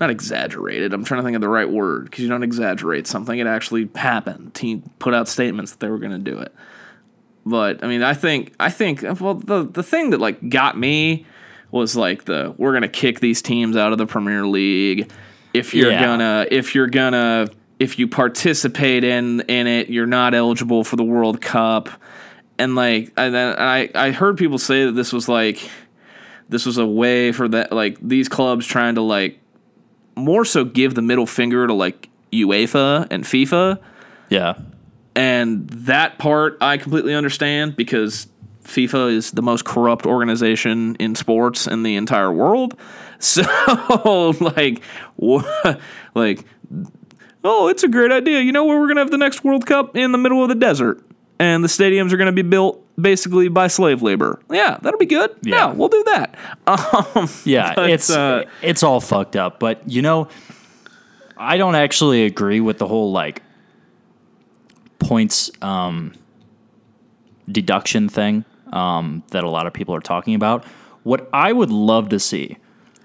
not 0.00 0.10
exaggerated. 0.10 0.92
I'm 0.92 1.04
trying 1.04 1.20
to 1.20 1.24
think 1.24 1.34
of 1.34 1.40
the 1.40 1.48
right 1.48 1.68
word 1.68 2.04
because 2.04 2.22
you 2.22 2.28
don't 2.28 2.42
exaggerate 2.42 3.06
something. 3.06 3.38
It 3.38 3.46
actually 3.46 3.88
happened. 3.94 4.54
Team 4.54 4.88
put 4.98 5.14
out 5.14 5.28
statements 5.28 5.72
that 5.72 5.80
they 5.80 5.88
were 5.88 5.98
going 5.98 6.12
to 6.12 6.18
do 6.18 6.38
it. 6.38 6.54
But 7.44 7.82
I 7.82 7.88
mean, 7.88 8.02
I 8.02 8.14
think 8.14 8.54
I 8.60 8.70
think 8.70 9.02
well 9.20 9.34
the 9.34 9.64
the 9.64 9.82
thing 9.82 10.10
that 10.10 10.20
like 10.20 10.48
got 10.48 10.76
me 10.78 11.26
was 11.70 11.96
like 11.96 12.24
the 12.24 12.54
we're 12.58 12.72
going 12.72 12.82
to 12.82 12.88
kick 12.88 13.20
these 13.20 13.42
teams 13.42 13.76
out 13.76 13.92
of 13.92 13.98
the 13.98 14.06
Premier 14.06 14.46
League 14.46 15.10
if 15.54 15.74
you're 15.74 15.90
Yeah. 15.90 16.04
gonna 16.04 16.46
if 16.50 16.74
you're 16.74 16.88
gonna 16.88 17.48
if 17.78 17.98
you 17.98 18.06
participate 18.08 19.02
in 19.04 19.40
in 19.42 19.66
it, 19.66 19.88
you're 19.88 20.06
not 20.06 20.34
eligible 20.34 20.84
for 20.84 20.96
the 20.96 21.04
World 21.04 21.40
Cup. 21.40 21.88
And 22.58 22.74
like 22.74 23.12
and 23.16 23.34
then 23.34 23.56
I 23.58 23.88
I 23.94 24.10
heard 24.10 24.36
people 24.36 24.58
say 24.58 24.84
that 24.84 24.92
this 24.92 25.12
was 25.12 25.28
like 25.28 25.58
this 26.50 26.66
was 26.66 26.76
a 26.76 26.86
way 26.86 27.32
for 27.32 27.48
that 27.48 27.72
like 27.72 27.96
these 28.02 28.28
clubs 28.28 28.66
trying 28.66 28.96
to 28.96 29.02
like 29.02 29.37
more 30.18 30.44
so 30.44 30.64
give 30.64 30.94
the 30.94 31.02
middle 31.02 31.26
finger 31.26 31.66
to 31.66 31.72
like 31.72 32.08
UEFA 32.32 33.06
and 33.10 33.24
FIFA. 33.24 33.78
Yeah. 34.28 34.54
And 35.14 35.68
that 35.70 36.18
part 36.18 36.58
I 36.60 36.76
completely 36.76 37.14
understand 37.14 37.76
because 37.76 38.28
FIFA 38.62 39.12
is 39.12 39.30
the 39.32 39.42
most 39.42 39.64
corrupt 39.64 40.06
organization 40.06 40.94
in 40.96 41.14
sports 41.14 41.66
in 41.66 41.82
the 41.82 41.96
entire 41.96 42.32
world. 42.32 42.78
So, 43.20 43.42
like, 44.40 44.80
what, 45.16 45.80
like, 46.14 46.44
oh, 47.42 47.66
it's 47.66 47.82
a 47.82 47.88
great 47.88 48.12
idea. 48.12 48.38
You 48.42 48.52
know 48.52 48.64
where 48.64 48.78
we're 48.78 48.86
gonna 48.86 49.00
have 49.00 49.10
the 49.10 49.18
next 49.18 49.42
World 49.42 49.66
Cup 49.66 49.96
in 49.96 50.12
the 50.12 50.18
middle 50.18 50.40
of 50.40 50.48
the 50.48 50.54
desert, 50.54 51.02
and 51.38 51.62
the 51.62 51.68
stadiums 51.68 52.12
are 52.12 52.16
gonna 52.16 52.32
be 52.32 52.42
built 52.42 52.84
basically 53.00 53.48
by 53.48 53.68
slave 53.68 54.02
labor. 54.02 54.40
Yeah, 54.50 54.78
that'll 54.82 54.98
be 54.98 55.06
good. 55.06 55.30
Yeah, 55.42 55.54
Yeah. 55.56 55.72
we'll 55.72 55.88
do 55.88 56.02
that. 56.04 56.34
Um, 56.66 57.28
Yeah, 57.44 57.74
but, 57.74 57.90
it's 57.90 58.10
uh, 58.10 58.44
it's 58.62 58.82
all 58.82 59.00
fucked 59.00 59.36
up. 59.36 59.58
But 59.60 59.88
you 59.88 60.02
know, 60.02 60.28
I 61.36 61.56
don't 61.56 61.74
actually 61.74 62.24
agree 62.24 62.60
with 62.60 62.78
the 62.78 62.86
whole 62.88 63.12
like 63.12 63.42
points 64.98 65.50
um, 65.62 66.12
deduction 67.50 68.08
thing 68.08 68.44
um, 68.72 69.22
that 69.30 69.44
a 69.44 69.48
lot 69.48 69.66
of 69.66 69.72
people 69.72 69.94
are 69.94 70.00
talking 70.00 70.34
about. 70.34 70.64
What 71.04 71.28
I 71.32 71.52
would 71.52 71.70
love 71.70 72.08
to 72.10 72.18
see 72.18 72.56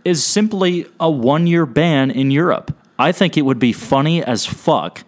is 0.04 0.24
simply 0.24 0.86
a 1.00 1.10
one 1.10 1.48
year 1.48 1.66
ban 1.66 2.12
in 2.12 2.32
Europe. 2.32 2.76
I 3.00 3.12
think 3.12 3.38
it 3.38 3.44
would 3.44 3.60
be 3.60 3.74
funny 3.74 4.24
as 4.24 4.46
fuck 4.46 5.04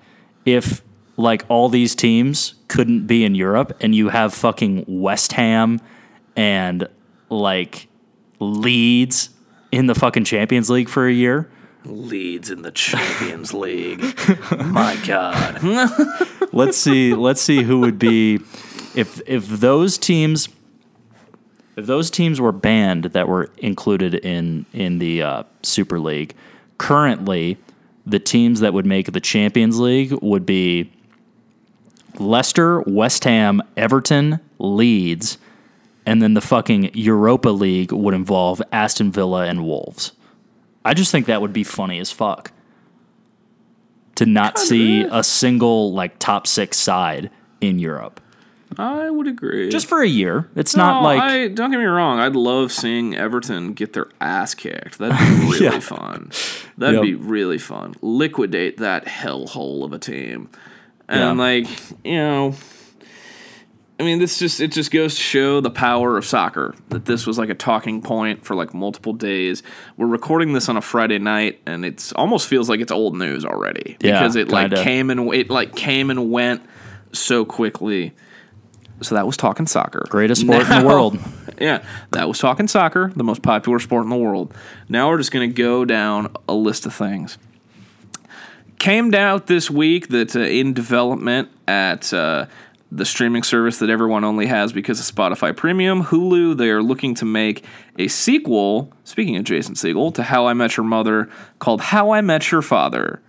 if 0.46 0.82
like 1.18 1.44
all 1.50 1.70
these 1.70 1.96
teams 1.96 2.55
couldn't 2.68 3.08
be 3.08 3.24
in 3.24 3.36
Europe 3.36 3.78
and 3.82 3.94
you 3.94 4.10
have 4.10 4.34
fucking 4.34 4.86
West 4.88 5.34
Ham 5.34 5.80
and 6.36 6.88
like 7.30 7.88
Leeds 8.40 9.30
in 9.72 9.88
the 9.88 9.96
fucking 9.96 10.24
Champions 10.24 10.70
League 10.70 10.90
for 10.90 11.08
a 11.08 11.14
year. 11.14 11.50
Leeds 11.86 12.50
in 12.50 12.64
the 12.64 12.72
Champions 12.72 13.54
League. 13.54 14.02
My 14.66 14.98
God. 15.06 15.62
Let's 16.52 16.78
see. 16.78 17.14
Let's 17.14 17.42
see 17.42 17.64
who 17.64 17.80
would 17.82 18.00
be 18.00 18.36
if 18.96 19.22
if 19.28 19.48
those 19.48 19.98
teams 19.98 20.50
if 21.76 21.86
those 21.86 22.10
teams 22.10 22.40
were 22.40 22.52
banned 22.52 23.06
that 23.06 23.28
were 23.28 23.52
included 23.58 24.16
in 24.16 24.66
in 24.74 25.00
the 25.00 25.22
uh, 25.22 25.44
Super 25.62 26.00
League. 26.00 26.34
Currently, 26.78 27.58
the 28.06 28.20
teams 28.20 28.60
that 28.62 28.74
would 28.74 28.86
make 28.86 29.12
the 29.12 29.22
Champions 29.22 29.80
League 29.80 30.12
would 30.22 30.46
be 30.46 30.92
Leicester, 32.20 32.82
West 32.82 33.24
Ham, 33.24 33.62
Everton, 33.78 34.40
Leeds, 34.60 35.38
and 36.06 36.22
then 36.22 36.34
the 36.34 36.42
fucking 36.42 36.92
Europa 36.94 37.50
League 37.50 37.92
would 37.92 38.14
involve 38.14 38.62
Aston 38.72 39.12
Villa 39.12 39.46
and 39.46 39.64
Wolves. 39.66 40.12
I 40.84 40.94
just 40.94 41.12
think 41.12 41.26
that 41.26 41.42
would 41.42 41.54
be 41.54 41.64
funny 41.64 42.00
as 42.00 42.12
fuck. 42.12 42.52
To 44.16 44.26
not 44.26 44.58
see 44.58 45.02
a 45.02 45.24
single 45.24 45.92
like 45.94 46.20
top 46.20 46.48
six 46.48 46.78
side 46.78 47.30
in 47.60 47.80
Europe. 47.80 48.22
I 48.78 49.10
would 49.10 49.28
agree. 49.28 49.70
Just 49.70 49.88
for 49.88 50.02
a 50.02 50.08
year. 50.08 50.50
It's 50.56 50.76
No, 50.76 50.84
not 50.86 51.04
like 51.04 51.22
I, 51.22 51.48
don't 51.50 51.70
get 51.72 51.80
me 51.80 51.86
wrong. 51.86 52.20
I'd 52.20 52.36
love 52.36 52.72
seeing 52.72 53.16
Everton 53.16 53.74
get 53.74 53.94
their 53.94 54.08
ass 54.22 54.54
kicked. 54.54 54.98
That'd 55.00 55.18
be 55.40 55.46
really 55.52 55.64
Yeah. 55.66 55.80
fun. 55.80 56.32
That'd 56.78 56.96
Yep. 56.96 57.04
be 57.04 57.14
really 57.16 57.58
fun. 57.58 57.96
Liquidate 58.02 58.78
that 58.78 59.06
hellhole 59.06 59.84
of 59.84 59.92
a 59.94 60.00
team, 60.00 60.50
and 61.08 61.20
Yeah. 61.20 61.32
like 61.44 61.68
you 62.04 62.16
know, 62.18 62.54
I 64.00 64.04
mean, 64.04 64.20
this 64.20 64.40
just 64.40 64.60
it 64.60 64.72
just 64.74 64.92
goes 64.92 65.16
to 65.16 65.22
show 65.22 65.62
the 65.62 65.70
power 65.70 66.18
of 66.18 66.26
soccer. 66.26 66.76
That 66.90 67.06
this 67.06 67.26
was 67.26 67.38
like 67.38 67.50
a 67.50 67.54
talking 67.56 68.02
point 68.02 68.44
for 68.46 68.54
like 68.56 68.74
multiple 68.74 69.14
days. 69.14 69.64
We're 69.98 70.08
recording 70.08 70.52
this 70.54 70.68
on 70.68 70.76
a 70.78 70.82
Friday 70.82 71.18
night, 71.20 71.62
and 71.66 71.86
it's 71.86 72.12
almost 72.14 72.48
feels 72.48 72.70
like 72.70 72.82
it's 72.82 72.92
old 72.92 73.16
news 73.16 73.46
already 73.46 73.96
Yeah, 74.02 74.20
because 74.20 74.36
it 74.36 74.50
like 74.50 74.72
kinda. 74.72 74.84
came 74.84 75.10
and 75.10 75.34
it 75.34 75.50
like 75.50 75.76
came 75.76 76.10
and 76.10 76.30
went 76.30 76.62
so 77.14 77.46
quickly. 77.46 78.14
So 79.02 79.16
that 79.16 79.26
was 79.26 79.36
talking 79.38 79.68
soccer. 79.68 80.06
greatest 80.10 80.42
sport 80.42 80.70
in 80.70 80.82
the 80.82 80.88
world. 80.88 81.18
Yeah, 81.58 81.86
that 82.12 82.28
was 82.28 82.38
talking 82.38 82.68
soccer, 82.68 83.14
the 83.16 83.24
most 83.24 83.42
popular 83.42 83.80
sport 83.80 84.04
in 84.04 84.10
the 84.10 84.18
world. 84.18 84.54
Now 84.90 85.08
we're 85.10 85.18
just 85.20 85.32
going 85.32 85.50
to 85.50 85.54
go 85.56 85.86
down 85.86 86.36
a 86.50 86.54
list 86.54 86.86
of 86.86 86.94
things. 86.94 87.38
Came 88.80 89.14
out 89.14 89.48
this 89.48 89.72
week 89.72 90.10
that 90.10 90.36
uh, 90.36 90.40
in 90.40 90.74
development 90.74 91.50
at 91.68 92.14
uh, 92.14 92.46
the 92.92 93.06
streaming 93.06 93.44
service 93.44 93.80
that 93.80 93.90
everyone 93.90 94.24
only 94.24 94.46
has 94.46 94.72
because 94.72 95.00
of 95.00 95.16
Spotify 95.16 95.56
Premium, 95.56 96.04
Hulu. 96.04 96.58
They 96.58 96.70
are 96.70 96.84
looking 96.84 97.16
to 97.16 97.26
make 97.26 97.66
a 97.98 98.08
sequel. 98.08 98.92
Speaking 99.04 99.38
of 99.38 99.44
Jason 99.44 99.76
Segel, 99.76 100.14
to 100.16 100.24
How 100.24 100.48
I 100.48 100.54
Met 100.54 100.78
Your 100.78 100.86
Mother, 100.86 101.30
called 101.60 101.82
How 101.82 102.12
I 102.12 102.22
Met 102.22 102.52
Your 102.52 102.62
Father, 102.62 103.22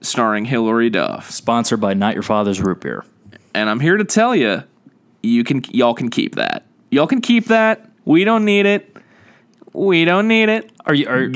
starring 0.00 0.44
Hilary 0.44 0.90
Duff. 0.90 1.30
Sponsored 1.30 1.80
by 1.80 1.94
Not 1.94 2.14
Your 2.14 2.22
Father's 2.22 2.60
Root 2.60 2.80
Beer. 2.80 3.04
And 3.54 3.68
I'm 3.68 3.80
here 3.80 3.96
to 3.96 4.04
tell 4.04 4.34
you, 4.34 4.62
you 5.22 5.44
can 5.44 5.62
y'all 5.70 5.94
can 5.94 6.10
keep 6.10 6.36
that. 6.36 6.66
Y'all 6.90 7.06
can 7.06 7.20
keep 7.20 7.46
that. 7.46 7.90
We 8.04 8.24
don't 8.24 8.44
need 8.44 8.66
it. 8.66 8.96
We 9.72 10.04
don't 10.04 10.28
need 10.28 10.48
it. 10.48 10.70
Are 10.86 10.94
you 10.94 11.08
are, 11.08 11.30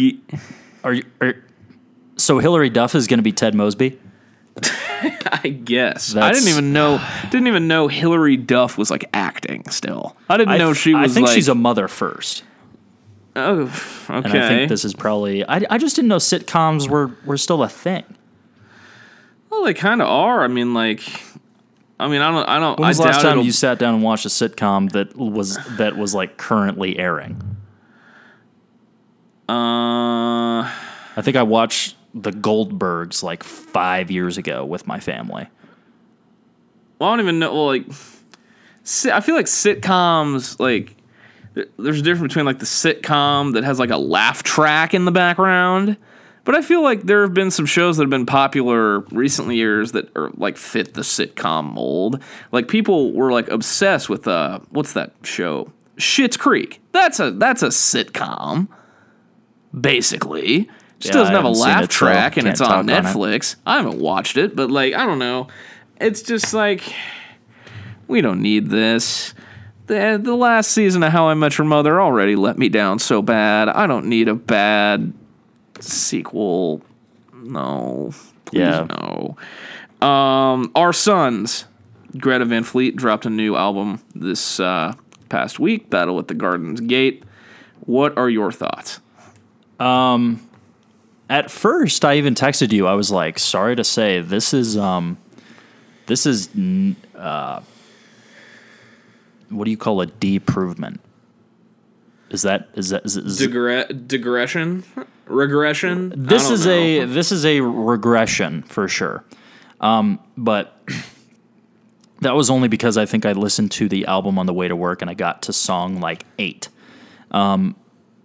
are 0.84 0.92
you 0.92 1.05
are, 1.20 1.34
so 2.19 2.39
Hilary 2.39 2.71
Duff 2.71 2.95
is 2.95 3.07
going 3.07 3.19
to 3.19 3.23
be 3.23 3.33
Ted 3.33 3.55
Mosby? 3.55 3.99
I 4.62 5.49
guess. 5.64 6.14
I 6.16 6.33
didn't 6.33 6.49
even 6.49 6.73
know. 6.73 7.01
Didn't 7.31 7.47
even 7.47 7.69
know 7.69 7.87
Hilary 7.89 8.37
Duff 8.37 8.77
was 8.77 8.91
like 8.91 9.09
acting. 9.14 9.69
Still, 9.71 10.16
I 10.29 10.37
didn't 10.37 10.55
I 10.55 10.59
know 10.59 10.73
th- 10.73 10.83
she 10.83 10.95
was. 10.95 11.12
I 11.12 11.14
think 11.14 11.27
like, 11.29 11.35
she's 11.35 11.49
a 11.49 11.55
mother 11.55 11.87
first. 11.89 12.43
Oh, 13.37 13.62
okay. 14.11 14.14
And 14.16 14.27
I 14.27 14.49
think 14.49 14.69
this 14.69 14.85
is 14.85 14.95
probably 14.95 15.45
I, 15.49 15.62
I 15.71 15.79
just 15.79 15.95
didn't 15.95 16.09
know 16.09 16.16
sitcoms 16.16 16.89
were 16.89 17.12
were 17.25 17.37
still 17.37 17.62
a 17.62 17.69
thing. 17.69 18.03
well, 19.51 19.62
they 19.62 19.75
kind 19.75 20.03
of 20.03 20.09
are. 20.09 20.43
I 20.43 20.49
mean, 20.49 20.75
like, 20.75 21.03
I 22.01 22.09
mean, 22.09 22.21
I 22.21 22.33
don't. 22.33 22.49
I 22.49 22.59
don't. 22.59 22.81
When 22.81 22.89
was 22.89 22.99
I 22.99 23.05
the 23.05 23.09
last 23.11 23.23
time 23.23 23.33
it'll- 23.33 23.45
you 23.45 23.53
sat 23.53 23.79
down 23.79 23.95
and 23.95 24.03
watched 24.03 24.27
a 24.27 24.31
sitcom 24.31 24.91
that 24.91 25.16
was 25.16 25.57
that 25.77 25.97
was 25.97 26.14
like 26.16 26.37
currently 26.37 26.99
airing? 26.99 27.41
Uh, 29.49 30.62
I 31.16 31.23
think 31.23 31.37
I 31.37 31.43
watched 31.43 31.95
the 32.15 32.31
Goldbergs 32.31 33.23
like 33.23 33.43
five 33.43 34.11
years 34.11 34.39
ago 34.39 34.65
with 34.65 34.87
my 34.87 35.01
family. 35.01 35.47
well, 36.99 37.11
I 37.11 37.13
don't 37.13 37.21
even 37.25 37.39
know. 37.39 37.53
Well, 37.55 37.67
like, 37.67 37.87
I 39.13 39.21
feel 39.21 39.35
like 39.35 39.47
sitcoms 39.47 40.59
like. 40.59 40.97
th- 41.55 41.69
There's 41.79 42.01
a 42.01 42.03
difference 42.03 42.33
between 42.33 42.47
like 42.47 42.59
the 42.59 42.65
sitcom 42.67 43.53
that 43.55 43.65
has 43.65 43.79
like 43.79 43.91
a 43.91 43.97
laugh 43.99 44.43
track 44.43 44.95
in 44.95 45.05
the 45.05 45.11
background, 45.13 45.97
but 46.45 46.55
I 46.55 46.63
feel 46.63 46.83
like 46.83 47.03
there 47.03 47.21
have 47.23 47.35
been 47.35 47.51
some 47.51 47.67
shows 47.67 47.99
that 47.99 48.05
have 48.05 48.11
been 48.11 48.25
popular 48.27 49.01
recent 49.11 49.53
years 49.53 49.93
that 49.93 50.11
are 50.17 50.31
like 50.37 50.57
fit 50.57 50.95
the 50.95 51.03
sitcom 51.03 51.73
mold. 51.75 52.23
Like 52.53 52.69
people 52.69 53.13
were 53.13 53.31
like 53.31 53.49
obsessed 53.49 54.09
with 54.09 54.27
uh 54.27 54.61
what's 54.71 54.95
that 54.95 55.13
show? 55.23 55.71
Schitt's 55.99 56.37
Creek. 56.39 56.81
That's 56.93 57.21
a 57.21 57.33
that's 57.33 57.63
a 57.63 57.69
sitcom. 57.69 58.69
Basically, 59.79 60.69
just 61.01 61.14
Yeah, 61.14 61.20
doesn't 61.20 61.34
I 61.34 61.36
have 61.38 61.44
a 61.44 61.51
laugh 61.51 61.84
it, 61.84 61.92
so 61.92 61.99
track 61.99 62.36
and 62.36 62.46
it's 62.49 62.61
on 62.61 62.68
talk 62.68 62.76
on 62.78 62.88
it. 62.88 62.92
Netflix. 63.05 63.57
I 63.66 63.76
haven't 63.76 63.99
watched 64.01 64.36
it, 64.36 64.55
but 64.57 64.70
like 64.70 64.94
I 64.94 65.07
don't 65.07 65.18
know. 65.18 65.49
It's 66.01 66.22
just 66.22 66.55
like 66.55 66.82
we 68.07 68.20
don't 68.20 68.40
need 68.40 68.68
this. 68.70 69.34
The, 69.86 70.20
the 70.22 70.34
last 70.34 70.70
season 70.72 71.03
of 71.03 71.12
How 71.12 71.28
I 71.28 71.34
Met 71.34 71.57
Your 71.57 71.66
Mother 71.66 72.01
already 72.01 72.36
let 72.36 72.59
me 72.59 72.68
down 72.68 72.99
so 72.99 73.22
bad. 73.22 73.68
I 73.70 73.86
don't 73.86 74.07
need 74.07 74.28
a 74.28 74.34
bad 74.34 75.12
sequel. 75.80 76.82
No. 77.32 78.11
Please 78.44 78.59
Yeah. 78.61 78.86
no. 78.90 80.07
Um, 80.07 80.70
Our 80.74 80.92
Sons. 80.92 81.64
Greta 82.18 82.44
Van 82.46 82.64
Fleet 82.64 82.96
dropped 82.96 83.26
a 83.26 83.30
new 83.30 83.55
album 83.57 84.01
this 84.14 84.59
uh, 84.61 84.94
past 85.28 85.59
week, 85.61 85.90
Battle 85.90 86.18
at 86.18 86.28
the 86.28 86.34
Garden's 86.34 86.80
Gate. 86.80 87.22
What 87.80 88.16
are 88.18 88.30
your 88.30 88.51
thoughts? 88.53 89.01
At 91.31 91.51
first, 91.51 92.05
I 92.05 92.16
even 92.16 92.35
texted 92.35 92.72
you. 92.72 92.87
I 92.87 92.95
was 92.95 93.11
like, 93.11 93.39
"Sorry 93.39 93.76
to 93.76 93.85
say, 93.85 94.20
this 94.20 94.55
is 94.55 94.76
um, 94.76 95.18
this 96.07 96.24
is 96.24 96.49
uh, 97.14 97.61
what 99.51 99.64
do 99.64 99.70
you 99.70 99.76
call 99.76 100.01
a 100.01 100.07
deprovement? 100.07 100.99
Is 102.31 102.43
that 102.43 102.68
is 102.74 102.91
that 102.91 103.05
is, 103.05 103.16
is 103.16 103.41
Digre- 103.41 104.07
digression? 104.07 104.85
Regression? 105.26 106.12
this 106.16 106.51
is 106.51 106.66
know. 106.66 106.72
a 106.72 107.05
this 107.05 107.33
is 107.33 107.45
a 107.45 107.61
regression 107.61 108.62
for 108.62 108.89
sure. 108.89 109.24
Um, 109.81 110.18
but 110.37 110.83
that 112.20 112.35
was 112.35 112.51
only 112.51 112.68
because 112.68 112.97
I 112.97 113.07
think 113.07 113.24
I 113.24 113.33
listened 113.33 113.70
to 113.72 113.89
the 113.89 114.07
album 114.07 114.39
on 114.39 114.47
the 114.47 114.55
way 114.55 114.68
to 114.68 114.76
work 114.76 115.03
and 115.03 115.11
I 115.11 115.14
got 115.14 115.43
to 115.43 115.53
song 115.53 116.01
like 116.01 116.24
eight. 116.39 116.68
Um, 117.31 117.76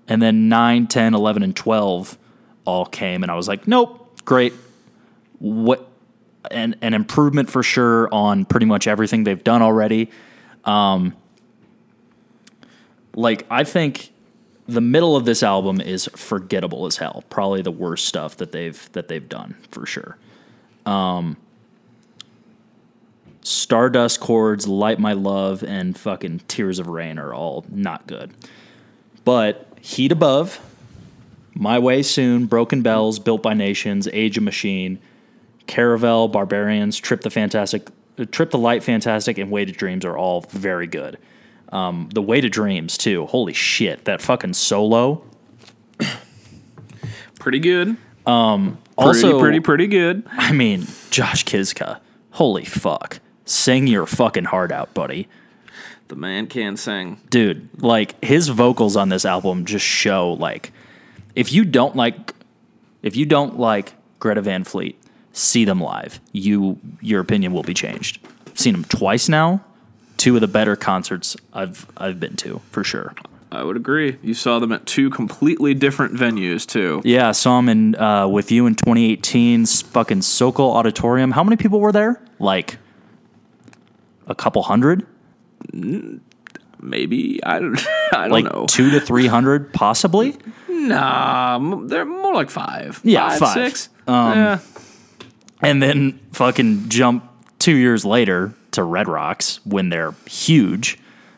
and 0.08 0.22
then 0.22 0.49
9, 0.49 0.88
10, 0.88 1.14
11, 1.14 1.43
and 1.43 1.56
12 1.56 2.18
all 2.66 2.86
came 2.86 3.24
and 3.24 3.32
I 3.32 3.36
was 3.36 3.47
like, 3.47 3.68
nope, 3.68 4.20
great. 4.26 4.53
What 5.39 5.88
an, 6.51 6.76
an 6.82 6.93
improvement 6.93 7.49
for 7.49 7.64
sure 7.64 8.14
on 8.14 8.45
pretty 8.45 8.66
much 8.66 8.88
everything 8.88 9.24
they've 9.24 9.43
done 9.43 9.61
already. 9.61 10.09
Um, 10.66 11.16
like 13.16 13.45
I 13.49 13.64
think 13.64 14.11
the 14.68 14.82
middle 14.82 15.16
of 15.16 15.26
this 15.26 15.43
album 15.43 15.82
is 15.82 16.09
forgettable 16.16 16.86
as 16.86 16.97
hell. 16.97 17.24
Probably 17.30 17.61
the 17.61 17.72
worst 17.72 18.05
stuff 18.05 18.38
that 18.38 18.51
they've 18.51 18.91
that 18.93 19.07
they've 19.07 19.28
done 19.28 19.55
for 19.72 19.86
sure. 19.86 20.18
Um, 20.86 21.38
Stardust 23.41 24.22
Chords, 24.22 24.68
Light 24.68 24.99
My 24.99 25.14
Love, 25.14 25.64
and 25.64 25.97
fucking 25.97 26.41
Tears 26.47 26.80
of 26.80 26.88
Rain 26.88 27.20
are 27.20 27.34
all 27.34 27.66
not 27.70 28.07
good. 28.07 28.32
But 29.26 29.68
Heat 29.82 30.11
Above, 30.14 30.59
My 31.56 31.80
Way 31.80 32.04
Soon, 32.04 32.45
Broken 32.45 32.82
Bells, 32.82 33.20
Built 33.20 33.43
by 33.43 33.54
Nations, 33.54 34.08
Age 34.12 34.38
of 34.38 34.43
Machine, 34.43 34.99
Caravel, 35.68 36.28
Barbarians, 36.28 36.97
Trip 36.97 37.22
the 37.22 37.30
Fantastic, 37.30 37.88
uh, 38.18 38.26
Trip 38.32 38.51
the 38.51 38.58
Light 38.58 38.84
Fantastic, 38.84 39.38
and 39.38 39.51
Weight 39.51 39.70
of 39.70 39.78
Dreams 39.78 40.06
are 40.06 40.18
all 40.18 40.41
very 40.49 40.88
good. 40.88 41.18
Um, 41.72 42.10
the 42.14 42.22
Weight 42.22 42.45
of 42.45 42.51
Dreams 42.51 42.97
too. 42.97 43.26
Holy 43.28 43.54
shit, 43.54 44.06
that 44.06 44.22
fucking 44.22 44.54
solo. 44.54 45.24
Pretty 47.39 47.60
good. 47.60 47.97
Also, 48.26 49.39
pretty, 49.39 49.39
pretty, 49.39 49.60
pretty 49.60 49.88
good. 49.88 50.24
I 50.32 50.54
mean, 50.54 50.88
Josh 51.10 51.43
Kiszka. 51.45 51.99
Holy 52.32 52.64
fuck. 52.64 53.20
Sing 53.45 53.88
your 53.88 54.06
fucking 54.06 54.45
heart 54.45 54.72
out, 54.72 54.93
buddy. 54.93 55.28
The 56.08 56.16
man 56.16 56.47
can 56.47 56.78
sing. 56.78 57.20
Dude, 57.30 57.70
like 57.82 58.24
his 58.24 58.49
vocals 58.49 58.95
on 58.95 59.10
this 59.10 59.26
album 59.26 59.66
just 59.66 59.86
show 59.86 60.34
like 60.34 60.72
if 61.36 61.52
you 61.52 61.66
don't 61.66 61.96
like 61.96 62.34
if 63.02 63.16
you 63.16 63.26
don't 63.26 63.60
like 63.60 63.94
Greta 64.20 64.42
Van 64.42 64.64
Fleet, 64.64 65.00
see 65.34 65.66
them 65.66 65.82
live. 65.82 66.20
You 66.32 66.80
your 67.02 67.22
opinion 67.22 67.54
will 67.54 67.64
be 67.64 67.74
changed. 67.74 68.20
I've 68.48 68.60
seen 68.60 68.74
them 68.74 68.86
twice 68.86 69.28
now. 69.28 69.64
Two 70.18 70.36
of 70.36 70.42
the 70.42 70.48
better 70.48 70.76
concerts 70.76 71.36
I've 71.54 71.86
I've 71.98 72.20
been 72.20 72.36
to, 72.38 72.62
for 72.72 72.84
sure. 72.84 73.14
I 73.52 73.64
would 73.64 73.76
agree. 73.76 74.18
You 74.24 74.34
saw 74.34 74.58
them 74.58 74.72
at 74.72 74.86
two 74.88 75.12
completely 75.12 75.76
different 75.76 76.16
venues 76.16 76.66
too. 76.66 77.02
Yeah, 77.06 77.30
I 77.30 77.34
saw 77.34 77.58
them 77.58 77.70
in 77.70 77.96
uh, 77.96 78.28
with 78.28 78.52
you 78.52 78.66
in 78.66 78.76
2018's 78.76 79.84
fucking 79.84 80.24
Sokol 80.24 80.72
Auditorium. 80.72 81.32
How 81.32 81.44
many 81.44 81.58
people 81.58 81.80
were 81.80 81.92
there? 81.92 82.20
Like 82.40 82.78
a 84.26 84.34
couple 84.34 84.64
hundred? 84.64 85.06
Maybe 86.84 87.40
I 87.44 87.60
don't. 87.60 87.80
I 88.14 88.28
don't 88.28 88.32
Like 88.32 88.46
know. 88.46 88.66
two 88.68 88.90
to 88.92 89.00
three 89.00 89.28
hundred, 89.28 89.74
possibly. 89.74 90.36
Nah, 90.70 91.60
they're 91.86 92.06
more 92.06 92.34
like 92.34 92.50
five. 92.50 93.00
Yeah, 93.04 93.30
five, 93.30 93.40
five. 93.40 93.54
six. 93.54 93.90
Um, 94.08 94.38
yeah. 94.38 94.60
and 95.62 95.82
then 95.82 96.20
fucking 96.34 96.90
jump 96.90 97.24
two 97.60 97.76
years 97.76 98.04
later 98.04 98.54
to 98.72 98.84
Red 98.84 99.08
Rocks 99.08 99.60
when 99.66 99.90
they're 99.90 100.14
huge, 100.28 100.98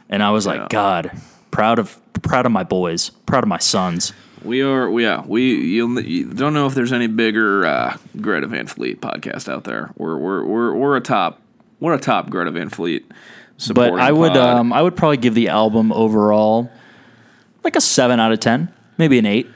and 0.10 0.24
I 0.24 0.32
was 0.32 0.46
Yeah. 0.46 0.54
like, 0.54 0.70
God, 0.70 1.12
proud 1.52 1.80
of 1.80 2.00
proud 2.24 2.46
of 2.46 2.52
my 2.52 2.64
boys, 2.64 3.10
proud 3.28 3.43
of 3.43 3.48
my 3.48 3.60
sons. 3.60 4.14
We 4.43 4.62
are, 4.62 4.89
yeah, 5.00 5.24
we 5.26 5.54
you 5.56 6.26
don't 6.34 6.54
know 6.54 6.66
if 6.68 6.74
there's 6.76 6.93
any 6.93 7.08
bigger 7.08 7.66
uh, 7.66 7.98
Greta 8.20 8.48
Van 8.48 8.68
Fleet 8.68 9.02
podcast 9.02 9.48
out 9.52 9.64
there. 9.64 9.91
We're 9.98 10.18
we're 10.18 10.43
we're 10.46 10.74
we're 10.74 10.98
a 10.98 11.02
top, 11.02 11.39
we're 11.80 11.93
a 11.93 12.00
top 12.00 12.30
Greta 12.30 12.52
Van 12.52 12.70
Fleet. 12.70 13.12
But 13.58 13.64
supporting 13.64 13.99
I 13.99 14.12
would 14.12 14.34
pod. 14.34 14.58
um, 14.58 14.74
I 14.74 14.82
would 14.82 14.95
probably 14.95 15.18
give 15.18 15.34
the 15.34 15.47
album 15.49 15.91
overall 15.93 16.70
like 17.64 17.76
a 17.76 17.82
seven 17.82 18.20
out 18.20 18.32
of 18.32 18.39
ten, 18.39 18.72
maybe 18.97 19.18
an 19.18 19.26
eight. 19.26 19.47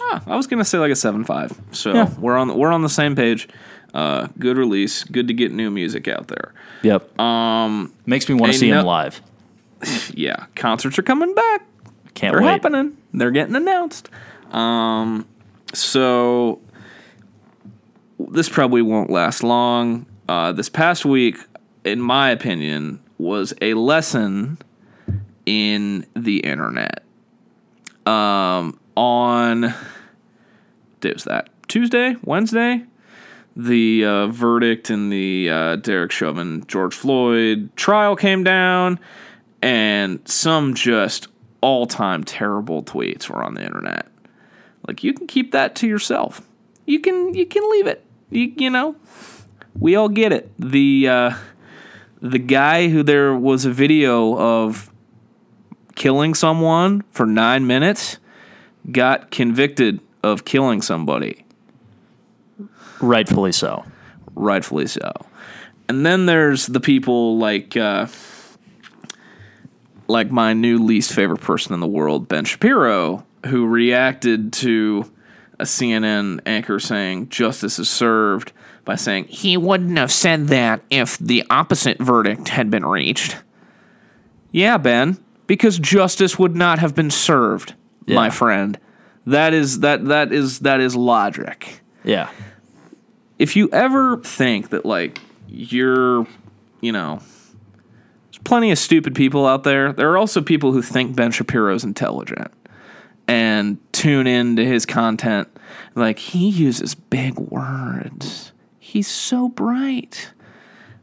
Ah, 0.00 0.22
I 0.26 0.36
was 0.36 0.46
gonna 0.46 0.64
say 0.64 0.78
like 0.78 0.92
a 0.92 0.96
seven 0.96 1.24
five. 1.24 1.52
So 1.72 1.92
Yeah. 1.92 2.10
we're 2.18 2.36
on 2.36 2.56
we're 2.56 2.70
on 2.72 2.82
the 2.82 2.88
same 2.88 3.16
page. 3.16 3.48
Uh, 3.92 4.28
good 4.38 4.56
release. 4.56 5.04
Good 5.04 5.28
to 5.28 5.34
get 5.34 5.52
new 5.52 5.70
music 5.70 6.08
out 6.08 6.28
there. 6.28 6.52
Yep. 6.82 7.18
Um, 7.20 7.92
makes 8.06 8.28
me 8.28 8.34
want 8.34 8.52
to 8.52 8.58
see 8.58 8.68
him 8.70 8.76
no- 8.78 8.84
live. 8.86 9.20
Yeah, 10.14 10.46
concerts 10.54 10.98
are 10.98 11.02
coming 11.02 11.34
back. 11.34 11.66
Can't 12.14 12.32
They're 12.34 12.42
wait. 12.42 12.50
happening. 12.50 12.96
They're 13.12 13.30
getting 13.32 13.54
announced. 13.56 14.08
Um, 14.52 15.26
so 15.72 16.60
this 18.18 18.48
probably 18.48 18.82
won't 18.82 19.10
last 19.10 19.42
long. 19.42 20.06
Uh, 20.28 20.52
this 20.52 20.68
past 20.68 21.04
week, 21.04 21.36
in 21.84 22.00
my 22.00 22.30
opinion, 22.30 23.00
was 23.18 23.54
a 23.60 23.74
lesson 23.74 24.58
in 25.46 26.06
the 26.14 26.38
internet. 26.38 27.04
Um, 28.06 28.78
on 28.96 29.74
it 31.02 31.14
was 31.14 31.24
that 31.24 31.50
Tuesday, 31.68 32.16
Wednesday, 32.22 32.84
the 33.56 34.04
uh, 34.04 34.26
verdict 34.28 34.90
in 34.90 35.10
the 35.10 35.50
uh, 35.50 35.76
Derek 35.76 36.10
Chauvin 36.10 36.64
George 36.66 36.94
Floyd 36.94 37.70
trial 37.76 38.16
came 38.16 38.42
down, 38.42 38.98
and 39.62 40.26
some 40.28 40.74
just 40.74 41.28
all 41.60 41.86
time 41.86 42.24
terrible 42.24 42.82
tweets 42.82 43.28
were 43.28 43.42
on 43.42 43.54
the 43.54 43.64
internet. 43.64 44.06
Like 44.86 45.04
you 45.04 45.14
can 45.14 45.26
keep 45.26 45.52
that 45.52 45.74
to 45.76 45.86
yourself. 45.86 46.42
You 46.86 47.00
can 47.00 47.34
you 47.34 47.46
can 47.46 47.68
leave 47.70 47.86
it. 47.86 48.04
You 48.30 48.52
you 48.56 48.70
know, 48.70 48.96
we 49.78 49.96
all 49.96 50.08
get 50.08 50.32
it. 50.32 50.50
The 50.58 51.08
uh, 51.08 51.34
the 52.24 52.38
guy 52.38 52.88
who 52.88 53.02
there 53.02 53.36
was 53.36 53.66
a 53.66 53.70
video 53.70 54.38
of 54.38 54.90
killing 55.94 56.32
someone 56.32 57.04
for 57.10 57.26
nine 57.26 57.66
minutes 57.66 58.18
got 58.90 59.30
convicted 59.30 60.00
of 60.22 60.44
killing 60.46 60.80
somebody 60.80 61.44
Rightfully 63.00 63.52
so. 63.52 63.84
rightfully 64.34 64.86
so. 64.86 65.12
And 65.88 66.06
then 66.06 66.24
there's 66.24 66.66
the 66.66 66.80
people 66.80 67.36
like 67.36 67.76
uh, 67.76 68.06
like 70.08 70.30
my 70.30 70.54
new 70.54 70.78
least 70.78 71.12
favorite 71.12 71.42
person 71.42 71.74
in 71.74 71.80
the 71.80 71.86
world, 71.86 72.26
Ben 72.26 72.46
Shapiro, 72.46 73.26
who 73.46 73.66
reacted 73.66 74.54
to 74.54 75.10
a 75.58 75.64
CNN 75.64 76.40
anchor 76.46 76.80
saying 76.80 77.28
justice 77.28 77.78
is 77.78 77.90
served 77.90 78.52
by 78.84 78.96
saying 78.96 79.24
he 79.26 79.56
wouldn't 79.56 79.96
have 79.98 80.12
said 80.12 80.48
that 80.48 80.82
if 80.90 81.18
the 81.18 81.44
opposite 81.50 81.98
verdict 81.98 82.48
had 82.48 82.70
been 82.70 82.84
reached. 82.84 83.36
Yeah, 84.52 84.76
Ben, 84.76 85.18
because 85.46 85.78
justice 85.78 86.38
would 86.38 86.54
not 86.54 86.78
have 86.78 86.94
been 86.94 87.10
served, 87.10 87.74
my 88.06 88.30
friend. 88.30 88.78
That 89.26 89.54
is 89.54 89.80
that 89.80 90.04
that 90.06 90.32
is 90.32 90.60
that 90.60 90.80
is 90.80 90.94
logic 90.94 91.80
Yeah. 92.04 92.28
if 93.38 93.56
you 93.56 93.70
ever 93.72 94.18
think 94.18 94.68
that 94.70 94.84
like 94.84 95.18
you're, 95.48 96.26
you 96.82 96.92
know, 96.92 97.20
there's 98.30 98.38
plenty 98.44 98.70
of 98.70 98.78
stupid 98.78 99.14
people 99.14 99.46
out 99.46 99.62
there. 99.64 99.92
There 99.92 100.10
are 100.12 100.18
also 100.18 100.42
people 100.42 100.72
who 100.72 100.82
think 100.82 101.16
Ben 101.16 101.30
Shapiro's 101.30 101.84
intelligent 101.84 102.52
and 103.26 103.78
tune 103.92 104.26
into 104.26 104.62
his 104.64 104.84
content. 104.84 105.48
Like 105.94 106.18
he 106.18 106.48
uses 106.50 106.94
big 106.94 107.38
words. 107.38 108.52
He's 108.84 109.08
so 109.08 109.48
bright. 109.48 110.30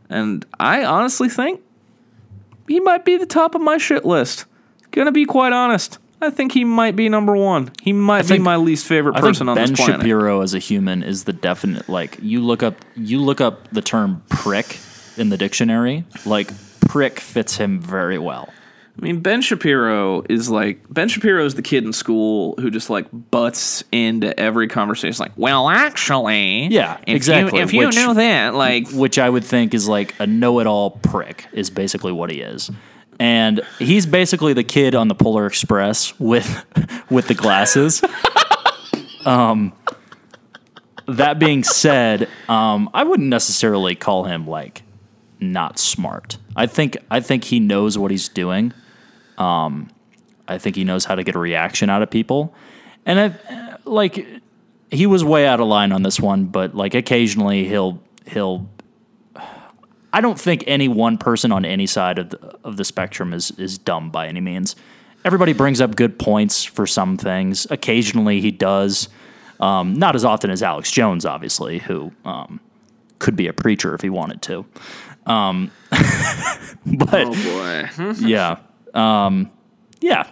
And 0.08 0.46
I 0.60 0.86
honestly 0.86 1.30
think 1.30 1.62
he 2.68 2.80
might 2.80 3.04
be 3.04 3.18
the 3.18 3.26
top 3.26 3.56
of 3.56 3.62
my 3.62 3.80
shit 3.80 4.06
list. 4.06 4.46
Gonna 4.92 5.12
be 5.12 5.26
quite 5.26 5.52
honest. 5.52 5.98
I 6.22 6.30
think 6.30 6.52
he 6.52 6.64
might 6.64 6.96
be 6.96 7.10
number 7.10 7.36
one. 7.36 7.72
He 7.82 7.92
might 7.92 8.26
think- 8.26 8.42
be 8.42 8.44
my 8.44 8.56
least 8.58 8.86
favorite 8.86 9.16
person 9.16 9.50
on 9.50 9.56
Ben 9.56 9.70
this 9.72 9.80
planet. 9.80 10.02
Shapiro 10.02 10.42
as 10.42 10.54
a 10.54 10.60
human 10.60 11.02
is 11.02 11.24
the 11.24 11.34
definite 11.34 11.90
like 11.90 12.20
you 12.22 12.42
look 12.42 12.62
up 12.62 12.76
you 12.96 13.20
look 13.20 13.42
up 13.42 13.68
the 13.72 13.82
term 13.82 14.22
prick 14.30 14.78
in 15.18 15.30
the 15.30 15.38
dictionary, 15.38 16.06
like 16.24 16.52
prick 16.88 17.20
fits 17.20 17.58
him 17.58 17.82
very 17.82 18.20
well. 18.20 18.54
I 19.02 19.04
mean, 19.04 19.22
Ben 19.22 19.41
Shapiro 19.41 20.22
is 20.30 20.47
like 20.47 20.80
Ben 20.93 21.08
Shapiro 21.10 21.43
is 21.43 21.56
the 21.56 21.64
kid 21.64 21.84
in 21.84 21.91
school 21.91 22.54
who 22.60 22.70
just 22.70 22.88
like 22.91 23.08
butts 23.12 23.84
into 23.91 24.39
every 24.39 24.68
conversation. 24.68 25.18
Like, 25.24 25.32
well, 25.36 25.70
actually, 25.70 26.68
Yeah, 26.68 26.97
if 27.08 27.16
exactly, 27.16 27.58
You, 27.58 27.64
if 27.66 27.74
you 27.74 27.88
which- 27.88 27.95
knew 27.95 28.14
that, 28.14 28.54
like, 28.54 28.89
which 28.91 29.18
I 29.18 29.28
would 29.28 29.43
think 29.43 29.74
is 29.74 29.88
like 29.89 30.14
a 30.20 30.28
know-it-all 30.28 30.91
prick 30.91 31.47
is 31.52 31.72
basically 31.72 32.12
what 32.12 32.30
he 32.30 32.41
is. 32.41 32.70
And 33.20 33.62
he's 33.80 34.06
basically 34.06 34.54
the 34.54 34.64
kid 34.64 34.93
on 34.93 35.08
the 35.08 35.16
Polar 35.16 35.47
Express 35.47 36.20
with 36.20 36.64
with 37.10 37.28
the 37.28 37.34
glasses. 37.36 38.04
um 39.26 39.74
that 41.08 41.39
being 41.39 41.64
said, 41.64 42.30
um, 42.47 42.89
I 42.93 43.04
wouldn't 43.04 43.28
necessarily 43.30 43.95
call 43.95 44.26
him 44.26 44.47
like 44.47 44.84
not 45.39 45.80
smart. 45.80 46.38
I 46.56 46.68
think 46.68 46.97
I 47.10 47.20
think 47.20 47.45
he 47.45 47.60
knows 47.60 47.97
what 47.97 48.12
he's 48.12 48.30
doing. 48.30 48.74
Um, 49.42 49.89
I 50.48 50.58
think 50.58 50.76
he 50.76 50.84
knows 50.84 51.06
how 51.06 51.16
to 51.16 51.24
get 51.24 51.36
a 51.36 51.39
reaction 51.39 51.89
out 51.89 52.02
of 52.02 52.10
people. 52.10 52.54
And 53.06 53.20
I 53.20 53.78
like 53.86 54.26
he 54.92 55.08
was 55.08 55.24
way 55.24 55.48
out 55.48 55.60
of 55.60 55.68
line 55.68 55.92
on 55.92 56.04
this 56.04 56.20
one, 56.20 56.46
but 56.46 56.76
like 56.76 56.94
occasionally 56.94 57.68
he'll 57.68 58.02
he'll. 58.28 58.70
I 60.14 60.20
don't 60.20 60.39
think 60.39 60.66
any 60.68 60.89
one 60.89 61.18
person 61.18 61.54
on 61.54 61.64
any 61.64 61.88
side 61.88 62.20
of 62.20 62.32
the, 62.32 62.58
of 62.66 62.78
the 62.78 62.84
spectrum 62.84 63.34
is 63.34 63.52
is 63.52 63.78
dumb 63.78 64.12
by 64.12 64.28
any 64.28 64.42
means. 64.42 64.76
Everybody 65.24 65.54
brings 65.54 65.82
up 65.82 65.96
good 65.96 66.20
points 66.20 66.64
for 66.64 66.86
some 66.86 67.18
things. 67.18 67.68
Occasionally 67.70 68.42
he 68.42 68.52
does, 68.52 69.08
um, 69.60 69.94
not 69.94 70.16
as 70.16 70.26
often 70.26 70.50
as 70.50 70.62
Alex 70.62 70.92
Jones, 70.92 71.26
obviously, 71.26 71.80
who 71.80 72.12
um, 72.26 72.60
could 73.20 73.36
be 73.36 73.48
a 73.48 73.54
preacher 73.54 73.96
if 73.96 74.02
he 74.02 74.10
wanted 74.10 74.42
to. 74.44 74.66
Um, 75.26 75.72
but 76.86 77.28
oh 77.28 77.34
boy, 77.34 78.14
yeah. 78.20 78.58
Um, 78.94 79.52
yeah. 80.00 80.30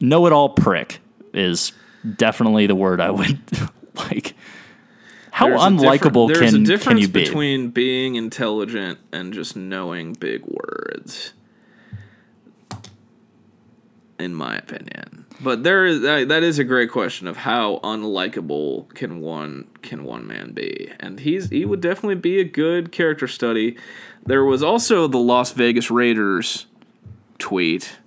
Know 0.00 0.26
it 0.26 0.32
all 0.32 0.50
prick 0.50 1.00
is 1.32 1.72
definitely 2.16 2.66
the 2.66 2.74
word 2.74 3.00
I 3.00 3.10
would 3.10 3.40
like 3.94 4.34
How 5.30 5.48
There's 5.48 5.62
a 5.62 5.66
unlikable 5.66 6.28
there's 6.28 6.38
can 6.38 6.48
a 6.48 6.52
can 6.52 6.64
difference 6.64 7.00
you 7.00 7.08
be? 7.08 7.24
between 7.24 7.70
being 7.70 8.14
intelligent 8.14 8.98
and 9.12 9.32
just 9.32 9.56
knowing 9.56 10.12
big 10.12 10.44
words 10.46 11.32
in 14.18 14.34
my 14.34 14.56
opinion 14.56 15.24
but 15.40 15.62
there 15.62 15.86
is 15.86 16.00
that, 16.00 16.28
that 16.28 16.42
is 16.42 16.58
a 16.58 16.64
great 16.64 16.90
question 16.90 17.28
of 17.28 17.36
how 17.36 17.78
unlikable 17.84 18.92
can 18.94 19.20
one 19.20 19.66
can 19.82 20.02
one 20.04 20.26
man 20.26 20.52
be 20.52 20.90
and 20.98 21.20
he's 21.20 21.50
he 21.50 21.64
would 21.64 21.80
definitely 21.80 22.16
be 22.16 22.40
a 22.40 22.44
good 22.44 22.90
character 22.90 23.28
study 23.28 23.76
there 24.26 24.44
was 24.44 24.62
also 24.62 25.06
the 25.06 25.18
Las 25.18 25.52
Vegas 25.52 25.90
Raiders 25.90 26.66
tweet 27.38 27.98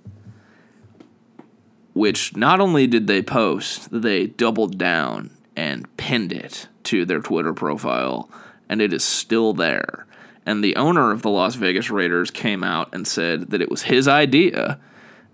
which 1.94 2.34
not 2.36 2.60
only 2.60 2.86
did 2.86 3.06
they 3.06 3.22
post, 3.22 3.88
they 3.90 4.26
doubled 4.26 4.78
down 4.78 5.30
and 5.56 5.94
pinned 5.96 6.32
it 6.32 6.68
to 6.84 7.04
their 7.04 7.20
Twitter 7.20 7.52
profile, 7.52 8.30
and 8.68 8.80
it 8.80 8.92
is 8.92 9.04
still 9.04 9.52
there. 9.52 10.06
And 10.44 10.64
the 10.64 10.76
owner 10.76 11.12
of 11.12 11.22
the 11.22 11.30
Las 11.30 11.54
Vegas 11.54 11.90
Raiders 11.90 12.30
came 12.30 12.64
out 12.64 12.92
and 12.94 13.06
said 13.06 13.50
that 13.50 13.60
it 13.60 13.70
was 13.70 13.82
his 13.82 14.08
idea 14.08 14.80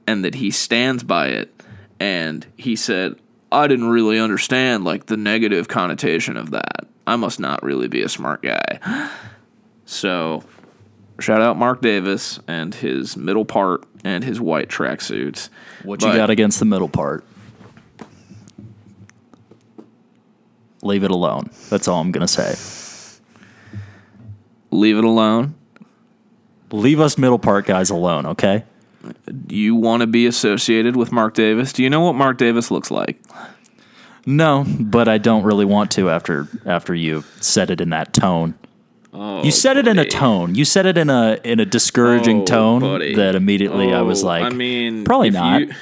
and 0.06 0.24
that 0.24 0.34
he 0.34 0.50
stands 0.50 1.02
by 1.02 1.28
it. 1.28 1.54
And 2.00 2.46
he 2.56 2.76
said, 2.76 3.16
I 3.50 3.66
didn't 3.68 3.88
really 3.88 4.18
understand 4.18 4.84
like 4.84 5.06
the 5.06 5.16
negative 5.16 5.68
connotation 5.68 6.36
of 6.36 6.50
that. 6.50 6.86
I 7.06 7.16
must 7.16 7.40
not 7.40 7.62
really 7.62 7.88
be 7.88 8.02
a 8.02 8.08
smart 8.08 8.42
guy. 8.42 9.10
So, 9.90 10.44
shout 11.20 11.42
out 11.42 11.56
Mark 11.56 11.80
Davis 11.80 12.38
and 12.46 12.74
his 12.74 13.16
middle 13.16 13.44
part 13.44 13.84
and 14.04 14.24
his 14.24 14.40
white 14.40 14.68
tracksuits. 14.68 15.48
What 15.82 16.02
you 16.02 16.12
got 16.12 16.30
against 16.30 16.58
the 16.58 16.64
middle 16.64 16.88
part? 16.88 17.24
Leave 20.82 21.04
it 21.04 21.10
alone. 21.10 21.50
That's 21.70 21.88
all 21.88 22.00
I'm 22.00 22.12
gonna 22.12 22.28
say. 22.28 22.54
Leave 24.70 24.96
it 24.96 25.04
alone. 25.04 25.54
Leave 26.70 27.00
us 27.00 27.16
middle 27.18 27.38
part 27.38 27.66
guys 27.66 27.90
alone, 27.90 28.26
okay? 28.26 28.64
You 29.48 29.74
want 29.74 30.02
to 30.02 30.06
be 30.06 30.26
associated 30.26 30.96
with 30.96 31.12
Mark 31.12 31.34
Davis? 31.34 31.72
Do 31.72 31.82
you 31.82 31.90
know 31.90 32.00
what 32.00 32.14
Mark 32.14 32.36
Davis 32.36 32.70
looks 32.70 32.90
like? 32.90 33.20
No, 34.26 34.66
but 34.78 35.08
I 35.08 35.16
don't 35.18 35.44
really 35.44 35.64
want 35.64 35.90
to 35.92 36.10
after 36.10 36.48
after 36.66 36.94
you 36.94 37.24
said 37.40 37.70
it 37.70 37.80
in 37.80 37.90
that 37.90 38.12
tone. 38.12 38.54
Oh, 39.12 39.42
you 39.42 39.50
said 39.50 39.76
it 39.78 39.88
in 39.88 39.98
a 39.98 40.02
oh, 40.02 40.08
tone. 40.08 40.54
You 40.54 40.64
said 40.64 40.84
it 40.86 40.98
in 40.98 41.08
a 41.10 41.38
in 41.44 41.60
a 41.60 41.64
discouraging 41.64 42.42
Oh, 42.42 42.44
tone 42.44 42.80
buddy. 42.80 43.14
that 43.14 43.34
immediately 43.34 43.92
I 43.92 44.02
was 44.02 44.22
Oh, 44.22 44.26
like, 44.28 44.42
I 44.44 44.50
mean, 44.50 45.04
probably 45.04 45.30
not. 45.30 45.60
you- 45.62 45.72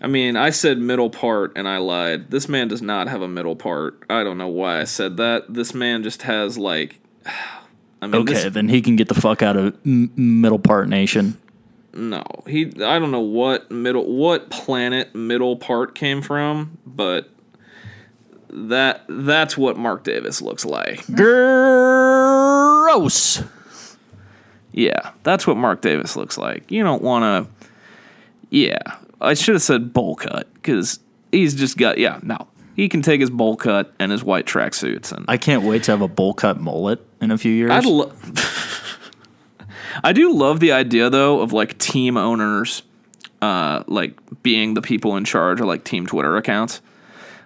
I 0.00 0.06
mean, 0.06 0.36
I 0.36 0.50
said 0.50 0.78
middle 0.78 1.10
part 1.10 1.52
and 1.56 1.66
I 1.66 1.78
lied. 1.78 2.30
This 2.30 2.48
man 2.48 2.68
does 2.68 2.80
not 2.82 3.08
have 3.08 3.20
a 3.20 3.26
middle 3.26 3.56
part. 3.56 4.00
I 4.08 4.22
don't 4.22 4.38
know 4.38 4.46
why 4.48 4.80
I 4.80 4.84
said 4.84 5.16
that. 5.16 5.52
This 5.52 5.74
man 5.74 6.02
just 6.04 6.22
has 6.22 6.56
like. 6.58 7.00
I 8.00 8.06
mean, 8.06 8.22
okay, 8.22 8.34
this- 8.34 8.52
then 8.54 8.68
he 8.68 8.80
can 8.80 8.94
get 8.96 9.08
the 9.08 9.14
fuck 9.20 9.42
out 9.42 9.56
of 9.56 9.76
m- 9.84 10.12
middle 10.16 10.58
part 10.60 10.88
nation. 10.88 11.36
no, 11.94 12.22
he. 12.46 12.66
I 12.84 12.98
don't 12.98 13.10
know 13.10 13.18
what 13.20 13.70
middle, 13.72 14.04
what 14.06 14.50
planet 14.50 15.14
middle 15.16 15.56
part 15.56 15.94
came 15.96 16.22
from, 16.22 16.78
but 16.86 17.28
that 18.68 19.04
that's 19.08 19.56
what 19.56 19.76
Mark 19.76 20.04
Davis 20.04 20.42
looks 20.42 20.64
like. 20.64 21.06
Gross. 22.08 22.42
Yeah, 24.72 25.10
that's 25.22 25.46
what 25.46 25.56
Mark 25.56 25.80
Davis 25.80 26.16
looks 26.16 26.36
like. 26.38 26.70
You 26.70 26.82
don't 26.82 27.02
want 27.02 27.48
to. 27.48 27.66
Yeah, 28.50 28.78
I 29.20 29.34
should 29.34 29.54
have 29.54 29.62
said 29.62 29.92
bowl 29.92 30.14
cut 30.16 30.52
because 30.54 31.00
he's 31.32 31.54
just 31.54 31.76
got. 31.76 31.98
Yeah, 31.98 32.20
no, 32.22 32.46
he 32.76 32.88
can 32.88 33.02
take 33.02 33.20
his 33.20 33.30
bowl 33.30 33.56
cut 33.56 33.92
and 33.98 34.12
his 34.12 34.22
white 34.22 34.46
tracksuits, 34.46 35.12
and 35.12 35.24
I 35.28 35.36
can't 35.36 35.64
wait 35.64 35.82
to 35.84 35.90
have 35.90 36.00
a 36.02 36.08
bowl 36.08 36.34
cut 36.34 36.60
mullet 36.60 37.00
in 37.20 37.30
a 37.30 37.38
few 37.38 37.52
years. 37.52 37.70
I'd 37.70 37.84
lo- 37.84 38.12
I 40.04 40.12
do 40.12 40.32
love 40.32 40.60
the 40.60 40.72
idea 40.72 41.10
though 41.10 41.40
of 41.40 41.52
like 41.52 41.78
team 41.78 42.16
owners, 42.16 42.82
uh, 43.42 43.82
like 43.86 44.18
being 44.42 44.74
the 44.74 44.82
people 44.82 45.16
in 45.16 45.24
charge 45.24 45.60
of 45.60 45.66
like 45.66 45.84
team 45.84 46.06
Twitter 46.06 46.36
accounts. 46.36 46.80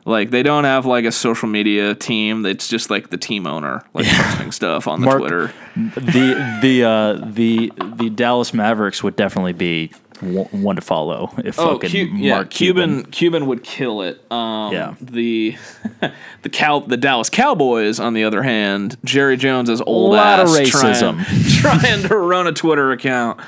Like 0.05 0.31
they 0.31 0.43
don't 0.43 0.65
have 0.65 0.85
like 0.85 1.05
a 1.05 1.13
social 1.13 1.49
media 1.49 1.95
team. 1.95 2.45
It's 2.45 2.69
just 2.69 2.91
like 2.91 3.11
the 3.11 3.17
team 3.17 3.47
owner, 3.47 3.83
like 3.95 4.07
posting 4.07 4.51
stuff 4.53 4.89
on 4.89 5.01
the 5.01 5.07
Mark- 5.07 5.21
Twitter. 5.21 5.53
the 5.77 6.59
the 6.61 6.85
uh, 6.85 7.13
the 7.33 7.73
the 7.97 8.11
Dallas 8.11 8.53
Mavericks 8.53 9.03
would 9.05 9.15
definitely 9.17 9.53
be 9.53 9.93
one 10.21 10.77
to 10.77 10.83
follow 10.83 11.33
if 11.45 11.59
Oh, 11.59 11.79
fucking 11.81 12.17
yeah, 12.17 12.35
Mark 12.37 12.51
Cuban, 12.51 13.05
Cuban 13.07 13.47
would 13.47 13.65
kill 13.65 14.03
it. 14.03 14.21
Um, 14.31 14.73
Yeah. 14.73 14.95
the 15.01 15.57
the 16.43 16.49
cow 16.49 16.81
the 16.81 16.97
Dallas 16.97 17.29
Cowboys, 17.31 17.99
on 18.01 18.15
the 18.15 18.25
other 18.25 18.43
hand, 18.43 18.97
Jerry 19.05 19.37
Jones 19.37 19.69
is 19.69 19.81
old 19.81 20.13
Lot 20.13 20.41
of 20.41 20.47
ass 20.49 20.57
racism. 20.59 21.25
trying, 21.61 21.81
trying 21.81 22.09
to 22.09 22.17
run 22.17 22.47
a 22.47 22.53
Twitter 22.53 22.93
account 22.93 23.41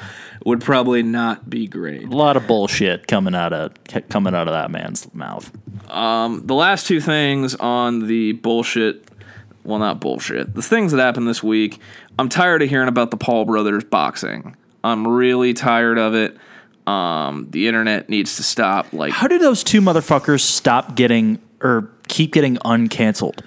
would 0.45 0.61
probably 0.61 1.03
not 1.03 1.49
be 1.49 1.67
great. 1.67 2.05
A 2.05 2.09
lot 2.17 2.37
of 2.37 2.47
bullshit 2.47 3.07
coming 3.07 3.35
out 3.35 3.53
of 3.53 3.73
coming 4.09 4.35
out 4.35 4.47
of 4.47 4.55
that 4.55 4.71
man's 4.71 5.13
mouth. 5.15 5.51
The 5.89 6.55
last 6.55 6.87
two 6.87 7.01
things 7.01 7.55
on 7.55 8.07
the 8.07 8.33
bullshit, 8.33 9.09
well, 9.65 9.79
not 9.79 10.01
bullshit, 10.01 10.55
the 10.55 10.63
things 10.63 10.93
that 10.93 11.01
happened 11.01 11.27
this 11.27 11.43
week. 11.43 11.81
I'm 12.19 12.29
tired 12.29 12.63
of 12.63 12.69
hearing 12.69 12.89
about 12.89 13.11
the 13.11 13.17
Paul 13.17 13.45
brothers 13.45 13.85
boxing. 13.85 14.55
I'm 14.85 15.09
really 15.09 15.55
tired 15.55 15.99
of 15.99 16.15
it. 16.15 16.37
Um, 16.87 17.47
the 17.51 17.67
internet 17.67 18.11
needs 18.11 18.37
to 18.37 18.43
stop. 18.43 18.93
Like, 18.93 19.13
How 19.13 19.27
do 19.27 19.39
those 19.39 19.65
two 19.65 19.81
motherfuckers 19.81 20.41
stop 20.41 20.95
getting 20.95 21.41
or 21.63 21.91
keep 22.09 22.33
getting 22.33 22.57
uncanceled? 22.59 23.41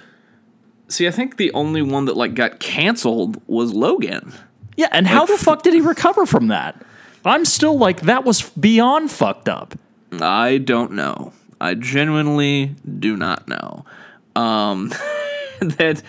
see, 0.88 1.06
I 1.06 1.10
think 1.10 1.36
the 1.36 1.52
only 1.52 1.82
one 1.82 2.06
that 2.06 2.16
like 2.16 2.34
got 2.34 2.58
canceled 2.60 3.40
was 3.46 3.72
Logan. 3.72 4.32
Yeah, 4.76 4.88
and 4.90 5.06
how 5.06 5.26
the 5.26 5.36
fuck 5.36 5.62
did 5.62 5.74
he 5.74 5.80
recover 5.80 6.24
from 6.26 6.48
that? 6.48 6.82
I'm 7.28 7.44
still 7.44 7.76
like 7.78 8.02
that 8.02 8.24
was 8.24 8.48
beyond 8.50 9.10
fucked 9.10 9.48
up. 9.48 9.74
I 10.20 10.58
don't 10.58 10.92
know. 10.92 11.32
I 11.60 11.74
genuinely 11.74 12.74
do 12.98 13.16
not 13.16 13.48
know. 13.48 13.84
Um, 14.36 14.88
that 15.60 16.02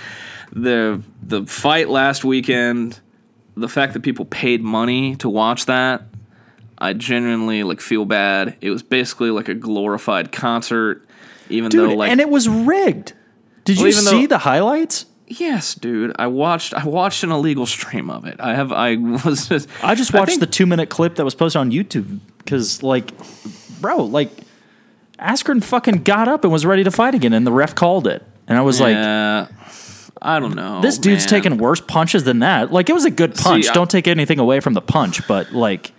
the 0.51 1.01
the 1.21 1.45
fight 1.45 1.89
last 1.89 2.23
weekend, 2.23 2.99
the 3.55 3.67
fact 3.69 3.93
that 3.93 4.01
people 4.01 4.25
paid 4.25 4.61
money 4.61 5.15
to 5.17 5.29
watch 5.29 5.65
that, 5.65 6.03
I 6.77 6.93
genuinely 6.93 7.63
like 7.63 7.81
feel 7.81 8.05
bad. 8.05 8.55
It 8.61 8.69
was 8.69 8.83
basically 8.83 9.31
like 9.31 9.49
a 9.49 9.55
glorified 9.55 10.31
concert, 10.31 11.07
even 11.49 11.69
Dude, 11.69 11.89
though 11.89 11.95
like 11.95 12.11
and 12.11 12.21
it 12.21 12.29
was 12.29 12.47
rigged. 12.47 13.13
Did 13.65 13.77
Well, 13.77 13.87
you 13.87 13.91
see 13.93 14.21
though- 14.21 14.35
the 14.35 14.37
highlights? 14.39 15.05
Yes, 15.29 15.75
dude, 15.75 16.13
I 16.19 16.27
watched 16.27 16.73
I 16.73 16.85
watched 16.85 17.23
an 17.23 17.31
illegal 17.31 17.65
stream 17.65 18.09
of 18.09 18.25
it. 18.25 18.35
I 18.39 18.53
have 18.55 18.71
I 18.71 18.95
was 18.97 19.47
just 19.47 19.69
I 19.83 19.95
just 19.95 20.13
watched 20.13 20.31
think- 20.31 20.39
the 20.41 20.47
two 20.47 20.65
minute 20.65 20.89
clip 20.89 21.15
that 21.15 21.23
was 21.25 21.35
posted 21.35 21.59
on 21.59 21.71
YouTube 21.71 22.19
because, 22.39 22.83
like, 22.83 23.11
bro, 23.79 24.03
like, 24.03 24.31
Askren 25.19 25.63
fucking 25.63 26.03
got 26.03 26.27
up 26.27 26.43
and 26.43 26.51
was 26.51 26.65
ready 26.65 26.83
to 26.83 26.91
fight 26.91 27.13
again, 27.15 27.33
and 27.33 27.45
the 27.45 27.51
ref 27.51 27.75
called 27.75 28.07
it, 28.07 28.23
and 28.47 28.57
I 28.57 28.61
was 28.61 28.79
like, 28.81 28.95
I 30.21 30.39
don't 30.39 30.55
know. 30.55 30.81
this 30.81 30.97
dude's 30.97 31.23
man. 31.31 31.41
taking 31.41 31.57
worse 31.57 31.79
punches 31.81 32.23
than 32.25 32.39
that. 32.39 32.71
Like, 32.73 32.89
it 32.89 32.93
was 32.93 33.05
a 33.05 33.11
good 33.11 33.35
punch. 33.35 33.69
I- 33.69 33.73
don't 33.73 33.89
take 33.89 34.07
anything 34.07 34.39
away 34.39 34.59
from 34.59 34.73
the 34.73 34.81
punch, 34.81 35.27
but 35.27 35.51
like, 35.53 35.91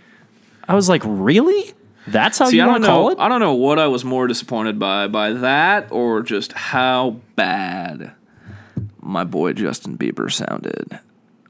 I 0.68 0.74
was 0.74 0.89
like, 0.89 1.03
really? 1.05 1.72
That's 2.07 2.39
how 2.39 2.47
See, 2.47 2.57
you 2.57 2.66
want 2.66 2.83
to 2.83 2.89
call 2.89 3.11
it? 3.11 3.18
I 3.20 3.28
don't 3.28 3.41
know 3.41 3.55
what 3.55 3.78
I 3.78 3.87
was 3.87 4.05
more 4.05 4.26
disappointed 4.26 4.78
by, 4.78 5.07
by 5.07 5.33
that 5.35 5.93
or 5.93 6.22
just 6.22 6.53
how 6.53 7.20
bad 7.37 8.12
my 9.03 9.25
boy 9.25 9.53
Justin 9.53 9.97
Bieber 9.97 10.33
sounded 10.33 10.99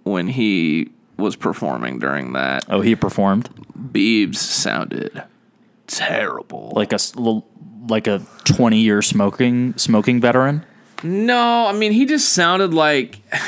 when 0.03 0.29
he 0.29 0.91
was 1.17 1.37
performing 1.37 1.99
during 1.99 2.33
that. 2.33 2.65
oh, 2.69 2.81
he 2.81 2.97
performed 2.97 3.51
Biebs 3.79 4.37
sounded 4.37 5.23
terrible. 5.87 6.73
like 6.75 6.93
a 6.93 6.99
like 7.89 8.07
a 8.07 8.23
twenty 8.45 8.81
year 8.81 9.03
smoking 9.03 9.77
smoking 9.77 10.21
veteran. 10.21 10.65
no, 11.03 11.67
I 11.67 11.73
mean 11.73 11.93
he 11.93 12.07
just 12.07 12.33
sounded 12.33 12.73
like 12.73 13.21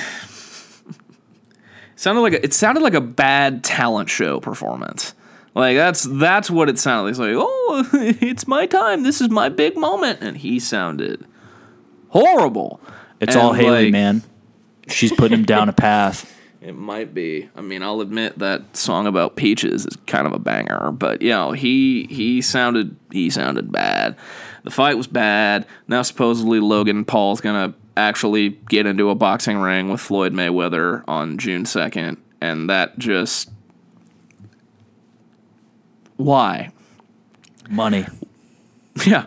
sounded 1.97 2.21
like 2.21 2.33
a, 2.35 2.45
it 2.45 2.53
sounded 2.53 2.83
like 2.83 2.95
a 2.95 3.01
bad 3.01 3.65
talent 3.65 4.11
show 4.11 4.41
performance. 4.41 5.15
Like 5.55 5.77
that's 5.77 6.05
that's 6.05 6.51
what 6.51 6.69
it 6.69 6.79
sounded 6.79 7.05
like. 7.05 7.11
It's 7.11 7.19
like, 7.19 7.35
oh, 7.37 7.89
it's 8.21 8.47
my 8.47 8.67
time. 8.67 9.03
This 9.03 9.21
is 9.21 9.31
my 9.31 9.49
big 9.49 9.77
moment, 9.77 10.19
and 10.23 10.37
he 10.37 10.59
sounded 10.59 11.25
horrible. 12.09 12.81
It's 13.23 13.35
And, 13.35 13.43
all 13.43 13.53
Hailey, 13.53 13.85
like, 13.85 13.93
man. 13.93 14.23
She's 14.89 15.12
putting 15.12 15.39
him 15.39 15.45
down 15.45 15.68
a 15.68 15.73
path. 15.89 16.29
It 16.61 16.77
might 16.77 17.14
be. 17.14 17.49
I 17.57 17.61
mean, 17.61 17.83
I'll 17.83 18.01
admit 18.01 18.39
that 18.41 18.77
song 18.77 19.07
about 19.07 19.37
peaches 19.37 19.87
is 19.87 19.97
kind 20.07 20.27
of 20.27 20.33
a 20.33 20.39
banger, 20.39 20.91
but 20.93 21.23
you 21.23 21.31
know, 21.31 21.53
he 21.53 22.05
he 22.11 22.41
sounded 22.43 22.97
he 23.11 23.31
sounded 23.31 23.73
bad. 23.73 24.16
The 24.64 24.70
fight 24.70 24.97
was 24.97 25.07
bad. 25.07 25.66
Now 25.89 26.03
supposedly 26.03 26.61
Logan 26.61 27.05
Paul's 27.05 27.41
gonna 27.41 27.75
actually 27.97 28.51
get 28.68 28.87
into 28.87 29.11
a 29.11 29.14
boxing 29.14 29.59
ring 29.59 29.89
with 29.91 30.01
Floyd 30.01 30.33
Mayweather 30.33 31.03
on 31.09 31.39
June 31.39 31.64
second, 31.64 32.18
and 32.41 32.70
that 32.70 32.99
just 32.99 33.51
why? 36.16 36.70
Money. 37.70 38.07
Yeah. 39.07 39.25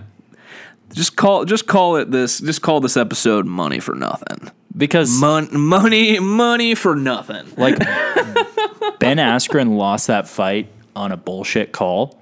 Just 0.96 1.16
call 1.16 1.46
just 1.46 1.68
call 1.68 1.98
it 1.98 2.10
this 2.12 2.40
just 2.40 2.62
call 2.62 2.80
this 2.80 2.96
episode 2.98 3.46
money 3.46 3.80
for 3.80 3.96
nothing. 3.96 4.50
because 4.76 5.20
Mon- 5.20 5.50
money, 5.58 6.20
money 6.20 6.74
for 6.76 6.96
nothing. 6.96 7.46
like 7.58 7.78
Ben 9.00 9.18
Askren 9.18 9.76
lost 9.78 10.08
that 10.08 10.28
fight 10.28 10.70
on 10.96 11.12
a 11.12 11.18
bullshit 11.18 11.72
call, 11.74 12.20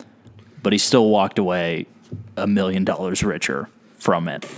but 0.63 0.73
he 0.73 0.79
still 0.79 1.09
walked 1.09 1.37
away 1.39 1.85
a 2.35 2.47
million 2.47 2.83
dollars 2.83 3.23
richer 3.23 3.69
from 3.99 4.27
it. 4.27 4.45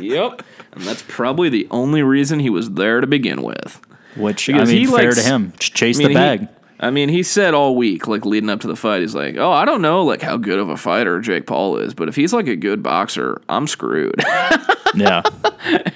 Yep. 0.00 0.42
And 0.72 0.84
that's 0.84 1.02
probably 1.08 1.48
the 1.48 1.66
only 1.70 2.02
reason 2.02 2.38
he 2.38 2.50
was 2.50 2.70
there 2.72 3.00
to 3.00 3.06
begin 3.06 3.42
with. 3.42 3.80
Which 4.14 4.48
I 4.50 4.64
mean, 4.64 4.66
he 4.68 4.86
fair 4.86 5.04
likes- 5.10 5.16
to 5.16 5.28
him. 5.28 5.52
Ch- 5.58 5.72
Chase 5.72 5.96
I 5.96 6.00
mean, 6.00 6.08
the 6.08 6.14
bag. 6.14 6.48
I 6.78 6.90
mean, 6.90 7.08
he 7.08 7.22
said 7.22 7.54
all 7.54 7.74
week, 7.74 8.06
like 8.06 8.26
leading 8.26 8.50
up 8.50 8.60
to 8.60 8.66
the 8.66 8.76
fight, 8.76 9.00
he's 9.00 9.14
like, 9.14 9.36
"Oh, 9.36 9.50
I 9.50 9.64
don't 9.64 9.80
know, 9.80 10.04
like 10.04 10.20
how 10.20 10.36
good 10.36 10.58
of 10.58 10.68
a 10.68 10.76
fighter 10.76 11.20
Jake 11.20 11.46
Paul 11.46 11.78
is, 11.78 11.94
but 11.94 12.08
if 12.08 12.16
he's 12.16 12.32
like 12.32 12.48
a 12.48 12.56
good 12.56 12.82
boxer, 12.82 13.40
I'm 13.48 13.66
screwed." 13.66 14.22
yeah. 14.94 15.22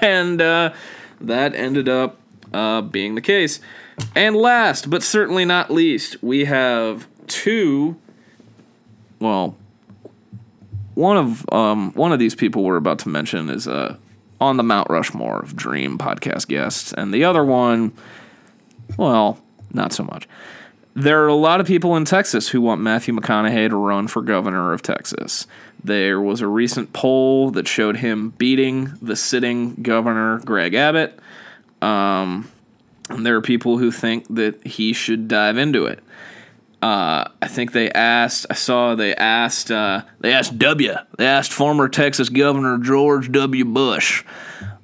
and 0.01 0.41
uh, 0.41 0.73
that 1.21 1.55
ended 1.55 1.89
up 1.89 2.17
uh, 2.53 2.81
being 2.81 3.15
the 3.15 3.21
case. 3.21 3.61
And 4.15 4.35
last, 4.35 4.89
but 4.89 5.03
certainly 5.03 5.45
not 5.45 5.71
least, 5.71 6.23
we 6.23 6.47
have 6.47 7.07
two. 7.27 7.97
Well, 9.19 9.57
one 10.95 11.19
of 11.19 11.53
um, 11.53 11.93
one 11.93 12.13
of 12.13 12.19
these 12.19 12.35
people 12.35 12.65
we're 12.65 12.77
about 12.77 13.01
to 13.01 13.11
mention 13.11 13.51
is 13.51 13.69
uh, 13.69 13.97
on 14.41 14.57
the 14.57 14.63
Mount 14.63 14.89
Rushmore 14.89 15.41
of 15.41 15.55
Dream 15.55 15.99
podcast 15.99 16.49
guests, 16.49 16.95
and 16.95 17.13
the 17.13 17.25
other 17.25 17.45
one, 17.45 17.93
well, 18.97 19.39
not 19.73 19.93
so 19.93 20.05
much. 20.05 20.27
There 20.95 21.23
are 21.25 21.29
a 21.29 21.35
lot 21.35 21.61
of 21.61 21.67
people 21.67 21.97
in 21.97 22.05
Texas 22.05 22.49
who 22.49 22.61
want 22.61 22.81
Matthew 22.81 23.15
McConaughey 23.15 23.69
to 23.69 23.77
run 23.77 24.09
for 24.09 24.23
governor 24.23 24.73
of 24.73 24.83
Texas. 24.83 25.47
There 25.83 26.21
was 26.21 26.41
a 26.41 26.49
recent 26.49 26.93
poll 26.93 27.51
that 27.53 27.69
showed 27.69 27.97
him 27.97 28.31
beating 28.31 28.93
the 29.01 29.17
sitting 29.17 29.77
governor, 29.77 30.41
Greg 30.41 30.75
Abbott. 30.75 31.19
Um, 31.81 32.51
and 33.09 33.25
there 33.25 33.37
are 33.37 33.43
people 33.43 33.79
who 33.79 33.91
think 33.91 34.27
that 34.35 34.67
he 34.67 34.93
should 34.93 35.29
dive 35.29 35.59
into 35.59 35.87
it. 35.87 36.01
Uh, 36.83 37.29
I 37.43 37.47
think 37.47 37.73
they 37.73 37.91
asked. 37.91 38.47
I 38.49 38.55
saw 38.55 38.95
they 38.95 39.15
asked. 39.15 39.71
Uh, 39.71 40.03
they 40.21 40.33
asked 40.33 40.59
W. 40.59 40.95
They 41.19 41.27
asked 41.27 41.53
former 41.53 41.89
Texas 41.89 42.31
Governor 42.31 42.79
George 42.79 43.31
W. 43.31 43.65
Bush 43.67 44.25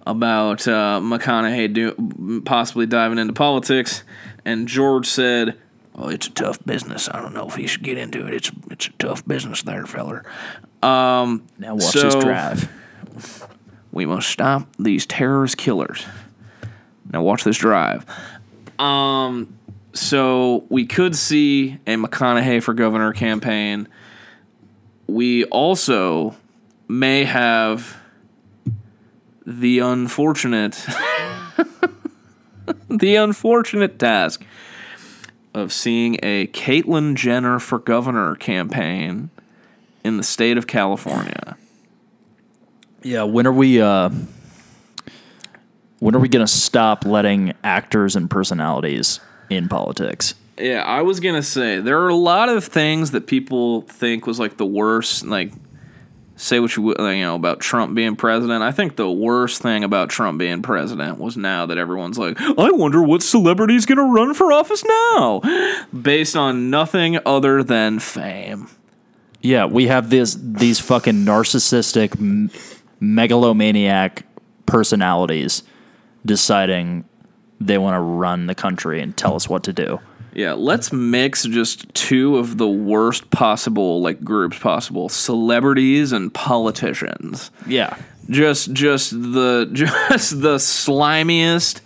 about 0.07 0.69
uh, 0.69 1.01
McConaughey 1.03 1.73
do, 1.73 2.43
possibly 2.45 2.87
diving 2.87 3.19
into 3.19 3.33
politics, 3.33 4.05
and 4.45 4.69
George 4.69 5.07
said, 5.07 5.59
"Oh, 5.97 6.09
it's 6.09 6.27
a 6.27 6.31
tough 6.31 6.59
business. 6.65 7.09
I 7.11 7.21
don't 7.21 7.35
know 7.35 7.49
if 7.49 7.55
he 7.55 7.67
should 7.67 7.83
get 7.83 7.99
into 7.99 8.27
it. 8.27 8.35
It's 8.35 8.51
it's 8.71 8.87
a 8.89 8.93
tough 8.99 9.27
business 9.27 9.63
there, 9.63 9.87
feller. 9.87 10.25
Now 10.83 11.41
watch 11.61 11.83
So- 11.83 12.03
this 12.11 12.15
drive. 12.25 12.69
We 13.93 14.05
must 14.05 14.29
stop 14.29 14.69
these 14.79 15.07
terrorist 15.07 15.57
killers. 15.57 16.05
Now 17.13 17.23
watch 17.23 17.45
this 17.45 17.57
drive. 17.57 18.05
Um, 18.79 19.57
so 19.95 20.65
we 20.69 20.85
could 20.85 21.17
see 21.17 21.79
a 21.87 21.95
McConaughey 21.95 22.63
for 22.63 22.75
governor 22.75 23.15
campaign. 23.15 23.89
We 25.07 25.45
also 25.45 26.37
may 26.89 27.25
have 27.25 27.97
the 29.47 29.79
unfortunate 29.79 30.85
the 32.91 33.17
unfortunate 33.17 33.99
task 33.99 34.45
of 35.57 35.73
seeing 35.73 36.19
a 36.23 36.47
Caitlyn 36.49 37.15
Jenner 37.15 37.59
for 37.59 37.79
governor 37.79 38.37
campaign 38.37 39.31
in 40.05 40.19
the 40.19 40.23
state 40.23 40.59
of 40.59 40.67
California. 40.67 41.57
Yeah, 43.03 43.23
when 43.23 43.47
are 43.47 43.53
we 43.53 43.81
uh 43.81 44.11
when 45.99 46.15
are 46.15 46.19
we 46.19 46.29
gonna 46.29 46.47
stop 46.47 47.07
letting 47.07 47.55
actors 47.65 48.17
and 48.17 48.29
personalities 48.29 49.19
in 49.49 49.67
politics? 49.69 50.35
Yeah, 50.59 50.83
I 50.83 51.01
was 51.01 51.21
gonna 51.21 51.43
say 51.43 51.81
there 51.81 52.03
are 52.03 52.09
a 52.09 52.15
lot 52.15 52.51
of 52.51 52.63
things 52.63 53.13
that 53.13 53.27
people 53.27 53.81
think 53.83 54.27
was 54.27 54.39
like 54.39 54.59
the 54.59 54.67
worst. 54.67 55.25
Like, 55.25 55.53
say 56.37 56.61
what 56.61 56.77
you 56.77 56.91
you 56.91 57.21
know, 57.23 57.35
about 57.35 57.61
Trump 57.61 57.95
being 57.95 58.15
president. 58.15 58.63
I 58.63 58.71
think 58.71 58.97
the 58.97 59.11
worst 59.11 59.63
thing 59.63 59.83
about 59.83 60.11
Trump 60.11 60.39
being 60.39 60.63
president 60.63 61.19
was 61.19 61.37
now 61.37 61.67
that 61.67 61.79
everyone's 61.79 62.19
like, 62.19 62.39
I 62.41 62.71
wonder 62.71 63.03
what 63.03 63.23
celebrity's 63.23 63.87
gonna 63.87 64.05
run 64.05 64.35
for 64.35 64.53
office 64.53 64.85
now, 64.85 65.41
based 65.99 66.37
on 66.37 66.71
nothing 66.71 67.19
other 67.27 67.63
than 67.63 67.99
fame. 67.99 68.69
Yeah, 69.41 69.65
we 69.67 69.87
have 69.87 70.11
this 70.11 70.37
these 70.41 70.79
fucking 70.79 71.25
narcissistic 71.25 72.17
m- 72.21 72.51
megalomaniac 73.01 74.25
personalities 74.67 75.63
deciding 76.25 77.05
they 77.61 77.79
want 77.79 77.95
to 77.95 78.01
run 78.01 78.47
the 78.47 78.55
country 78.55 79.01
and 79.01 79.17
tell 79.17 79.35
us 79.35 79.49
what 79.49 79.63
to 79.65 79.73
do. 79.73 80.01
Yeah, 80.37 80.53
let's 80.53 80.93
mix 80.93 81.45
just 81.45 81.89
two 81.95 82.37
of 82.37 82.59
the 82.59 82.69
worst 82.69 83.31
possible 83.31 84.03
like 84.03 84.23
groups 84.23 84.59
possible: 84.59 85.09
celebrities 85.09 86.13
and 86.13 86.33
politicians. 86.33 87.51
Yeah. 87.67 87.97
just 88.29 88.71
just 88.75 89.13
the 89.13 89.67
just 89.73 90.43
the 90.43 90.57
slimiest 90.57 91.81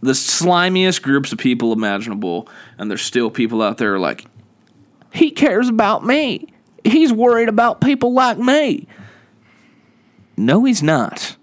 the 0.00 0.12
slimiest 0.12 1.02
groups 1.02 1.32
of 1.32 1.38
people 1.38 1.72
imaginable 1.74 2.48
and 2.78 2.90
there's 2.90 3.02
still 3.02 3.30
people 3.30 3.60
out 3.60 3.76
there 3.78 3.98
like 3.98 4.24
he 5.12 5.30
cares 5.30 5.68
about 5.68 6.04
me 6.04 6.46
he's 6.84 7.12
worried 7.12 7.48
about 7.48 7.80
people 7.80 8.12
like 8.12 8.38
me 8.38 8.86
no 10.36 10.64
he's 10.64 10.82
not 10.82 11.36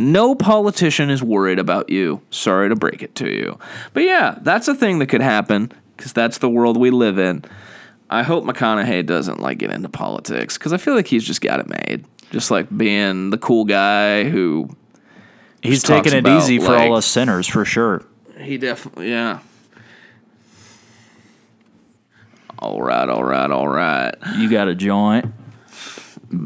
no 0.00 0.34
politician 0.34 1.10
is 1.10 1.22
worried 1.22 1.58
about 1.58 1.88
you 1.90 2.20
sorry 2.30 2.68
to 2.68 2.74
break 2.76 3.02
it 3.02 3.14
to 3.14 3.28
you 3.30 3.58
but 3.92 4.02
yeah 4.02 4.38
that's 4.42 4.66
a 4.68 4.74
thing 4.74 4.98
that 4.98 5.06
could 5.06 5.20
happen 5.20 5.70
because 5.96 6.12
that's 6.12 6.38
the 6.38 6.48
world 6.48 6.76
we 6.76 6.90
live 6.90 7.18
in 7.18 7.44
I 8.12 8.24
hope 8.24 8.42
McConaughey 8.44 9.06
doesn't 9.06 9.38
like 9.38 9.58
get 9.58 9.70
into 9.70 9.88
politics 9.88 10.58
because 10.58 10.72
I 10.72 10.78
feel 10.78 10.94
like 10.96 11.06
he's 11.06 11.22
just 11.22 11.40
got 11.40 11.60
it 11.60 11.68
made. 11.68 12.04
Just 12.32 12.50
like 12.50 12.66
being 12.76 13.30
the 13.30 13.38
cool 13.38 13.64
guy 13.64 14.24
who 14.24 14.68
He's 15.62 15.84
taking 15.84 16.14
it 16.14 16.18
about, 16.18 16.42
easy 16.42 16.58
for 16.58 16.72
like- 16.72 16.90
all 16.90 16.96
us 16.96 17.06
sinners 17.06 17.46
for 17.46 17.64
sure. 17.64 18.02
he 18.36 18.58
definitely 18.58 19.10
yeah. 19.10 19.38
All 22.58 22.82
right, 22.82 23.08
all 23.08 23.24
right, 23.24 23.50
all 23.50 23.68
right. 23.68 24.12
You 24.38 24.50
got 24.50 24.66
a 24.68 24.74
joint. 24.74 25.26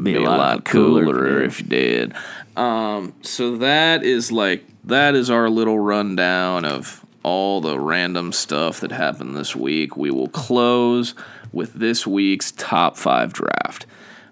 Be 0.03 0.15
a 0.15 0.21
lot 0.21 0.63
cooler 0.65 1.43
if 1.43 1.59
you 1.61 1.67
did. 1.67 2.13
Um, 2.55 3.13
so 3.21 3.57
that 3.57 4.03
is 4.03 4.31
like 4.31 4.65
that 4.85 5.15
is 5.15 5.29
our 5.29 5.49
little 5.49 5.79
rundown 5.79 6.65
of 6.65 7.05
all 7.23 7.59
the 7.59 7.79
random 7.79 8.31
stuff 8.31 8.81
that 8.81 8.91
happened 8.91 9.35
this 9.35 9.55
week. 9.55 9.97
We 9.97 10.11
will 10.11 10.29
close 10.29 11.15
with 11.51 11.73
this 11.73 12.05
week's 12.05 12.51
top 12.51 12.97
five 12.97 13.33
draft. 13.33 13.85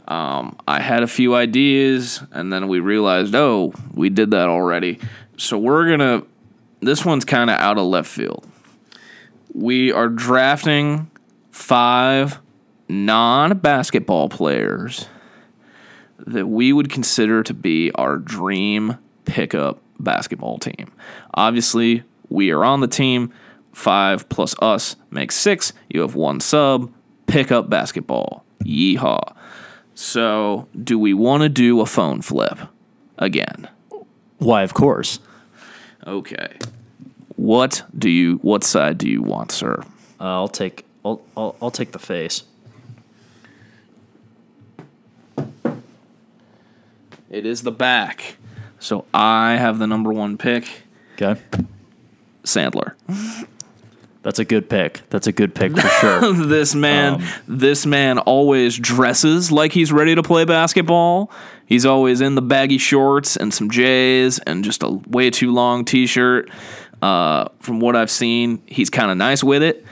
Um, 0.07 0.57
I 0.67 0.79
had 0.79 1.01
a 1.01 1.07
few 1.07 1.33
ideas, 1.33 2.21
and 2.31 2.51
then 2.51 2.67
we 2.67 2.79
realized, 2.79 3.33
oh, 3.35 3.73
we 3.93 4.09
did 4.09 4.31
that 4.31 4.47
already. 4.47 4.99
So 5.37 5.57
we're 5.57 5.89
gonna. 5.89 6.23
This 6.81 7.05
one's 7.05 7.25
kind 7.25 7.49
of 7.49 7.57
out 7.57 7.77
of 7.77 7.85
left 7.85 8.09
field. 8.09 8.45
We 9.53 9.91
are 9.91 10.09
drafting 10.09 11.09
five 11.51 12.39
non-basketball 12.89 14.29
players 14.29 15.07
that 16.27 16.47
we 16.47 16.73
would 16.73 16.89
consider 16.89 17.43
to 17.43 17.53
be 17.53 17.91
our 17.95 18.17
dream 18.17 18.97
pickup 19.25 19.79
basketball 19.99 20.57
team. 20.57 20.91
Obviously, 21.33 22.03
we 22.29 22.51
are 22.51 22.63
on 22.63 22.81
the 22.81 22.87
team. 22.87 23.33
Five 23.73 24.29
plus 24.29 24.55
us 24.61 24.95
makes 25.09 25.35
six. 25.35 25.73
You 25.89 26.01
have 26.01 26.15
one 26.15 26.39
sub. 26.39 26.91
Pickup 27.27 27.69
basketball. 27.69 28.45
Yeehaw. 28.63 29.35
So, 29.95 30.67
do 30.81 30.97
we 30.97 31.13
want 31.13 31.43
to 31.43 31.49
do 31.49 31.81
a 31.81 31.85
phone 31.85 32.21
flip 32.21 32.59
again? 33.17 33.67
Why, 34.37 34.63
of 34.63 34.73
course. 34.73 35.19
Okay. 36.05 36.57
What 37.35 37.83
do 37.97 38.09
you? 38.09 38.37
What 38.37 38.63
side 38.63 38.97
do 38.97 39.09
you 39.09 39.21
want, 39.21 39.51
sir? 39.51 39.83
Uh, 40.19 40.23
I'll 40.23 40.47
take 40.47 40.85
I'll, 41.03 41.21
I'll 41.35 41.55
I'll 41.61 41.71
take 41.71 41.91
the 41.91 41.99
face. 41.99 42.43
It 47.33 47.45
is 47.47 47.63
the 47.63 47.71
back. 47.71 48.35
So 48.79 49.05
I 49.13 49.55
have 49.55 49.79
the 49.79 49.87
number 49.87 50.13
one 50.13 50.37
pick, 50.37 50.83
Okay. 51.19 51.41
Sandler. 52.43 52.93
That's 54.21 54.37
a 54.39 54.45
good 54.45 54.69
pick. 54.69 55.01
That's 55.09 55.25
a 55.27 55.31
good 55.31 55.55
pick 55.55 55.75
for 55.77 55.87
sure. 55.87 56.33
this 56.47 56.75
man 56.75 57.23
this 57.47 57.85
man 57.85 58.19
always 58.19 58.77
dresses 58.77 59.51
like 59.51 59.71
he's 59.73 59.91
ready 59.91 60.13
to 60.15 60.21
play 60.23 60.45
basketball. 60.45 61.31
He's 61.65 61.85
always 61.85 62.21
in 62.21 62.35
the 62.35 62.41
baggy 62.41 62.77
shorts 62.77 63.35
and 63.35 63.53
some 63.53 63.69
J's 63.71 64.37
and 64.39 64.63
just 64.63 64.83
a 64.83 64.89
way 65.07 65.29
too 65.29 65.51
long 65.51 65.85
t-shirt. 65.85 66.49
Uh, 67.01 67.49
from 67.59 67.79
what 67.79 67.95
I've 67.95 68.11
seen, 68.11 68.61
he's 68.67 68.89
kind 68.89 69.09
of 69.11 69.17
nice 69.17 69.43
with 69.43 69.63
it. 69.63 69.83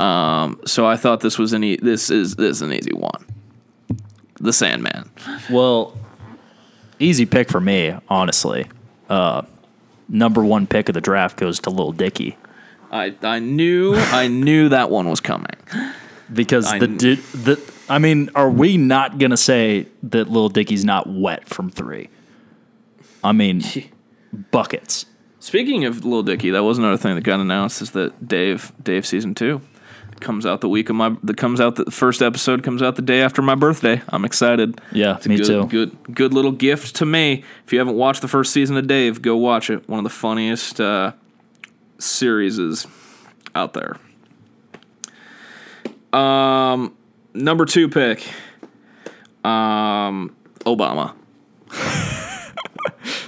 Um, 0.00 0.60
so 0.64 0.86
I 0.86 0.96
thought 0.96 1.20
this 1.20 1.38
was 1.38 1.52
an 1.52 1.62
e- 1.64 1.76
this 1.76 2.08
is 2.10 2.34
this 2.36 2.56
is 2.56 2.62
an 2.62 2.72
easy 2.72 2.92
one. 2.94 3.26
The 4.40 4.52
Sandman. 4.52 5.10
Well, 5.50 5.96
easy 6.98 7.26
pick 7.26 7.48
for 7.48 7.60
me, 7.60 7.94
honestly. 8.08 8.66
Uh, 9.08 9.42
number 10.08 10.44
one 10.44 10.66
pick 10.66 10.88
of 10.88 10.94
the 10.94 11.00
draft 11.00 11.36
goes 11.36 11.60
to 11.60 11.70
Lil 11.70 11.92
Dicky 11.92 12.36
I 12.90 13.14
I 13.22 13.38
knew 13.38 13.94
I 13.94 14.28
knew 14.28 14.68
that 14.70 14.90
one 14.90 15.08
was 15.08 15.20
coming. 15.20 15.50
because 16.32 16.66
I 16.66 16.78
the 16.78 16.86
kn- 16.86 16.96
di- 16.98 17.14
the 17.14 17.72
I 17.88 17.98
mean, 17.98 18.30
are 18.34 18.50
we 18.50 18.76
not 18.76 19.18
gonna 19.18 19.36
say 19.36 19.86
that 20.04 20.30
Lil 20.30 20.48
Dicky's 20.48 20.84
not 20.84 21.06
wet 21.08 21.48
from 21.48 21.70
three? 21.70 22.08
I 23.22 23.32
mean, 23.32 23.62
buckets. 24.50 25.06
Speaking 25.40 25.84
of 25.84 26.04
Lil 26.04 26.22
Dicky, 26.22 26.50
that 26.50 26.62
was 26.62 26.78
another 26.78 26.96
thing 26.96 27.14
that 27.14 27.22
got 27.22 27.40
announced 27.40 27.80
is 27.82 27.92
that 27.92 28.26
Dave 28.26 28.72
Dave 28.82 29.06
season 29.06 29.34
two 29.34 29.60
comes 30.20 30.44
out 30.46 30.60
the 30.60 30.68
week 30.68 30.88
of 30.90 30.96
my 30.96 31.16
that 31.22 31.36
comes 31.36 31.60
out 31.60 31.76
the 31.76 31.90
first 31.90 32.22
episode 32.22 32.62
comes 32.62 32.82
out 32.82 32.96
the 32.96 33.02
day 33.02 33.20
after 33.22 33.42
my 33.42 33.54
birthday. 33.54 34.00
I'm 34.08 34.24
excited. 34.24 34.80
Yeah, 34.92 35.16
It's 35.16 35.26
a 35.26 35.28
me 35.28 35.36
good, 35.36 35.46
too. 35.46 35.66
Good 35.66 36.14
good 36.14 36.34
little 36.34 36.52
gift 36.52 36.96
to 36.96 37.06
me. 37.06 37.44
If 37.66 37.72
you 37.72 37.78
haven't 37.78 37.96
watched 37.96 38.22
the 38.22 38.28
first 38.28 38.52
season 38.52 38.76
of 38.76 38.86
Dave, 38.86 39.22
go 39.22 39.36
watch 39.36 39.70
it. 39.70 39.88
One 39.88 39.98
of 39.98 40.04
the 40.04 40.10
funniest 40.10 40.80
uh, 40.80 41.12
series 41.98 42.86
out 43.54 43.74
there. 43.74 43.96
Um, 46.12 46.96
number 47.34 47.64
two 47.66 47.88
pick, 47.88 48.26
um, 49.44 50.34
Obama. 50.64 51.14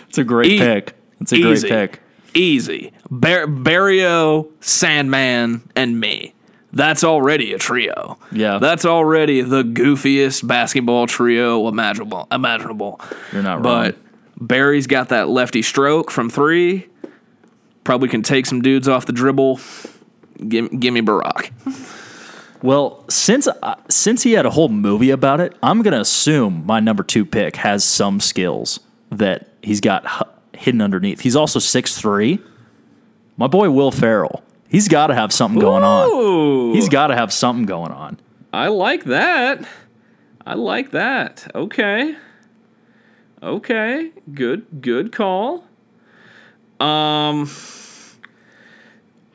It's 0.09 0.18
a 0.18 0.24
great 0.24 0.51
E- 0.51 0.59
pick. 0.59 0.95
It's 1.20 1.32
a 1.32 1.41
great 1.41 1.62
pick. 1.62 2.01
Easy. 2.34 2.93
Bar- 3.12 3.47
Barrio, 3.47 4.49
Sandman, 4.61 5.62
and 5.76 6.01
me. 6.01 6.34
That's 6.72 7.02
already 7.02 7.52
a 7.52 7.58
trio. 7.58 8.18
Yeah. 8.30 8.58
That's 8.58 8.84
already 8.84 9.40
the 9.42 9.62
goofiest 9.64 10.46
basketball 10.46 11.06
trio 11.06 11.66
imaginable. 11.68 12.28
Imaginable. 12.30 13.00
You're 13.32 13.42
not 13.42 13.56
right. 13.56 13.62
But 13.62 13.94
wrong. 13.94 14.04
Barry's 14.40 14.86
got 14.86 15.08
that 15.10 15.28
lefty 15.28 15.62
stroke 15.62 16.10
from 16.10 16.30
three. 16.30 16.86
Probably 17.84 18.08
can 18.08 18.22
take 18.22 18.46
some 18.46 18.62
dudes 18.62 18.88
off 18.88 19.06
the 19.06 19.12
dribble. 19.12 19.60
Give, 20.48 20.70
give 20.78 20.94
me 20.94 21.00
Barack. 21.02 21.50
Well, 22.62 23.04
since 23.08 23.48
uh, 23.48 23.74
since 23.88 24.22
he 24.22 24.32
had 24.32 24.44
a 24.46 24.50
whole 24.50 24.68
movie 24.68 25.10
about 25.10 25.40
it, 25.40 25.56
I'm 25.62 25.82
gonna 25.82 26.00
assume 26.00 26.64
my 26.66 26.78
number 26.78 27.02
two 27.02 27.24
pick 27.24 27.56
has 27.56 27.84
some 27.84 28.20
skills 28.20 28.80
that 29.10 29.48
he's 29.62 29.80
got 29.80 30.04
h- 30.04 30.60
hidden 30.60 30.82
underneath. 30.82 31.20
He's 31.20 31.34
also 31.36 31.58
six 31.58 31.98
three. 31.98 32.38
My 33.38 33.46
boy 33.46 33.70
Will 33.70 33.90
Ferrell. 33.90 34.42
He's 34.70 34.86
got 34.86 35.08
to 35.08 35.14
have 35.14 35.32
something 35.32 35.60
going 35.60 35.82
on. 35.82 36.74
He's 36.74 36.88
got 36.88 37.08
to 37.08 37.16
have 37.16 37.32
something 37.32 37.66
going 37.66 37.90
on. 37.90 38.20
I 38.52 38.68
like 38.68 39.02
that. 39.04 39.66
I 40.46 40.54
like 40.54 40.92
that. 40.92 41.50
Okay. 41.56 42.16
Okay. 43.42 44.12
Good 44.32 44.80
good 44.80 45.10
call. 45.12 45.64
Um 46.78 47.50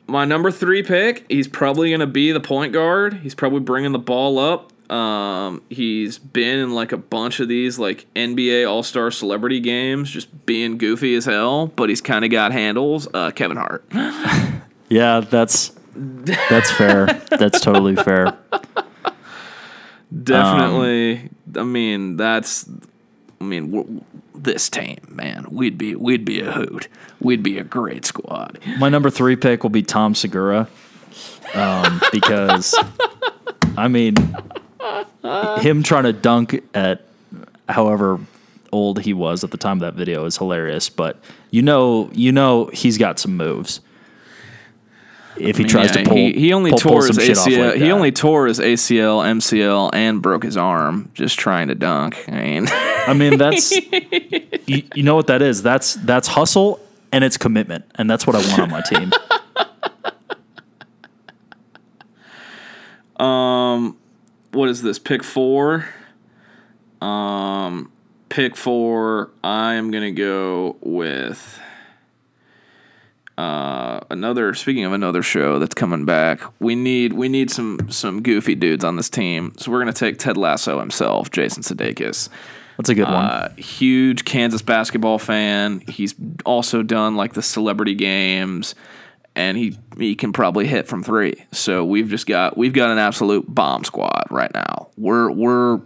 my 0.08 0.24
number 0.24 0.50
3 0.50 0.82
pick, 0.84 1.26
he's 1.28 1.48
probably 1.48 1.90
going 1.90 2.00
to 2.00 2.06
be 2.06 2.30
the 2.32 2.40
point 2.40 2.72
guard. 2.72 3.14
He's 3.14 3.34
probably 3.34 3.60
bringing 3.60 3.92
the 3.92 3.98
ball 3.98 4.38
up. 4.38 4.72
Um 4.90 5.62
he's 5.68 6.18
been 6.18 6.60
in 6.60 6.74
like 6.74 6.92
a 6.92 6.96
bunch 6.96 7.40
of 7.40 7.48
these 7.48 7.78
like 7.78 8.06
NBA 8.14 8.66
All-Star 8.66 9.10
celebrity 9.10 9.60
games 9.60 10.10
just 10.10 10.46
being 10.46 10.78
goofy 10.78 11.14
as 11.14 11.26
hell, 11.26 11.66
but 11.66 11.90
he's 11.90 12.00
kind 12.00 12.24
of 12.24 12.30
got 12.30 12.52
handles. 12.52 13.06
Uh 13.12 13.32
Kevin 13.32 13.58
Hart. 13.58 13.84
Yeah, 14.88 15.20
that's 15.20 15.72
that's 15.94 16.70
fair. 16.70 17.06
that's 17.30 17.60
totally 17.60 17.96
fair. 17.96 18.36
Definitely. 20.22 21.30
I 21.56 21.62
mean, 21.62 22.16
that's. 22.16 22.68
I 23.38 23.44
mean, 23.44 24.04
this 24.34 24.68
team, 24.70 24.96
man, 25.08 25.46
we'd 25.50 25.76
be 25.76 25.94
we'd 25.94 26.24
be 26.24 26.40
a 26.40 26.52
hoot. 26.52 26.88
We'd 27.20 27.42
be 27.42 27.58
a 27.58 27.64
great 27.64 28.06
squad. 28.06 28.58
My 28.78 28.88
number 28.88 29.10
three 29.10 29.36
pick 29.36 29.62
will 29.62 29.70
be 29.70 29.82
Tom 29.82 30.14
Segura, 30.14 30.68
um, 31.54 32.00
because 32.12 32.74
I 33.76 33.88
mean, 33.88 34.14
him 35.60 35.82
trying 35.82 36.04
to 36.04 36.12
dunk 36.12 36.62
at 36.74 37.04
however 37.68 38.20
old 38.72 39.00
he 39.00 39.12
was 39.12 39.44
at 39.44 39.50
the 39.50 39.56
time 39.56 39.78
of 39.78 39.80
that 39.80 39.94
video 39.94 40.24
is 40.24 40.36
hilarious. 40.36 40.88
But 40.88 41.18
you 41.50 41.62
know, 41.62 42.10
you 42.12 42.32
know, 42.32 42.66
he's 42.66 42.98
got 42.98 43.18
some 43.18 43.36
moves. 43.36 43.80
If 45.38 45.56
he 45.58 45.64
tries 45.64 45.94
Yeah, 45.94 46.02
to 46.02 46.08
pull, 46.08 46.16
he, 46.16 46.32
he 46.32 46.52
only 46.52 46.70
pull, 46.70 46.80
pull 46.80 46.92
tore 46.92 47.06
his 47.06 47.16
some 47.16 47.24
shit 47.24 47.36
ACL. 47.36 47.70
like 47.72 47.80
he 47.80 47.90
only 47.92 48.12
tore 48.12 48.46
his 48.46 48.58
ACL, 48.58 49.22
MCL, 49.24 49.90
and 49.92 50.22
broke 50.22 50.42
his 50.44 50.56
arm 50.56 51.10
just 51.14 51.38
trying 51.38 51.68
to 51.68 51.74
dunk. 51.74 52.24
I 52.28 52.42
mean, 52.42 52.66
I 52.68 53.12
mean, 53.14 53.38
that's 53.38 53.70
you, 54.66 54.82
you 54.94 55.02
know 55.02 55.14
what 55.14 55.26
that 55.28 55.42
is. 55.42 55.62
That's 55.62 55.94
that's 55.94 56.28
hustle 56.28 56.80
and 57.12 57.22
it's 57.24 57.36
commitment, 57.36 57.84
and 57.96 58.08
that's 58.10 58.26
what 58.26 58.34
I 58.36 58.40
want 58.48 58.60
on 58.60 58.70
my 58.70 58.80
team. 58.82 59.12
Um, 63.18 63.96
what 64.52 64.68
is 64.68 64.82
this? 64.82 64.98
Pick 64.98 65.22
four. 65.24 65.86
Um, 67.00 67.90
pick 68.28 68.56
four. 68.56 69.30
I 69.42 69.74
am 69.74 69.90
gonna 69.90 70.10
go 70.12 70.76
with 70.80 71.60
uh, 73.38 74.00
another. 74.10 74.54
Speaking 74.54 74.84
of 74.84 74.92
another 74.92 75.22
show 75.22 75.58
that's 75.58 75.74
coming 75.74 76.04
back, 76.04 76.40
we 76.60 76.74
need 76.74 77.12
we 77.12 77.28
need 77.28 77.50
some 77.50 77.90
some 77.90 78.22
goofy 78.22 78.54
dudes 78.54 78.84
on 78.84 78.96
this 78.96 79.10
team. 79.10 79.52
So 79.58 79.70
we're 79.70 79.80
gonna 79.80 79.92
take 79.92 80.18
Ted 80.18 80.36
Lasso 80.36 80.80
himself, 80.80 81.30
Jason 81.30 81.62
Sudeikis. 81.62 82.28
That's 82.76 82.90
a 82.90 82.94
good 82.94 83.04
one. 83.04 83.14
Uh, 83.14 83.54
huge 83.56 84.24
Kansas 84.24 84.62
basketball 84.62 85.18
fan. 85.18 85.80
He's 85.80 86.14
also 86.44 86.82
done 86.82 87.16
like 87.16 87.32
the 87.32 87.42
celebrity 87.42 87.94
games, 87.94 88.74
and 89.34 89.56
he 89.56 89.78
he 89.98 90.14
can 90.14 90.32
probably 90.32 90.66
hit 90.66 90.86
from 90.86 91.02
three. 91.02 91.34
So 91.52 91.84
we've 91.84 92.08
just 92.08 92.26
got 92.26 92.56
we've 92.56 92.74
got 92.74 92.90
an 92.90 92.98
absolute 92.98 93.46
bomb 93.52 93.84
squad 93.84 94.24
right 94.30 94.52
now. 94.52 94.88
We're 94.96 95.30
we're 95.30 95.80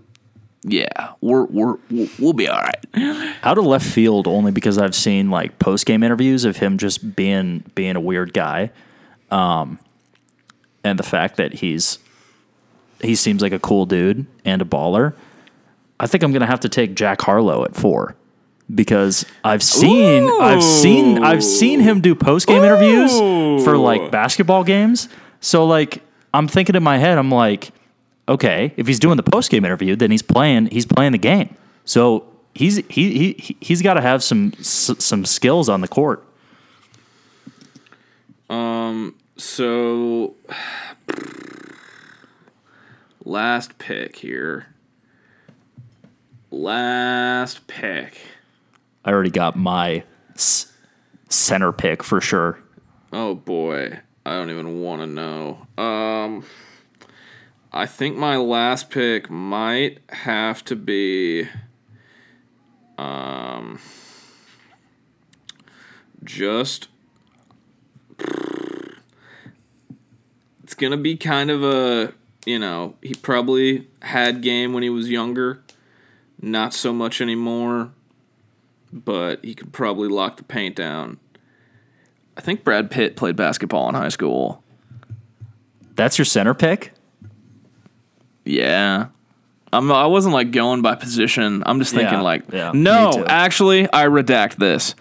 yeah 0.63 1.13
we're 1.21 1.45
we're 1.45 1.77
we'll, 2.19 2.33
be 2.35 2.47
all 2.47 2.61
right. 2.61 3.35
out 3.43 3.57
of 3.57 3.65
left 3.65 3.87
field 3.87 4.27
only 4.27 4.53
because 4.53 4.77
I've 4.77 4.95
seen 4.95 5.31
like 5.31 5.59
post 5.59 5.87
game 5.87 6.03
interviews 6.03 6.45
of 6.45 6.59
him 6.59 6.77
just 6.77 7.17
being 7.17 7.65
being 7.75 7.97
a 7.97 8.01
weird 8.01 8.35
guy, 8.35 8.71
um, 9.31 9.79
and 10.85 10.99
the 10.99 11.03
fact 11.03 11.37
that 11.37 11.55
he's 11.55 11.99
he 13.03 13.15
seems 13.15 13.41
like 13.41 13.53
a 13.53 13.59
cool 13.59 13.87
dude 13.87 14.27
and 14.45 14.61
a 14.61 14.65
baller. 14.65 15.15
I 15.99 16.07
think 16.07 16.23
I'm 16.23 16.33
gonna 16.33 16.47
have 16.47 16.61
to 16.61 16.69
take 16.69 16.95
Jack 16.95 17.23
Harlow 17.23 17.65
at 17.65 17.75
four 17.75 18.17
because 18.75 19.25
I've 19.45 19.63
seen 19.63 20.31
I've 20.41 20.63
seen 20.63 21.23
I've 21.23 21.45
seen 21.45 21.81
him 21.81 22.01
do 22.01 22.15
post 22.15 22.47
game 22.47 22.63
interviews 22.63 23.17
for 23.65 23.77
like 23.77 24.11
basketball 24.11 24.65
games. 24.65 25.09
So 25.41 25.67
like 25.67 26.03
I'm 26.33 26.49
thinking 26.49 26.77
in 26.77 26.83
my 26.83 26.99
head, 26.99 27.19
I'm 27.19 27.31
like, 27.31 27.73
okay, 28.29 28.73
if 28.77 28.87
he's 28.87 28.99
doing 28.99 29.17
the 29.17 29.23
post 29.23 29.51
game 29.51 29.65
interview, 29.65 29.97
then 29.97 30.11
he's 30.11 30.23
playing 30.23 30.67
he's 30.67 30.87
playing 30.87 31.13
the 31.13 31.19
game. 31.19 31.55
So 31.85 32.25
he's 32.55 32.77
he 32.89 33.35
he 33.35 33.57
he's 33.61 33.83
got 33.83 33.95
to 33.95 34.01
have 34.01 34.23
some 34.23 34.53
s- 34.59 34.91
some 34.99 35.25
skills 35.25 35.69
on 35.69 35.81
the 35.81 35.89
court. 35.89 36.25
Um. 38.49 39.15
So 39.37 40.35
last 43.25 43.79
pick 43.79 44.17
here. 44.17 44.67
Last 46.51 47.67
pick. 47.69 48.21
I 49.05 49.11
already 49.13 49.31
got 49.31 49.57
my 49.57 50.03
s- 50.35 50.73
center 51.29 51.73
pick 51.73 52.03
for 52.03 52.21
sure. 52.21 52.59
Oh 53.13 53.35
boy, 53.35 53.99
I 54.27 54.31
don't 54.33 54.51
even 54.51 54.81
want 54.81 55.01
to 55.03 55.07
know. 55.07 55.67
Um, 55.83 56.45
I 57.73 57.87
think 57.87 58.17
my 58.17 58.37
last 58.37 58.91
pick 58.91 59.31
might 59.31 59.99
have 60.09 60.65
to 60.65 60.77
be, 60.77 61.47
um, 62.99 63.79
just. 66.25 66.89
It's 70.65 70.75
gonna 70.75 70.97
be 70.97 71.17
kind 71.17 71.51
of 71.51 71.63
a, 71.63 72.13
you 72.45 72.59
know, 72.59 72.97
he 73.03 73.15
probably 73.15 73.87
had 74.03 74.43
game 74.43 74.73
when 74.73 74.83
he 74.83 74.91
was 74.91 75.09
younger, 75.09 75.63
not 76.41 76.75
so 76.75 76.93
much 76.93 77.21
anymore, 77.21 77.91
but 78.93 79.45
he 79.45 79.55
could 79.55 79.73
probably 79.73 80.09
lock 80.09 80.37
the 80.37 80.45
paint 80.45 80.75
down. 80.75 81.19
I 82.37 82.41
think 82.41 82.65
Brad 82.65 82.91
Pitt 82.91 83.17
played 83.17 83.37
basketball 83.37 83.89
in 83.89 83.95
high 83.95 84.09
school. 84.09 84.63
That's 85.95 86.19
your 86.19 86.25
center 86.25 86.55
pick. 86.55 86.95
Yeah. 88.45 89.07
I'm, 89.73 89.91
I 89.93 90.07
wasn't 90.07 90.35
like 90.35 90.51
going 90.51 90.83
by 90.83 90.95
position. 90.97 91.63
I'm 91.65 91.79
just 91.79 91.95
thinking 91.95 92.15
Yeah, 92.19 92.23
like, 92.23 92.45
yeah, 92.53 92.73
me 92.73 92.81
no, 92.81 93.13
too. 93.13 93.25
actually, 93.27 93.91
I 93.93 94.07
redact 94.07 94.57
this. 94.57 94.95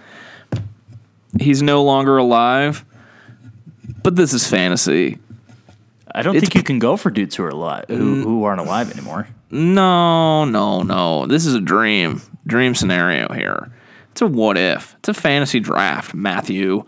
He's 1.39 1.61
no 1.61 1.83
longer 1.83 2.17
alive, 2.17 2.85
but 4.03 4.15
this 4.15 4.33
is 4.33 4.47
fantasy. 4.47 5.19
I 6.13 6.21
don't 6.21 6.39
think 6.39 6.55
you 6.55 6.63
can 6.63 6.79
go 6.79 6.97
for 6.97 7.11
dudes 7.11 7.35
who 7.35 7.43
are 7.43 7.49
alive 7.49 7.85
who, 7.87 8.23
who 8.23 8.43
aren't 8.43 8.61
alive 8.61 8.91
anymore. 8.91 9.27
No, 9.51 10.45
no, 10.45 10.81
no. 10.81 11.25
This 11.27 11.45
is 11.45 11.53
a 11.55 11.61
dream, 11.61 12.21
dream 12.45 12.75
scenario 12.75 13.31
here. 13.33 13.71
It's 14.11 14.21
a 14.21 14.27
what 14.27 14.57
if. 14.57 14.95
It's 14.99 15.09
a 15.09 15.13
fantasy 15.13 15.59
draft, 15.59 16.13
Matthew. 16.13 16.83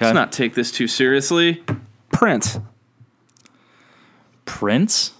Let's 0.00 0.14
not 0.14 0.32
take 0.32 0.54
this 0.54 0.72
too 0.72 0.88
seriously. 0.88 1.62
Prince. 2.12 2.58
Prince 4.46 5.12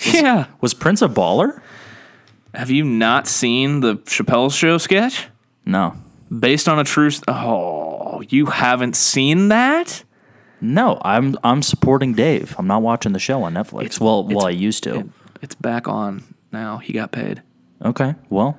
yeah. 0.00 0.46
was 0.60 0.74
Prince 0.74 1.02
a 1.02 1.08
baller? 1.08 1.60
Have 2.54 2.70
you 2.70 2.84
not 2.84 3.26
seen 3.28 3.80
the 3.80 3.96
Chappelle 3.98 4.52
Show 4.52 4.78
sketch? 4.78 5.28
No, 5.64 5.94
Based 6.36 6.68
on 6.68 6.78
a 6.78 6.84
true. 6.84 7.10
St- 7.10 7.24
oh, 7.28 8.22
you 8.28 8.46
haven't 8.46 8.96
seen 8.96 9.48
that? 9.48 10.04
no. 10.60 10.98
I'm 11.02 11.36
I'm 11.44 11.62
supporting 11.62 12.14
Dave. 12.14 12.54
I'm 12.58 12.66
not 12.66 12.82
watching 12.82 13.12
the 13.12 13.18
show 13.18 13.42
on 13.44 13.54
Netflix. 13.54 13.80
It's- 13.84 14.00
well, 14.00 14.20
it's- 14.20 14.36
well, 14.36 14.46
I 14.46 14.50
used 14.50 14.82
to. 14.84 15.00
It- 15.00 15.06
it's 15.42 15.54
back 15.54 15.86
on 15.88 16.24
now. 16.52 16.78
He 16.78 16.92
got 16.92 17.12
paid. 17.12 17.42
Okay, 17.84 18.14
well, 18.28 18.58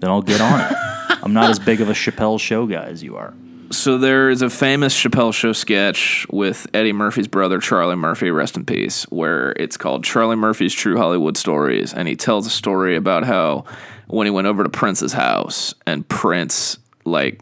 then 0.00 0.10
I'll 0.10 0.20
get 0.22 0.40
on 0.40 0.60
it. 0.60 0.76
I'm 1.24 1.32
not 1.32 1.48
as 1.48 1.58
big 1.58 1.80
of 1.80 1.88
a 1.88 1.92
Chappelle 1.94 2.38
show 2.38 2.66
guy 2.66 2.84
as 2.84 3.02
you 3.02 3.16
are. 3.16 3.32
So 3.70 3.98
there 3.98 4.30
is 4.30 4.42
a 4.42 4.50
famous 4.50 4.94
Chappelle 4.94 5.32
Show 5.32 5.52
sketch 5.52 6.26
with 6.30 6.66
Eddie 6.74 6.92
Murphy's 6.92 7.28
brother 7.28 7.58
Charlie 7.58 7.96
Murphy, 7.96 8.30
rest 8.30 8.56
in 8.56 8.64
peace, 8.64 9.04
where 9.04 9.52
it's 9.52 9.76
called 9.76 10.04
Charlie 10.04 10.36
Murphy's 10.36 10.72
True 10.72 10.96
Hollywood 10.96 11.36
Stories, 11.36 11.92
and 11.92 12.06
he 12.06 12.14
tells 12.14 12.46
a 12.46 12.50
story 12.50 12.94
about 12.94 13.24
how 13.24 13.64
when 14.06 14.26
he 14.26 14.30
went 14.30 14.46
over 14.46 14.62
to 14.62 14.68
Prince's 14.68 15.12
house 15.12 15.74
and 15.86 16.06
Prince 16.08 16.78
like 17.04 17.40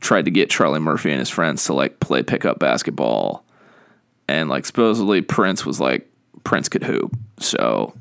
tried 0.00 0.24
to 0.24 0.30
get 0.30 0.48
Charlie 0.48 0.80
Murphy 0.80 1.10
and 1.10 1.18
his 1.18 1.30
friends 1.30 1.64
to 1.64 1.74
like 1.74 2.00
play 2.00 2.22
pickup 2.22 2.58
basketball, 2.58 3.44
and 4.26 4.48
like 4.48 4.64
supposedly 4.64 5.20
Prince 5.20 5.66
was 5.66 5.80
like 5.80 6.10
Prince 6.44 6.68
could 6.68 6.84
hoop, 6.84 7.16
so 7.38 7.94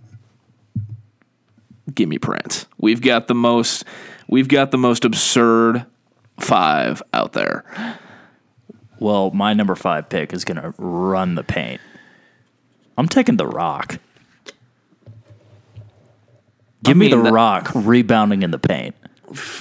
give 1.94 2.08
me 2.08 2.18
Prince. 2.18 2.66
We've 2.78 3.02
got 3.02 3.28
the 3.28 3.36
most 3.36 3.84
we've 4.28 4.48
got 4.48 4.72
the 4.72 4.78
most 4.78 5.06
absurd 5.06 5.86
five 6.40 7.02
out 7.14 7.34
there. 7.34 7.64
Well, 9.00 9.32
my 9.32 9.54
number 9.54 9.76
five 9.76 10.10
pick 10.10 10.34
is 10.34 10.44
going 10.44 10.62
to 10.62 10.74
run 10.78 11.36
the 11.36 11.44
paint. 11.44 11.80
I'm 12.98 13.08
taking 13.08 13.38
The 13.38 13.48
Rock. 13.48 13.98
Give 16.84 16.96
me 16.98 17.10
mean, 17.10 17.18
The 17.18 17.24
that- 17.24 17.34
Rock 17.34 17.72
rebounding 17.76 18.42
in 18.42 18.52
the 18.52 18.60
paint. 18.60 18.96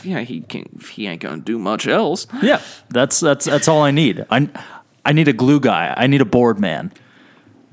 Yeah, 0.03 0.21
he 0.21 0.41
can 0.41 0.65
he 0.91 1.07
ain't 1.07 1.21
gonna 1.21 1.43
do 1.43 1.59
much 1.59 1.87
else. 1.87 2.27
Yeah, 2.43 2.63
that's 2.89 3.21
that's 3.21 3.45
that's 3.45 3.69
all 3.69 3.83
I 3.83 3.91
need. 3.91 4.25
I 4.31 4.49
I 5.05 5.13
need 5.13 5.29
a 5.29 5.35
glue 5.35 5.61
guy. 5.61 5.93
I 5.95 6.07
need 6.07 6.23
a 6.23 6.25
board 6.25 6.59
man. 6.59 6.91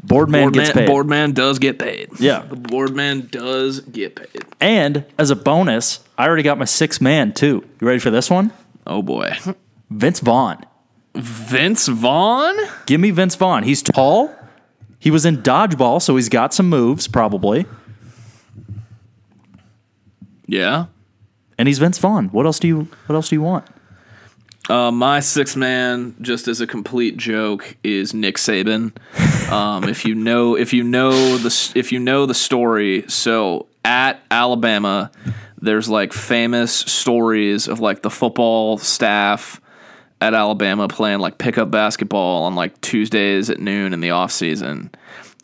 Board 0.03 0.29
man 0.29 0.43
Board 0.43 0.53
gets 0.55 0.75
man, 0.75 0.83
paid. 0.83 0.87
board 0.87 1.07
man 1.07 1.31
does 1.31 1.57
get 1.57 1.79
paid. 1.79 2.09
Yeah. 2.19 2.39
the 2.41 2.57
board 2.57 2.93
man 2.93 3.27
does 3.31 3.79
get 3.79 4.15
paid. 4.17 4.43
And 4.59 5.05
as 5.17 5.31
a 5.31 5.37
bonus, 5.37 6.01
I 6.17 6.27
already 6.27 6.43
got 6.43 6.57
my 6.57 6.65
six 6.65 6.99
man 6.99 7.31
too. 7.31 7.63
You 7.79 7.87
ready 7.87 7.99
for 7.99 8.09
this 8.11 8.29
one? 8.29 8.51
Oh 8.87 9.01
boy, 9.01 9.35
Vince 9.89 10.19
Vaughn. 10.19 10.57
Vince 11.15 11.87
Vaughn. 11.87 12.55
Give 12.85 12.99
me 12.99 13.11
Vince 13.11 13.35
Vaughn. 13.35 13.63
He's 13.63 13.81
tall. 13.81 14.33
He 14.99 15.11
was 15.11 15.25
in 15.25 15.37
dodgeball, 15.37 16.01
so 16.01 16.15
he's 16.15 16.29
got 16.29 16.53
some 16.53 16.67
moves 16.69 17.07
probably. 17.07 17.65
Yeah, 20.47 20.85
And 21.57 21.67
he's 21.67 21.79
Vince 21.79 21.97
Vaughn. 21.97 22.27
What 22.29 22.45
else 22.45 22.59
do 22.59 22.67
you 22.67 22.87
what 23.07 23.15
else 23.15 23.29
do 23.29 23.35
you 23.35 23.41
want? 23.41 23.65
uh, 24.69 24.91
my 24.91 25.19
sixth 25.19 25.55
man, 25.55 26.15
just 26.21 26.47
as 26.47 26.59
a 26.61 26.65
complete 26.67 27.17
joke, 27.17 27.77
is 27.83 28.13
Nick 28.15 28.37
Saban. 28.37 28.91
Um, 29.51 29.83
if 29.85 30.05
you 30.05 30.13
know, 30.15 30.55
if 30.55 30.71
you 30.73 30.83
know 30.83 31.37
the 31.37 31.71
if 31.75 31.91
you 31.91 31.99
know 31.99 32.25
the 32.25 32.33
story, 32.35 33.05
so 33.07 33.67
at 33.83 34.19
Alabama, 34.29 35.11
there's 35.61 35.89
like 35.89 36.13
famous 36.13 36.73
stories 36.73 37.67
of 37.67 37.79
like 37.79 38.01
the 38.01 38.09
football 38.09 38.77
staff 38.77 39.61
at 40.21 40.33
Alabama 40.33 40.87
playing 40.87 41.19
like 41.19 41.37
pickup 41.37 41.71
basketball 41.71 42.43
on 42.43 42.55
like 42.55 42.79
Tuesdays 42.81 43.49
at 43.49 43.59
noon 43.59 43.93
in 43.93 43.99
the 43.99 44.11
off 44.11 44.31
season. 44.31 44.89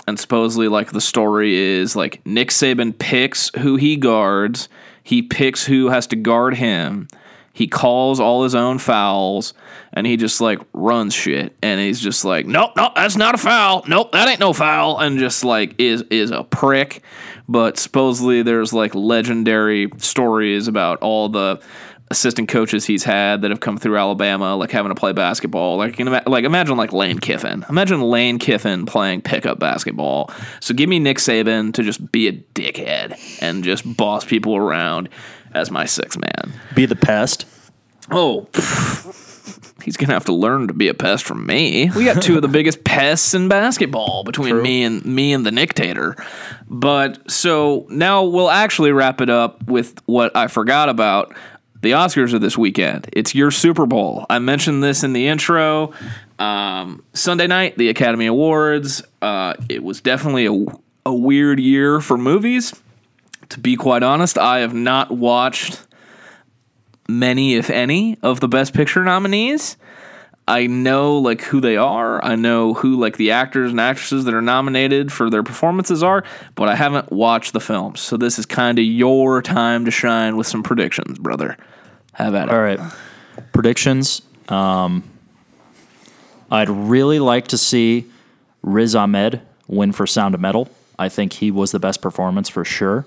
And 0.07 0.19
supposedly 0.19 0.67
like 0.67 0.91
the 0.91 1.01
story 1.01 1.55
is 1.55 1.95
like 1.95 2.25
Nick 2.25 2.49
Saban 2.49 2.97
picks 2.97 3.51
who 3.59 3.75
he 3.75 3.95
guards, 3.95 4.69
he 5.03 5.21
picks 5.21 5.65
who 5.65 5.89
has 5.89 6.07
to 6.07 6.15
guard 6.15 6.55
him. 6.55 7.07
He 7.53 7.67
calls 7.67 8.19
all 8.19 8.43
his 8.43 8.55
own 8.55 8.77
fouls 8.79 9.53
and 9.93 10.07
he 10.07 10.15
just 10.15 10.39
like 10.39 10.59
runs 10.73 11.13
shit 11.13 11.55
and 11.61 11.81
he's 11.81 11.99
just 11.99 12.23
like 12.23 12.45
nope 12.45 12.71
nope 12.77 12.93
that's 12.95 13.17
not 13.17 13.35
a 13.35 13.37
foul 13.37 13.83
nope 13.87 14.13
that 14.13 14.27
ain't 14.27 14.39
no 14.39 14.53
foul 14.53 14.99
and 14.99 15.19
just 15.19 15.43
like 15.43 15.75
is 15.77 16.01
is 16.03 16.31
a 16.31 16.43
prick 16.45 17.03
but 17.51 17.77
supposedly 17.77 18.41
there's 18.43 18.71
like 18.71 18.95
legendary 18.95 19.89
stories 19.97 20.67
about 20.67 20.99
all 20.99 21.27
the 21.27 21.61
assistant 22.09 22.49
coaches 22.49 22.85
he's 22.85 23.03
had 23.03 23.41
that 23.41 23.51
have 23.51 23.59
come 23.59 23.77
through 23.77 23.97
Alabama, 23.97 24.55
like 24.55 24.71
having 24.71 24.89
to 24.89 24.95
play 24.95 25.13
basketball. 25.13 25.77
Like, 25.77 25.91
you 25.91 25.97
can 25.97 26.07
ima- 26.07 26.23
like 26.27 26.45
imagine 26.45 26.77
like 26.77 26.93
Lane 26.93 27.19
Kiffin. 27.19 27.65
Imagine 27.69 28.01
Lane 28.01 28.39
Kiffin 28.39 28.85
playing 28.85 29.21
pickup 29.21 29.59
basketball. 29.59 30.31
So 30.59 30.73
give 30.73 30.89
me 30.89 30.99
Nick 30.99 31.17
Saban 31.17 31.73
to 31.73 31.83
just 31.83 32.11
be 32.11 32.27
a 32.27 32.33
dickhead 32.33 33.17
and 33.41 33.63
just 33.63 33.97
boss 33.97 34.25
people 34.25 34.55
around 34.55 35.09
as 35.53 35.71
my 35.71 35.85
sixth 35.85 36.19
man. 36.19 36.53
Be 36.73 36.85
the 36.85 36.95
pest. 36.95 37.45
Oh, 38.09 38.47
he's 39.83 39.97
gonna 39.97 40.13
have 40.13 40.25
to 40.25 40.33
learn 40.33 40.67
to 40.67 40.73
be 40.73 40.87
a 40.87 40.93
pest 40.93 41.25
from 41.25 41.45
me. 41.45 41.89
We 41.95 42.05
got 42.05 42.21
two 42.21 42.35
of 42.35 42.41
the 42.41 42.47
biggest 42.59 42.83
pests 42.83 43.33
in 43.33 43.47
basketball 43.47 44.23
between 44.23 44.61
me 44.61 44.83
and 44.83 45.03
me 45.05 45.33
and 45.33 45.45
the 45.45 45.51
Nictator. 45.51 46.21
But 46.67 47.29
so 47.31 47.85
now 47.89 48.23
we'll 48.23 48.49
actually 48.49 48.91
wrap 48.91 49.21
it 49.21 49.29
up 49.29 49.65
with 49.67 50.01
what 50.05 50.35
I 50.35 50.47
forgot 50.47 50.89
about. 50.89 51.35
The 51.81 51.91
Oscars 51.91 52.33
are 52.33 52.39
this 52.39 52.57
weekend. 52.57 53.09
It's 53.11 53.33
your 53.33 53.49
Super 53.49 53.87
Bowl. 53.87 54.27
I 54.29 54.37
mentioned 54.37 54.83
this 54.83 55.03
in 55.03 55.13
the 55.13 55.27
intro. 55.27 55.93
Um, 56.37 57.03
Sunday 57.13 57.47
night, 57.47 57.77
the 57.77 57.89
Academy 57.89 58.27
Awards. 58.27 59.01
Uh, 59.21 59.55
it 59.67 59.83
was 59.83 59.99
definitely 59.99 60.45
a, 60.45 60.65
a 61.07 61.13
weird 61.13 61.59
year 61.59 61.99
for 61.99 62.17
movies. 62.17 62.73
To 63.49 63.59
be 63.59 63.75
quite 63.75 64.03
honest, 64.03 64.37
I 64.37 64.59
have 64.59 64.75
not 64.75 65.11
watched 65.11 65.81
many, 67.19 67.55
if 67.55 67.69
any, 67.69 68.17
of 68.21 68.39
the 68.39 68.47
Best 68.47 68.73
Picture 68.73 69.03
nominees. 69.03 69.77
I 70.47 70.67
know 70.67 71.17
like 71.19 71.41
who 71.41 71.61
they 71.61 71.77
are. 71.77 72.23
I 72.23 72.35
know 72.35 72.73
who 72.73 72.99
like 72.99 73.17
the 73.17 73.31
actors 73.31 73.71
and 73.71 73.79
actresses 73.79 74.25
that 74.25 74.33
are 74.33 74.41
nominated 74.41 75.11
for 75.11 75.29
their 75.29 75.43
performances 75.43 76.03
are, 76.03 76.23
but 76.55 76.67
I 76.67 76.75
haven't 76.75 77.11
watched 77.11 77.53
the 77.53 77.59
films. 77.59 78.01
So 78.01 78.17
this 78.17 78.39
is 78.39 78.45
kind 78.45 78.79
of 78.79 78.85
your 78.85 79.41
time 79.41 79.85
to 79.85 79.91
shine 79.91 80.35
with 80.37 80.47
some 80.47 80.63
predictions, 80.63 81.19
brother. 81.19 81.57
Have 82.13 82.35
at 82.35 82.49
it. 82.49 82.53
All 82.53 82.61
right. 82.61 82.79
Predictions. 83.53 84.23
Um, 84.49 85.03
I'd 86.49 86.69
really 86.69 87.19
like 87.19 87.47
to 87.49 87.57
see 87.57 88.05
Riz 88.61 88.95
Ahmed 88.95 89.41
win 89.67 89.93
for 89.93 90.05
Sound 90.05 90.35
of 90.35 90.41
Metal. 90.41 90.67
I 90.99 91.07
think 91.07 91.33
he 91.33 91.49
was 91.49 91.71
the 91.71 91.79
best 91.79 92.01
performance 92.01 92.49
for 92.49 92.65
sure. 92.65 93.05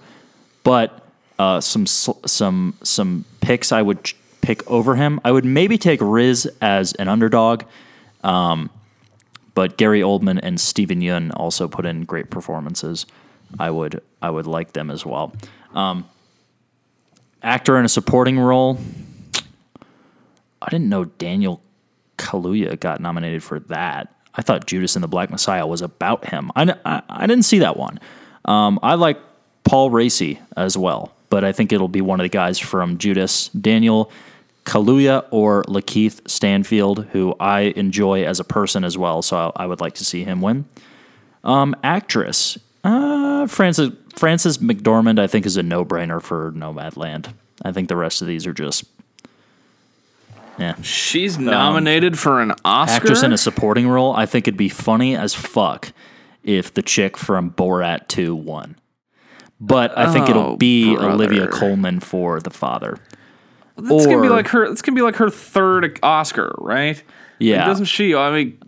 But 0.62 1.03
uh, 1.38 1.60
some 1.60 1.86
some 1.86 2.74
some 2.82 3.24
picks 3.40 3.72
I 3.72 3.82
would 3.82 4.12
pick 4.40 4.68
over 4.70 4.94
him. 4.94 5.20
I 5.24 5.32
would 5.32 5.44
maybe 5.44 5.78
take 5.78 6.00
Riz 6.02 6.50
as 6.60 6.92
an 6.94 7.08
underdog. 7.08 7.64
Um, 8.22 8.70
but 9.54 9.76
Gary 9.76 10.00
Oldman 10.00 10.40
and 10.42 10.60
Steven 10.60 11.00
Yeun 11.00 11.30
also 11.34 11.68
put 11.68 11.86
in 11.86 12.04
great 12.04 12.30
performances. 12.30 13.06
I 13.58 13.70
would 13.70 14.02
I 14.20 14.30
would 14.30 14.46
like 14.46 14.72
them 14.72 14.90
as 14.90 15.06
well. 15.06 15.32
Um, 15.74 16.08
actor 17.42 17.78
in 17.78 17.84
a 17.84 17.88
supporting 17.88 18.38
role. 18.38 18.78
I 20.60 20.70
didn't 20.70 20.88
know 20.88 21.04
Daniel 21.04 21.62
Kaluuya 22.16 22.78
got 22.80 23.00
nominated 23.00 23.42
for 23.42 23.60
that. 23.60 24.14
I 24.34 24.42
thought 24.42 24.66
Judas 24.66 24.96
and 24.96 25.02
the 25.02 25.08
Black 25.08 25.30
Messiah 25.30 25.66
was 25.66 25.82
about 25.82 26.26
him. 26.26 26.50
I, 26.56 26.74
I, 26.84 27.02
I 27.08 27.26
didn't 27.26 27.44
see 27.44 27.60
that 27.60 27.76
one. 27.76 28.00
Um, 28.44 28.80
I 28.82 28.94
like 28.94 29.18
Paul 29.62 29.90
Raci 29.90 30.38
as 30.56 30.76
well, 30.76 31.13
but 31.34 31.42
I 31.42 31.50
think 31.50 31.72
it'll 31.72 31.88
be 31.88 32.00
one 32.00 32.20
of 32.20 32.24
the 32.24 32.28
guys 32.28 32.60
from 32.60 32.96
Judas, 32.96 33.48
Daniel 33.48 34.08
Kaluuya 34.64 35.26
or 35.32 35.64
Lakeith 35.64 36.20
Stanfield, 36.30 37.06
who 37.06 37.34
I 37.40 37.72
enjoy 37.74 38.24
as 38.24 38.38
a 38.38 38.44
person 38.44 38.84
as 38.84 38.96
well. 38.96 39.20
So 39.20 39.52
I, 39.56 39.64
I 39.64 39.66
would 39.66 39.80
like 39.80 39.94
to 39.94 40.04
see 40.04 40.22
him 40.22 40.40
win. 40.40 40.64
Um, 41.42 41.74
actress, 41.82 42.56
uh, 42.84 43.48
Frances 43.48 43.90
Frances 44.14 44.58
McDormand, 44.58 45.18
I 45.18 45.26
think 45.26 45.44
is 45.44 45.56
a 45.56 45.64
no 45.64 45.84
brainer 45.84 46.22
for 46.22 46.52
Nomadland. 46.52 47.34
I 47.64 47.72
think 47.72 47.88
the 47.88 47.96
rest 47.96 48.22
of 48.22 48.28
these 48.28 48.46
are 48.46 48.54
just 48.54 48.84
yeah. 50.56 50.80
She's 50.82 51.36
nominated 51.36 52.16
for 52.16 52.42
an 52.42 52.52
Oscar. 52.64 52.94
Actress 52.94 53.24
in 53.24 53.32
a 53.32 53.38
supporting 53.38 53.88
role. 53.88 54.14
I 54.14 54.24
think 54.24 54.46
it'd 54.46 54.56
be 54.56 54.68
funny 54.68 55.16
as 55.16 55.34
fuck 55.34 55.92
if 56.44 56.72
the 56.72 56.82
chick 56.82 57.16
from 57.16 57.50
Borat 57.50 58.06
2 58.06 58.36
won. 58.36 58.76
But 59.66 59.96
I 59.96 60.12
think 60.12 60.26
Oh, 60.26 60.30
it'll 60.30 60.56
be 60.56 60.94
brother. 60.94 61.10
Olivia 61.12 61.46
Colman 61.48 62.00
for 62.00 62.40
the 62.40 62.50
father. 62.50 62.98
It's 63.78 64.06
gonna 64.06 64.20
be 64.22 64.28
like 64.28 64.48
her. 64.48 64.64
It's 64.64 64.82
gonna 64.82 64.94
be 64.96 65.02
like 65.02 65.16
her 65.16 65.30
third 65.30 65.98
Oscar, 66.02 66.54
right? 66.58 67.02
Yeah. 67.38 67.58
Like, 67.58 67.66
doesn't 67.66 67.86
she? 67.86 68.14
I 68.14 68.30
mean, 68.30 68.58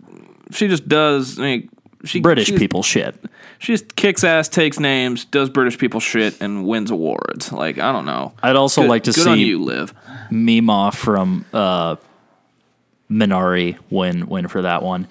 she 0.51 0.67
just 0.67 0.87
does. 0.87 1.39
I 1.39 1.41
mean, 1.43 1.69
she 2.03 2.19
British 2.19 2.47
she's- 2.47 2.59
people 2.59 2.83
shit. 2.83 3.15
She 3.59 3.73
just 3.73 3.95
kicks 3.95 4.23
ass, 4.23 4.49
takes 4.49 4.79
names, 4.79 5.25
does 5.25 5.49
British 5.49 5.77
people 5.79 5.99
shit, 5.99 6.39
and 6.41 6.65
wins 6.67 6.91
awards. 6.91 7.51
Like 7.51 7.77
I 7.79 7.91
don't 7.91 8.05
know. 8.05 8.33
I'd 8.43 8.55
also 8.55 8.81
Good- 8.81 8.89
like 8.89 9.03
to 9.03 9.11
good 9.11 9.23
see 9.23 9.29
on 9.29 9.39
you, 9.39 9.63
live 9.63 9.93
Mima 10.29 10.91
from 10.93 11.45
uh, 11.53 11.95
Minari 13.09 13.77
win 13.89 14.27
win 14.27 14.47
for 14.47 14.61
that 14.61 14.83
one. 14.83 15.07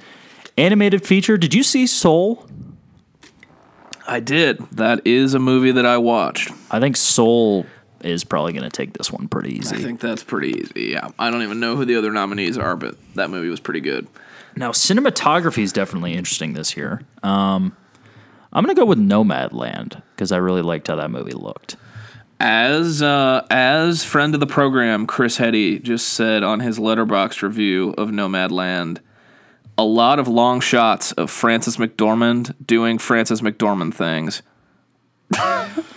Animated 0.58 1.06
feature. 1.06 1.36
Did 1.36 1.54
you 1.54 1.62
see 1.62 1.86
Soul? 1.86 2.46
I 4.07 4.20
did. 4.20 4.59
That 4.73 5.07
is 5.07 5.35
a 5.35 5.39
movie 5.39 5.73
that 5.73 5.87
I 5.87 5.99
watched. 5.99 6.51
I 6.70 6.81
think 6.81 6.97
Soul 6.97 7.66
is 8.03 8.24
probably 8.24 8.53
going 8.53 8.65
to 8.65 8.70
take 8.70 8.93
this 8.93 9.11
one 9.11 9.28
pretty 9.28 9.57
easy. 9.57 9.77
I 9.77 9.81
think 9.81 10.01
that's 10.01 10.23
pretty 10.23 10.51
easy. 10.61 10.91
Yeah, 10.93 11.11
I 11.19 11.31
don't 11.31 11.43
even 11.43 11.61
know 11.61 11.77
who 11.77 11.85
the 11.85 11.97
other 11.97 12.12
nominees 12.12 12.59
are, 12.59 12.77
but 12.77 12.97
that 13.15 13.31
movie 13.31 13.49
was 13.49 13.61
pretty 13.61 13.81
good. 13.81 14.07
Now, 14.55 14.70
cinematography 14.70 15.62
is 15.62 15.73
definitely 15.73 16.15
interesting 16.15 16.55
this 16.55 16.77
year. 16.77 17.03
Um, 17.23 17.77
I'm 18.53 18.65
going 18.65 18.74
to 18.74 18.81
go 18.81 18.87
with 18.87 18.99
Nomadland 18.99 20.01
because 20.15 20.33
I 20.33 20.39
really 20.39 20.62
liked 20.62 20.89
how 20.89 20.97
that 20.97 21.11
movie 21.11 21.33
looked. 21.33 21.77
As 22.39 23.03
uh, 23.03 23.47
as 23.51 24.05
friend 24.05 24.35
of 24.35 24.41
the 24.41 24.47
program, 24.47 25.07
Chris 25.07 25.39
Hetty 25.39 25.78
just 25.78 26.11
said 26.11 26.43
on 26.43 26.61
his 26.61 26.78
Letterboxd 26.78 27.43
review 27.43 27.95
of 27.97 28.11
Nomadland, 28.11 28.99
a 29.78 29.85
lot 29.85 30.19
of 30.19 30.28
long 30.28 30.61
shots 30.61 31.12
of 31.12 31.31
Frances 31.31 31.77
McDormand 31.77 32.55
doing 32.65 32.98
Frances 32.98 33.40
McDormand 33.40 33.94
things. 33.94 34.43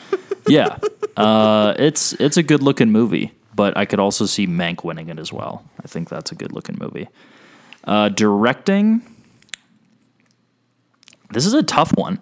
Yeah, 0.50 0.78
uh, 1.16 1.76
it's 1.78 2.14
it's 2.14 2.38
a 2.38 2.44
good 2.44 2.64
looking 2.64 2.92
movie, 2.92 3.32
but 3.56 3.78
I 3.78 3.86
could 3.86 4.00
also 4.00 4.26
see 4.26 4.48
Mank 4.48 4.84
winning 4.84 5.10
it 5.10 5.20
as 5.20 5.32
well. 5.32 5.64
I 5.84 5.88
think 5.88 6.10
that's 6.10 6.32
a 6.32 6.36
good 6.36 6.52
looking 6.52 6.78
movie. 6.80 7.08
Uh, 7.84 8.10
directing. 8.10 9.02
This 11.32 11.46
is 11.46 11.54
a 11.54 11.62
tough 11.62 11.96
one. 11.96 12.20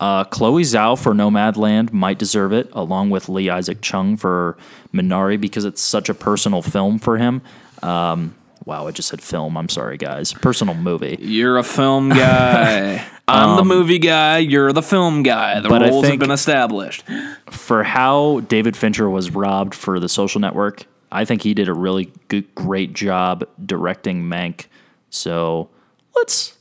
Uh, 0.00 0.24
Chloe 0.24 0.62
Zhao 0.64 1.00
for 1.00 1.14
Nomadland 1.14 1.92
might 1.92 2.18
deserve 2.18 2.52
it, 2.52 2.68
along 2.72 3.10
with 3.10 3.28
Lee 3.28 3.48
Isaac 3.48 3.80
Chung 3.80 4.16
for 4.16 4.56
Minari 4.92 5.40
because 5.40 5.64
it's 5.64 5.80
such 5.80 6.08
a 6.08 6.14
personal 6.14 6.60
film 6.60 6.98
for 6.98 7.18
him. 7.18 7.40
Um, 7.84 8.34
wow, 8.64 8.86
I 8.86 8.90
just 8.90 9.08
said 9.08 9.20
film. 9.22 9.56
I'm 9.56 9.68
sorry, 9.68 9.96
guys. 9.96 10.32
Personal 10.32 10.74
movie. 10.74 11.18
You're 11.20 11.58
a 11.58 11.62
film 11.64 12.08
guy. 12.10 13.04
I'm 13.28 13.56
the 13.56 13.64
movie 13.64 13.98
guy. 13.98 14.38
You're 14.38 14.72
the 14.72 14.82
film 14.82 15.22
guy. 15.22 15.60
The 15.60 15.68
Um, 15.70 15.82
roles 15.82 16.06
have 16.06 16.18
been 16.18 16.30
established. 16.30 17.04
for 17.50 17.82
how 17.84 18.40
David 18.40 18.76
Fincher 18.76 19.08
was 19.08 19.30
robbed 19.30 19.74
for 19.74 19.98
the 20.00 20.08
social 20.08 20.40
network, 20.40 20.84
I 21.10 21.24
think 21.24 21.42
he 21.42 21.54
did 21.54 21.68
a 21.68 21.74
really 21.74 22.12
good, 22.28 22.54
great 22.54 22.92
job 22.94 23.44
directing 23.64 24.22
Mank. 24.24 24.66
So 25.10 25.68
let's 26.14 26.56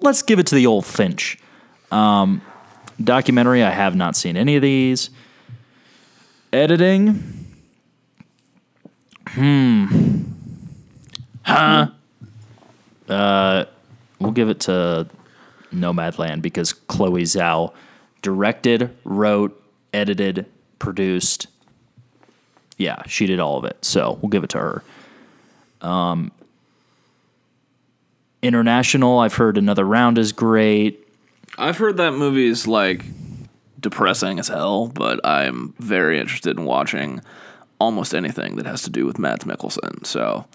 let's 0.00 0.22
give 0.22 0.38
it 0.38 0.46
to 0.48 0.54
the 0.54 0.66
old 0.66 0.84
Finch. 0.86 1.38
Um, 1.92 2.42
documentary, 3.02 3.62
I 3.62 3.70
have 3.70 3.94
not 3.96 4.16
seen 4.16 4.36
any 4.36 4.56
of 4.56 4.62
these. 4.62 5.10
Editing, 6.52 7.46
hmm, 9.28 10.22
huh? 11.44 11.88
Uh, 13.08 13.64
we'll 14.18 14.32
give 14.32 14.48
it 14.48 14.60
to 14.60 15.06
Nomadland 15.72 16.42
because 16.42 16.72
Chloe 16.72 17.22
Zhao 17.22 17.72
directed, 18.22 18.96
wrote, 19.04 19.60
edited, 19.92 20.46
produced. 20.78 21.46
Yeah, 22.78 23.02
she 23.06 23.26
did 23.26 23.40
all 23.40 23.58
of 23.58 23.64
it. 23.64 23.84
So 23.84 24.18
we'll 24.20 24.30
give 24.30 24.44
it 24.44 24.50
to 24.50 24.58
her. 24.58 24.82
Um, 25.80 26.32
international, 28.42 29.18
I've 29.18 29.34
heard 29.34 29.58
another 29.58 29.84
round 29.84 30.18
is 30.18 30.32
great. 30.32 31.06
I've 31.58 31.76
heard 31.76 31.98
that 31.98 32.12
movie 32.12 32.46
is 32.46 32.66
like 32.66 33.04
depressing 33.78 34.38
as 34.38 34.48
hell, 34.48 34.88
but 34.88 35.20
I'm 35.24 35.74
very 35.78 36.18
interested 36.18 36.56
in 36.56 36.64
watching 36.64 37.20
almost 37.78 38.14
anything 38.14 38.56
that 38.56 38.66
has 38.66 38.82
to 38.82 38.90
do 38.90 39.04
with 39.06 39.18
Mads 39.18 39.44
Mikkelsen. 39.44 40.06
So 40.06 40.46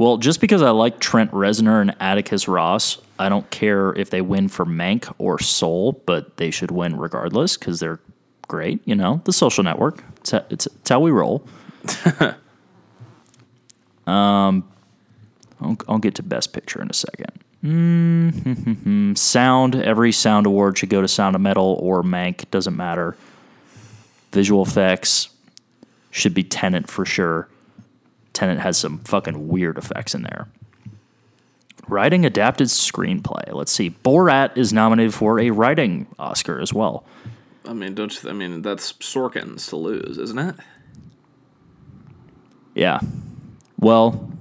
Well, 0.00 0.16
just 0.16 0.40
because 0.40 0.62
I 0.62 0.70
like 0.70 0.98
Trent 0.98 1.30
Reznor 1.30 1.82
and 1.82 1.94
Atticus 2.00 2.48
Ross, 2.48 2.96
I 3.18 3.28
don't 3.28 3.50
care 3.50 3.94
if 3.96 4.08
they 4.08 4.22
win 4.22 4.48
for 4.48 4.64
Mank 4.64 5.14
or 5.18 5.38
Soul, 5.38 6.00
but 6.06 6.38
they 6.38 6.50
should 6.50 6.70
win 6.70 6.96
regardless 6.96 7.58
because 7.58 7.80
they're 7.80 8.00
great. 8.48 8.80
You 8.86 8.94
know, 8.94 9.20
the 9.26 9.32
Social 9.34 9.62
Network. 9.62 10.02
It's, 10.16 10.30
how- 10.30 10.46
it's, 10.48 10.64
it's 10.64 10.88
how 10.88 11.00
we 11.00 11.10
roll. 11.10 11.44
um, 14.06 14.66
I'll, 15.60 15.76
I'll 15.86 15.98
get 15.98 16.14
to 16.14 16.22
Best 16.22 16.54
Picture 16.54 16.80
in 16.80 16.88
a 16.88 16.94
second. 16.94 17.38
Mm, 17.62 19.18
sound. 19.18 19.76
Every 19.76 20.12
sound 20.12 20.46
award 20.46 20.78
should 20.78 20.88
go 20.88 21.02
to 21.02 21.08
Sound 21.08 21.36
of 21.36 21.42
Metal 21.42 21.76
or 21.78 22.02
Mank. 22.02 22.50
Doesn't 22.50 22.74
matter. 22.74 23.18
Visual 24.32 24.62
effects 24.62 25.28
should 26.10 26.32
be 26.32 26.42
Tenet 26.42 26.88
for 26.88 27.04
sure. 27.04 27.48
Tenet 28.40 28.60
has 28.60 28.78
some 28.78 29.00
fucking 29.00 29.48
weird 29.48 29.76
effects 29.76 30.14
in 30.14 30.22
there. 30.22 30.48
Writing 31.88 32.24
adapted 32.24 32.68
screenplay. 32.68 33.52
Let's 33.52 33.70
see. 33.70 33.90
Borat 33.90 34.56
is 34.56 34.72
nominated 34.72 35.12
for 35.12 35.38
a 35.38 35.50
writing 35.50 36.06
Oscar 36.18 36.58
as 36.58 36.72
well. 36.72 37.04
I 37.66 37.74
mean, 37.74 37.94
don't 37.94 38.22
you? 38.22 38.30
I 38.30 38.32
mean, 38.32 38.62
that's 38.62 38.94
Sorkin's 38.94 39.66
to 39.66 39.76
lose, 39.76 40.16
isn't 40.16 40.38
it? 40.38 40.54
Yeah. 42.74 43.00
Well, 43.78 44.32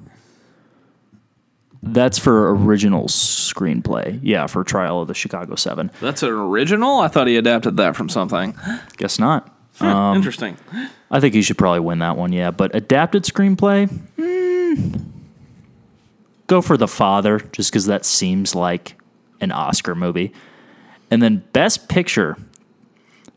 that's 1.84 2.18
for 2.18 2.56
original 2.56 3.08
screenplay. 3.08 4.18
Yeah, 4.24 4.48
for 4.48 4.64
Trial 4.64 5.02
of 5.02 5.10
the 5.10 5.14
Chicago 5.14 5.56
Seven. 5.56 5.92
That's 6.00 6.24
an 6.24 6.30
original. 6.30 7.00
I 7.00 7.10
thought 7.10 7.28
he 7.28 7.36
adapted 7.36 7.76
that 7.76 7.98
from 7.98 8.08
something. 8.08 8.58
Guess 8.96 9.20
not. 9.20 9.54
Huh, 9.80 10.14
Interesting. 10.16 10.58
I 11.12 11.20
think 11.20 11.34
he 11.34 11.42
should 11.42 11.58
probably 11.58 11.80
win 11.80 12.00
that 12.00 12.18
one. 12.18 12.34
Yeah, 12.34 12.52
but 12.52 12.76
adapted 12.76 13.24
screenplay. 13.24 13.88
mm, 14.18 15.02
go 16.48 16.62
for 16.62 16.78
The 16.78 16.88
Father, 16.88 17.40
just 17.52 17.72
because 17.72 17.86
that 17.86 18.06
seems 18.06 18.56
like 18.56 19.00
an 19.42 19.52
Oscar 19.52 19.96
movie. 19.96 20.34
And 21.12 21.22
then 21.22 21.44
Best 21.54 21.90
Picture. 21.90 22.38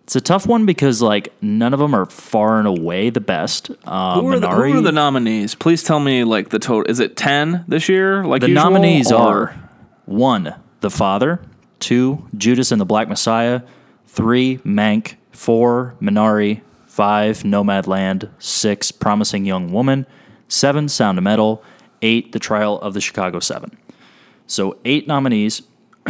It's 0.03 0.17
a 0.17 0.21
tough 0.21 0.47
one 0.47 0.67
because 0.67 1.01
like 1.01 1.33
none 1.41 1.73
of 1.73 1.79
them 1.81 1.95
are 1.95 2.07
far 2.07 2.59
and 2.59 2.67
away 2.67 3.09
the 3.11 3.21
best. 3.21 3.71
Uh, 3.85 4.21
Who 4.21 4.27
are, 4.29 4.41
the, 4.41 4.49
who 4.51 4.79
are 4.79 4.83
the 4.83 4.93
nominees? 4.93 5.55
Please 5.55 5.83
tell 5.85 6.01
me 6.01 6.25
like 6.25 6.49
the 6.51 6.59
total. 6.59 6.91
Is 6.91 6.99
it 7.01 7.17
ten 7.17 7.65
this 7.69 7.89
year? 7.89 8.25
Like 8.25 8.41
The 8.41 8.49
usual, 8.49 8.65
nominees 8.65 9.13
or- 9.13 9.21
are 9.51 9.71
one, 10.05 10.55
The 10.81 10.91
Father, 10.91 11.41
two, 11.79 12.27
Judas 12.37 12.73
and 12.73 12.81
the 12.81 12.85
Black 12.85 13.09
Messiah, 13.09 13.63
three, 14.07 14.59
Mank, 14.59 15.15
four, 15.43 15.97
Minari, 16.01 16.61
five, 16.87 17.39
Nomadland, 17.39 18.29
six, 18.39 18.93
Promising 18.93 19.45
Young 19.45 19.73
Woman, 19.73 20.07
seven, 20.47 20.89
Sound 20.89 21.19
of 21.19 21.25
Metal, 21.25 21.65
eight, 22.01 22.31
The 22.31 22.39
Trial 22.39 22.79
of 22.81 22.95
the 22.95 23.01
Chicago 23.01 23.41
Seven. 23.41 23.77
So 24.47 24.77
eight 24.85 25.09
nominees. 25.09 25.63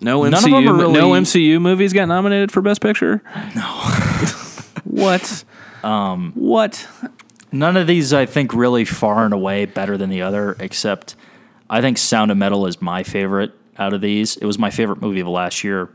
no 0.00 0.22
None 0.22 0.34
of 0.34 0.40
MCU. 0.40 0.50
them 0.50 0.68
are 0.68 0.74
mo- 0.74 0.92
No 0.92 1.10
MCU 1.10 1.60
movies 1.60 1.92
got 1.92 2.06
nominated 2.06 2.52
for 2.52 2.60
Best 2.62 2.80
Picture. 2.80 3.22
No. 3.56 3.62
what? 4.84 5.44
Um. 5.82 6.32
What? 6.34 6.86
None 7.52 7.78
of 7.78 7.86
these, 7.86 8.12
I 8.12 8.26
think, 8.26 8.52
really 8.52 8.84
far 8.84 9.24
and 9.24 9.32
away 9.32 9.64
better 9.64 9.96
than 9.96 10.10
the 10.10 10.20
other, 10.20 10.54
except 10.60 11.16
I 11.70 11.80
think 11.80 11.96
Sound 11.96 12.30
of 12.30 12.36
Metal 12.36 12.66
is 12.66 12.82
my 12.82 13.02
favorite 13.02 13.52
out 13.78 13.94
of 13.94 14.02
these. 14.02 14.36
It 14.36 14.44
was 14.44 14.58
my 14.58 14.68
favorite 14.68 15.00
movie 15.00 15.20
of 15.20 15.28
last 15.28 15.64
year, 15.64 15.88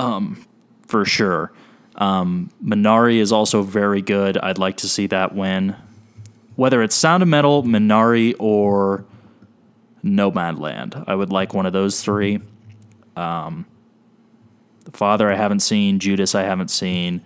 um, 0.00 0.46
for 0.86 1.04
sure. 1.04 1.52
Um, 1.96 2.50
Minari 2.64 3.18
is 3.18 3.32
also 3.32 3.62
very 3.62 4.02
good. 4.02 4.38
I'd 4.38 4.58
like 4.58 4.78
to 4.78 4.88
see 4.88 5.06
that 5.08 5.34
win. 5.34 5.76
Whether 6.56 6.82
it's 6.82 6.94
Sound 6.94 7.22
of 7.22 7.28
Metal, 7.28 7.62
Minari, 7.62 8.34
or 8.38 9.04
Nomadland, 10.04 11.04
I 11.06 11.14
would 11.14 11.30
like 11.30 11.54
one 11.54 11.66
of 11.66 11.72
those 11.72 12.02
three. 12.02 12.40
Um, 13.16 13.66
the 14.84 14.92
Father, 14.92 15.30
I 15.30 15.36
haven't 15.36 15.60
seen. 15.60 15.98
Judas, 15.98 16.34
I 16.34 16.42
haven't 16.42 16.70
seen. 16.70 17.20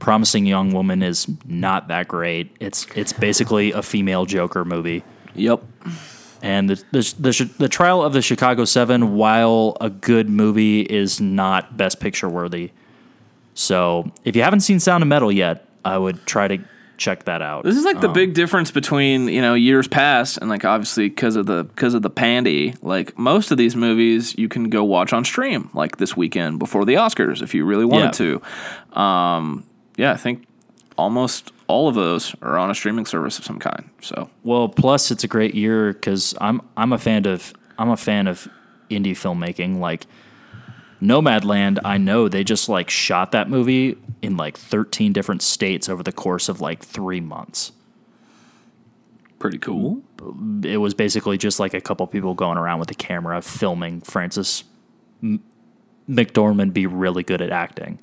Promising 0.00 0.46
Young 0.46 0.72
Woman 0.72 1.02
is 1.02 1.26
not 1.44 1.88
that 1.88 2.08
great. 2.08 2.54
It's 2.60 2.86
it's 2.94 3.12
basically 3.12 3.72
a 3.72 3.82
female 3.82 4.26
Joker 4.26 4.64
movie. 4.64 5.04
Yep. 5.34 5.64
And 6.44 6.68
the 6.68 6.74
the 6.92 7.14
the, 7.18 7.50
the 7.58 7.68
Trial 7.68 8.02
of 8.02 8.12
the 8.12 8.20
Chicago 8.20 8.66
Seven, 8.66 9.14
while 9.14 9.78
a 9.80 9.88
good 9.88 10.28
movie, 10.28 10.82
is 10.82 11.18
not 11.18 11.76
Best 11.76 12.00
Picture 12.00 12.28
worthy. 12.28 12.70
So 13.54 14.12
if 14.24 14.36
you 14.36 14.42
haven't 14.42 14.60
seen 14.60 14.78
Sound 14.78 15.02
of 15.02 15.08
Metal 15.08 15.32
yet, 15.32 15.66
I 15.86 15.96
would 15.96 16.26
try 16.26 16.48
to 16.48 16.58
check 16.98 17.24
that 17.24 17.40
out. 17.40 17.64
This 17.64 17.76
is 17.76 17.84
like 17.84 18.00
the 18.02 18.08
big 18.08 18.34
difference 18.34 18.70
between 18.70 19.28
you 19.28 19.40
know 19.40 19.54
years 19.54 19.88
past 19.88 20.36
and 20.36 20.50
like 20.50 20.66
obviously 20.66 21.08
because 21.08 21.36
of 21.36 21.46
the 21.46 21.64
because 21.64 21.94
of 21.94 22.02
the 22.02 22.10
pandy. 22.10 22.74
Like 22.82 23.18
most 23.18 23.50
of 23.50 23.56
these 23.56 23.74
movies, 23.74 24.36
you 24.36 24.50
can 24.50 24.68
go 24.68 24.84
watch 24.84 25.14
on 25.14 25.24
stream 25.24 25.70
like 25.72 25.96
this 25.96 26.14
weekend 26.14 26.58
before 26.58 26.84
the 26.84 26.94
Oscars 26.94 27.40
if 27.40 27.54
you 27.54 27.64
really 27.64 27.86
wanted 27.86 28.12
to. 28.92 29.00
Um, 29.00 29.64
yeah, 29.96 30.12
I 30.12 30.16
think 30.18 30.44
almost 30.96 31.52
all 31.66 31.88
of 31.88 31.94
those 31.94 32.34
are 32.42 32.56
on 32.58 32.70
a 32.70 32.74
streaming 32.74 33.06
service 33.06 33.38
of 33.38 33.44
some 33.44 33.58
kind. 33.58 33.88
So 34.00 34.30
Well, 34.42 34.68
plus 34.68 35.10
it's 35.10 35.24
a 35.24 35.28
great 35.28 35.54
year 35.54 35.92
because 35.92 36.34
I'm 36.40 36.60
I'm 36.76 36.92
a 36.92 36.98
fan 36.98 37.26
of 37.26 37.52
I'm 37.78 37.90
a 37.90 37.96
fan 37.96 38.26
of 38.26 38.48
indie 38.90 39.12
filmmaking. 39.12 39.78
Like 39.78 40.06
Nomadland, 41.02 41.78
I 41.84 41.98
know 41.98 42.28
they 42.28 42.44
just 42.44 42.68
like 42.68 42.90
shot 42.90 43.32
that 43.32 43.48
movie 43.48 43.96
in 44.22 44.36
like 44.36 44.56
13 44.56 45.12
different 45.12 45.42
states 45.42 45.88
over 45.88 46.02
the 46.02 46.12
course 46.12 46.48
of 46.48 46.60
like 46.60 46.82
three 46.82 47.20
months. 47.20 47.72
pretty 49.38 49.58
cool. 49.58 50.02
It 50.62 50.78
was 50.78 50.94
basically 50.94 51.36
just 51.36 51.60
like 51.60 51.74
a 51.74 51.80
couple 51.80 52.06
people 52.06 52.32
going 52.32 52.56
around 52.56 52.78
with 52.78 52.90
a 52.90 52.94
camera 52.94 53.42
filming 53.42 54.00
Frances 54.00 54.64
M- 55.22 55.42
McDormand 56.08 56.72
be 56.72 56.86
really 56.86 57.22
good 57.22 57.42
at 57.42 57.50
acting. 57.50 57.98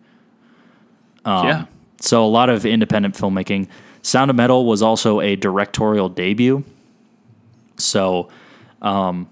Um, 1.25 1.47
yeah. 1.47 1.65
So 2.01 2.25
a 2.25 2.27
lot 2.27 2.49
of 2.49 2.65
independent 2.65 3.15
filmmaking. 3.15 3.67
Sound 4.01 4.29
of 4.29 4.35
Metal 4.35 4.65
was 4.65 4.81
also 4.81 5.21
a 5.21 5.35
directorial 5.35 6.09
debut. 6.09 6.63
So, 7.77 8.29
um, 8.81 9.29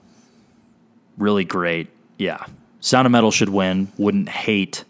really 1.17 1.43
great. 1.43 1.89
Yeah. 2.17 2.45
Sound 2.79 3.05
of 3.05 3.11
Metal 3.11 3.31
should 3.31 3.49
win. 3.49 3.91
Wouldn't 3.97 4.29
hate 4.29 4.85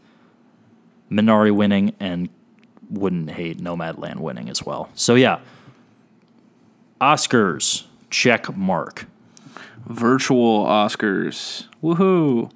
Minari 1.10 1.56
winning 1.56 1.96
and 2.00 2.30
wouldn't 2.90 3.32
hate 3.32 3.60
Nomadland 3.60 4.18
winning 4.18 4.50
as 4.50 4.64
well. 4.64 4.90
So, 4.94 5.16
yeah. 5.16 5.40
Oscars, 7.00 7.86
check 8.10 8.56
mark. 8.56 9.08
Virtual 9.88 10.66
Oscars. 10.66 11.66
Woohoo. 11.82 12.52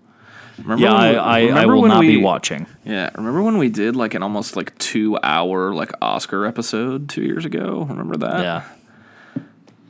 Remember 0.59 0.83
Yeah, 0.83 0.93
I, 0.93 1.11
we- 1.43 1.51
I, 1.51 1.61
I 1.63 1.65
will 1.65 1.81
when 1.81 1.89
not 1.89 2.01
be 2.01 2.17
watching. 2.17 2.67
Yeah, 2.85 3.09
remember 3.15 3.41
when 3.41 3.57
we 3.57 3.69
did 3.69 3.95
like 3.95 4.13
an 4.13 4.23
almost 4.23 4.55
like 4.55 4.77
two 4.77 5.17
hour 5.23 5.73
like 5.73 5.91
Oscar 6.01 6.45
episode 6.45 7.09
two 7.09 7.23
years 7.23 7.45
ago? 7.45 7.85
Remember 7.89 8.17
that? 8.17 8.41
Yeah. 8.41 9.41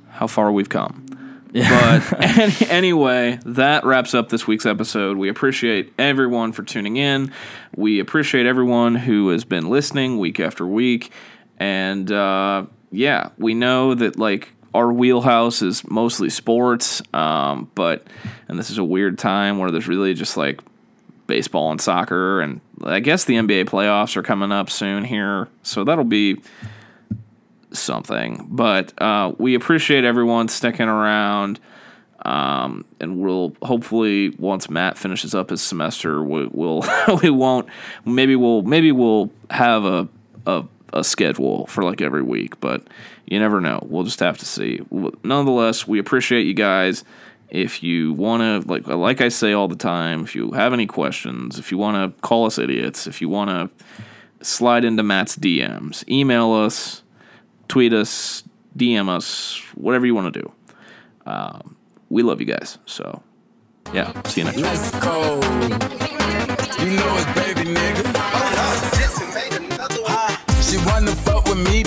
How 0.09 0.27
far 0.27 0.51
we've 0.51 0.69
come. 0.69 1.05
Yeah. 1.55 2.01
But 2.09 2.19
any, 2.39 2.55
anyway, 2.71 3.37
that 3.45 3.85
wraps 3.85 4.15
up 4.15 4.29
this 4.29 4.47
week's 4.47 4.65
episode. 4.65 5.17
We 5.17 5.29
appreciate 5.29 5.93
everyone 5.99 6.51
for 6.51 6.63
tuning 6.63 6.97
in. 6.97 7.31
We 7.75 7.99
appreciate 7.99 8.47
everyone 8.47 8.95
who 8.95 9.29
has 9.29 9.45
been 9.45 9.69
listening 9.69 10.17
week 10.17 10.39
after 10.39 10.65
week. 10.65 11.11
And 11.59 12.11
uh, 12.11 12.65
yeah, 12.91 13.29
we 13.37 13.53
know 13.53 13.93
that 13.93 14.17
like 14.17 14.51
our 14.73 14.91
wheelhouse 14.91 15.61
is 15.61 15.87
mostly 15.89 16.29
sports, 16.29 17.01
um, 17.13 17.69
but 17.75 18.07
and 18.47 18.57
this 18.57 18.69
is 18.69 18.77
a 18.77 18.83
weird 18.83 19.17
time 19.17 19.59
where 19.59 19.71
there's 19.71 19.87
really 19.87 20.13
just 20.13 20.37
like 20.37 20.61
baseball 21.27 21.71
and 21.71 21.79
soccer, 21.79 22.41
and 22.41 22.59
I 22.83 22.99
guess 22.99 23.25
the 23.25 23.35
NBA 23.35 23.65
playoffs 23.65 24.15
are 24.15 24.23
coming 24.23 24.51
up 24.51 24.69
soon 24.69 25.03
here, 25.03 25.47
so 25.61 25.83
that'll 25.83 26.03
be 26.03 26.41
something. 27.71 28.47
But 28.49 28.99
uh, 29.01 29.33
we 29.37 29.55
appreciate 29.55 30.03
everyone 30.03 30.47
sticking 30.47 30.87
around. 30.87 31.59
Um, 32.25 32.85
and 33.01 33.19
we'll 33.19 33.53
hopefully 33.61 34.29
once 34.39 34.69
Matt 34.69 34.97
finishes 34.97 35.35
up 35.35 35.49
his 35.49 35.61
semester, 35.61 36.23
we, 36.23 36.47
we'll 36.47 36.85
we 37.21 37.29
won't 37.29 37.67
maybe 38.05 38.37
we'll 38.37 38.61
maybe 38.61 38.93
we'll 38.93 39.29
have 39.49 39.83
a, 39.83 40.07
a 40.47 40.63
a 40.93 41.03
schedule 41.03 41.65
for 41.67 41.83
like 41.83 42.01
every 42.01 42.21
week, 42.21 42.59
but 42.61 42.87
you 43.25 43.39
never 43.39 43.61
know. 43.61 43.79
We'll 43.89 44.03
just 44.03 44.19
have 44.19 44.37
to 44.39 44.45
see. 44.45 44.81
Nonetheless, 45.23 45.87
we 45.87 45.99
appreciate 45.99 46.45
you 46.45 46.53
guys. 46.53 47.03
If 47.49 47.83
you 47.83 48.13
want 48.13 48.41
to, 48.41 48.67
like 48.69 48.87
like 48.87 49.21
I 49.21 49.29
say 49.29 49.53
all 49.53 49.67
the 49.67 49.75
time, 49.75 50.23
if 50.23 50.35
you 50.35 50.51
have 50.51 50.73
any 50.73 50.87
questions, 50.87 51.59
if 51.59 51.71
you 51.71 51.77
want 51.77 52.15
to 52.15 52.21
call 52.21 52.45
us 52.45 52.57
idiots, 52.57 53.05
if 53.05 53.21
you 53.21 53.29
want 53.29 53.49
to 53.51 53.69
slide 54.43 54.83
into 54.85 55.03
Matt's 55.03 55.37
DMs, 55.37 56.07
email 56.09 56.51
us, 56.51 57.03
tweet 57.67 57.93
us, 57.93 58.43
DM 58.75 59.07
us, 59.07 59.61
whatever 59.75 60.05
you 60.05 60.15
want 60.15 60.33
to 60.33 60.41
do. 60.41 60.51
Um, 61.25 61.75
we 62.09 62.23
love 62.23 62.39
you 62.39 62.47
guys. 62.47 62.79
So, 62.85 63.21
yeah, 63.93 64.19
see 64.23 64.41
you 64.41 64.47
next 64.47 64.57
week. 68.13 68.22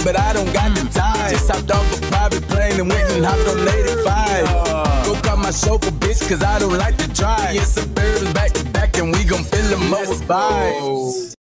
But 0.07 0.17
I 0.21 0.33
don't 0.33 0.51
got 0.53 0.73
the 0.77 0.89
time. 0.95 1.31
Just 1.31 1.51
hopped 1.51 1.69
off 1.73 1.99
a 1.99 2.01
private 2.07 2.43
plane 2.47 2.79
and 2.79 2.89
went 2.89 3.11
and 3.11 3.25
hopped 3.25 3.49
on 3.49 3.69
85. 3.69 5.05
Go 5.05 5.15
call 5.21 5.37
my 5.37 5.51
chauffeur, 5.51 5.91
bitch, 5.91 6.29
cause 6.29 6.45
I 6.45 6.61
don't 6.61 6.79
like 6.79 6.97
to 6.99 7.09
drive. 7.09 7.57
Yeah, 7.57 7.63
suburbans 7.63 8.33
back 8.33 8.53
to 8.53 8.65
back, 8.67 8.97
and 8.99 9.13
we 9.13 9.25
gon' 9.25 9.43
fill 9.43 9.69
them 9.69 9.93
up 9.93 10.09
with 10.09 10.23
vibes. 10.23 11.35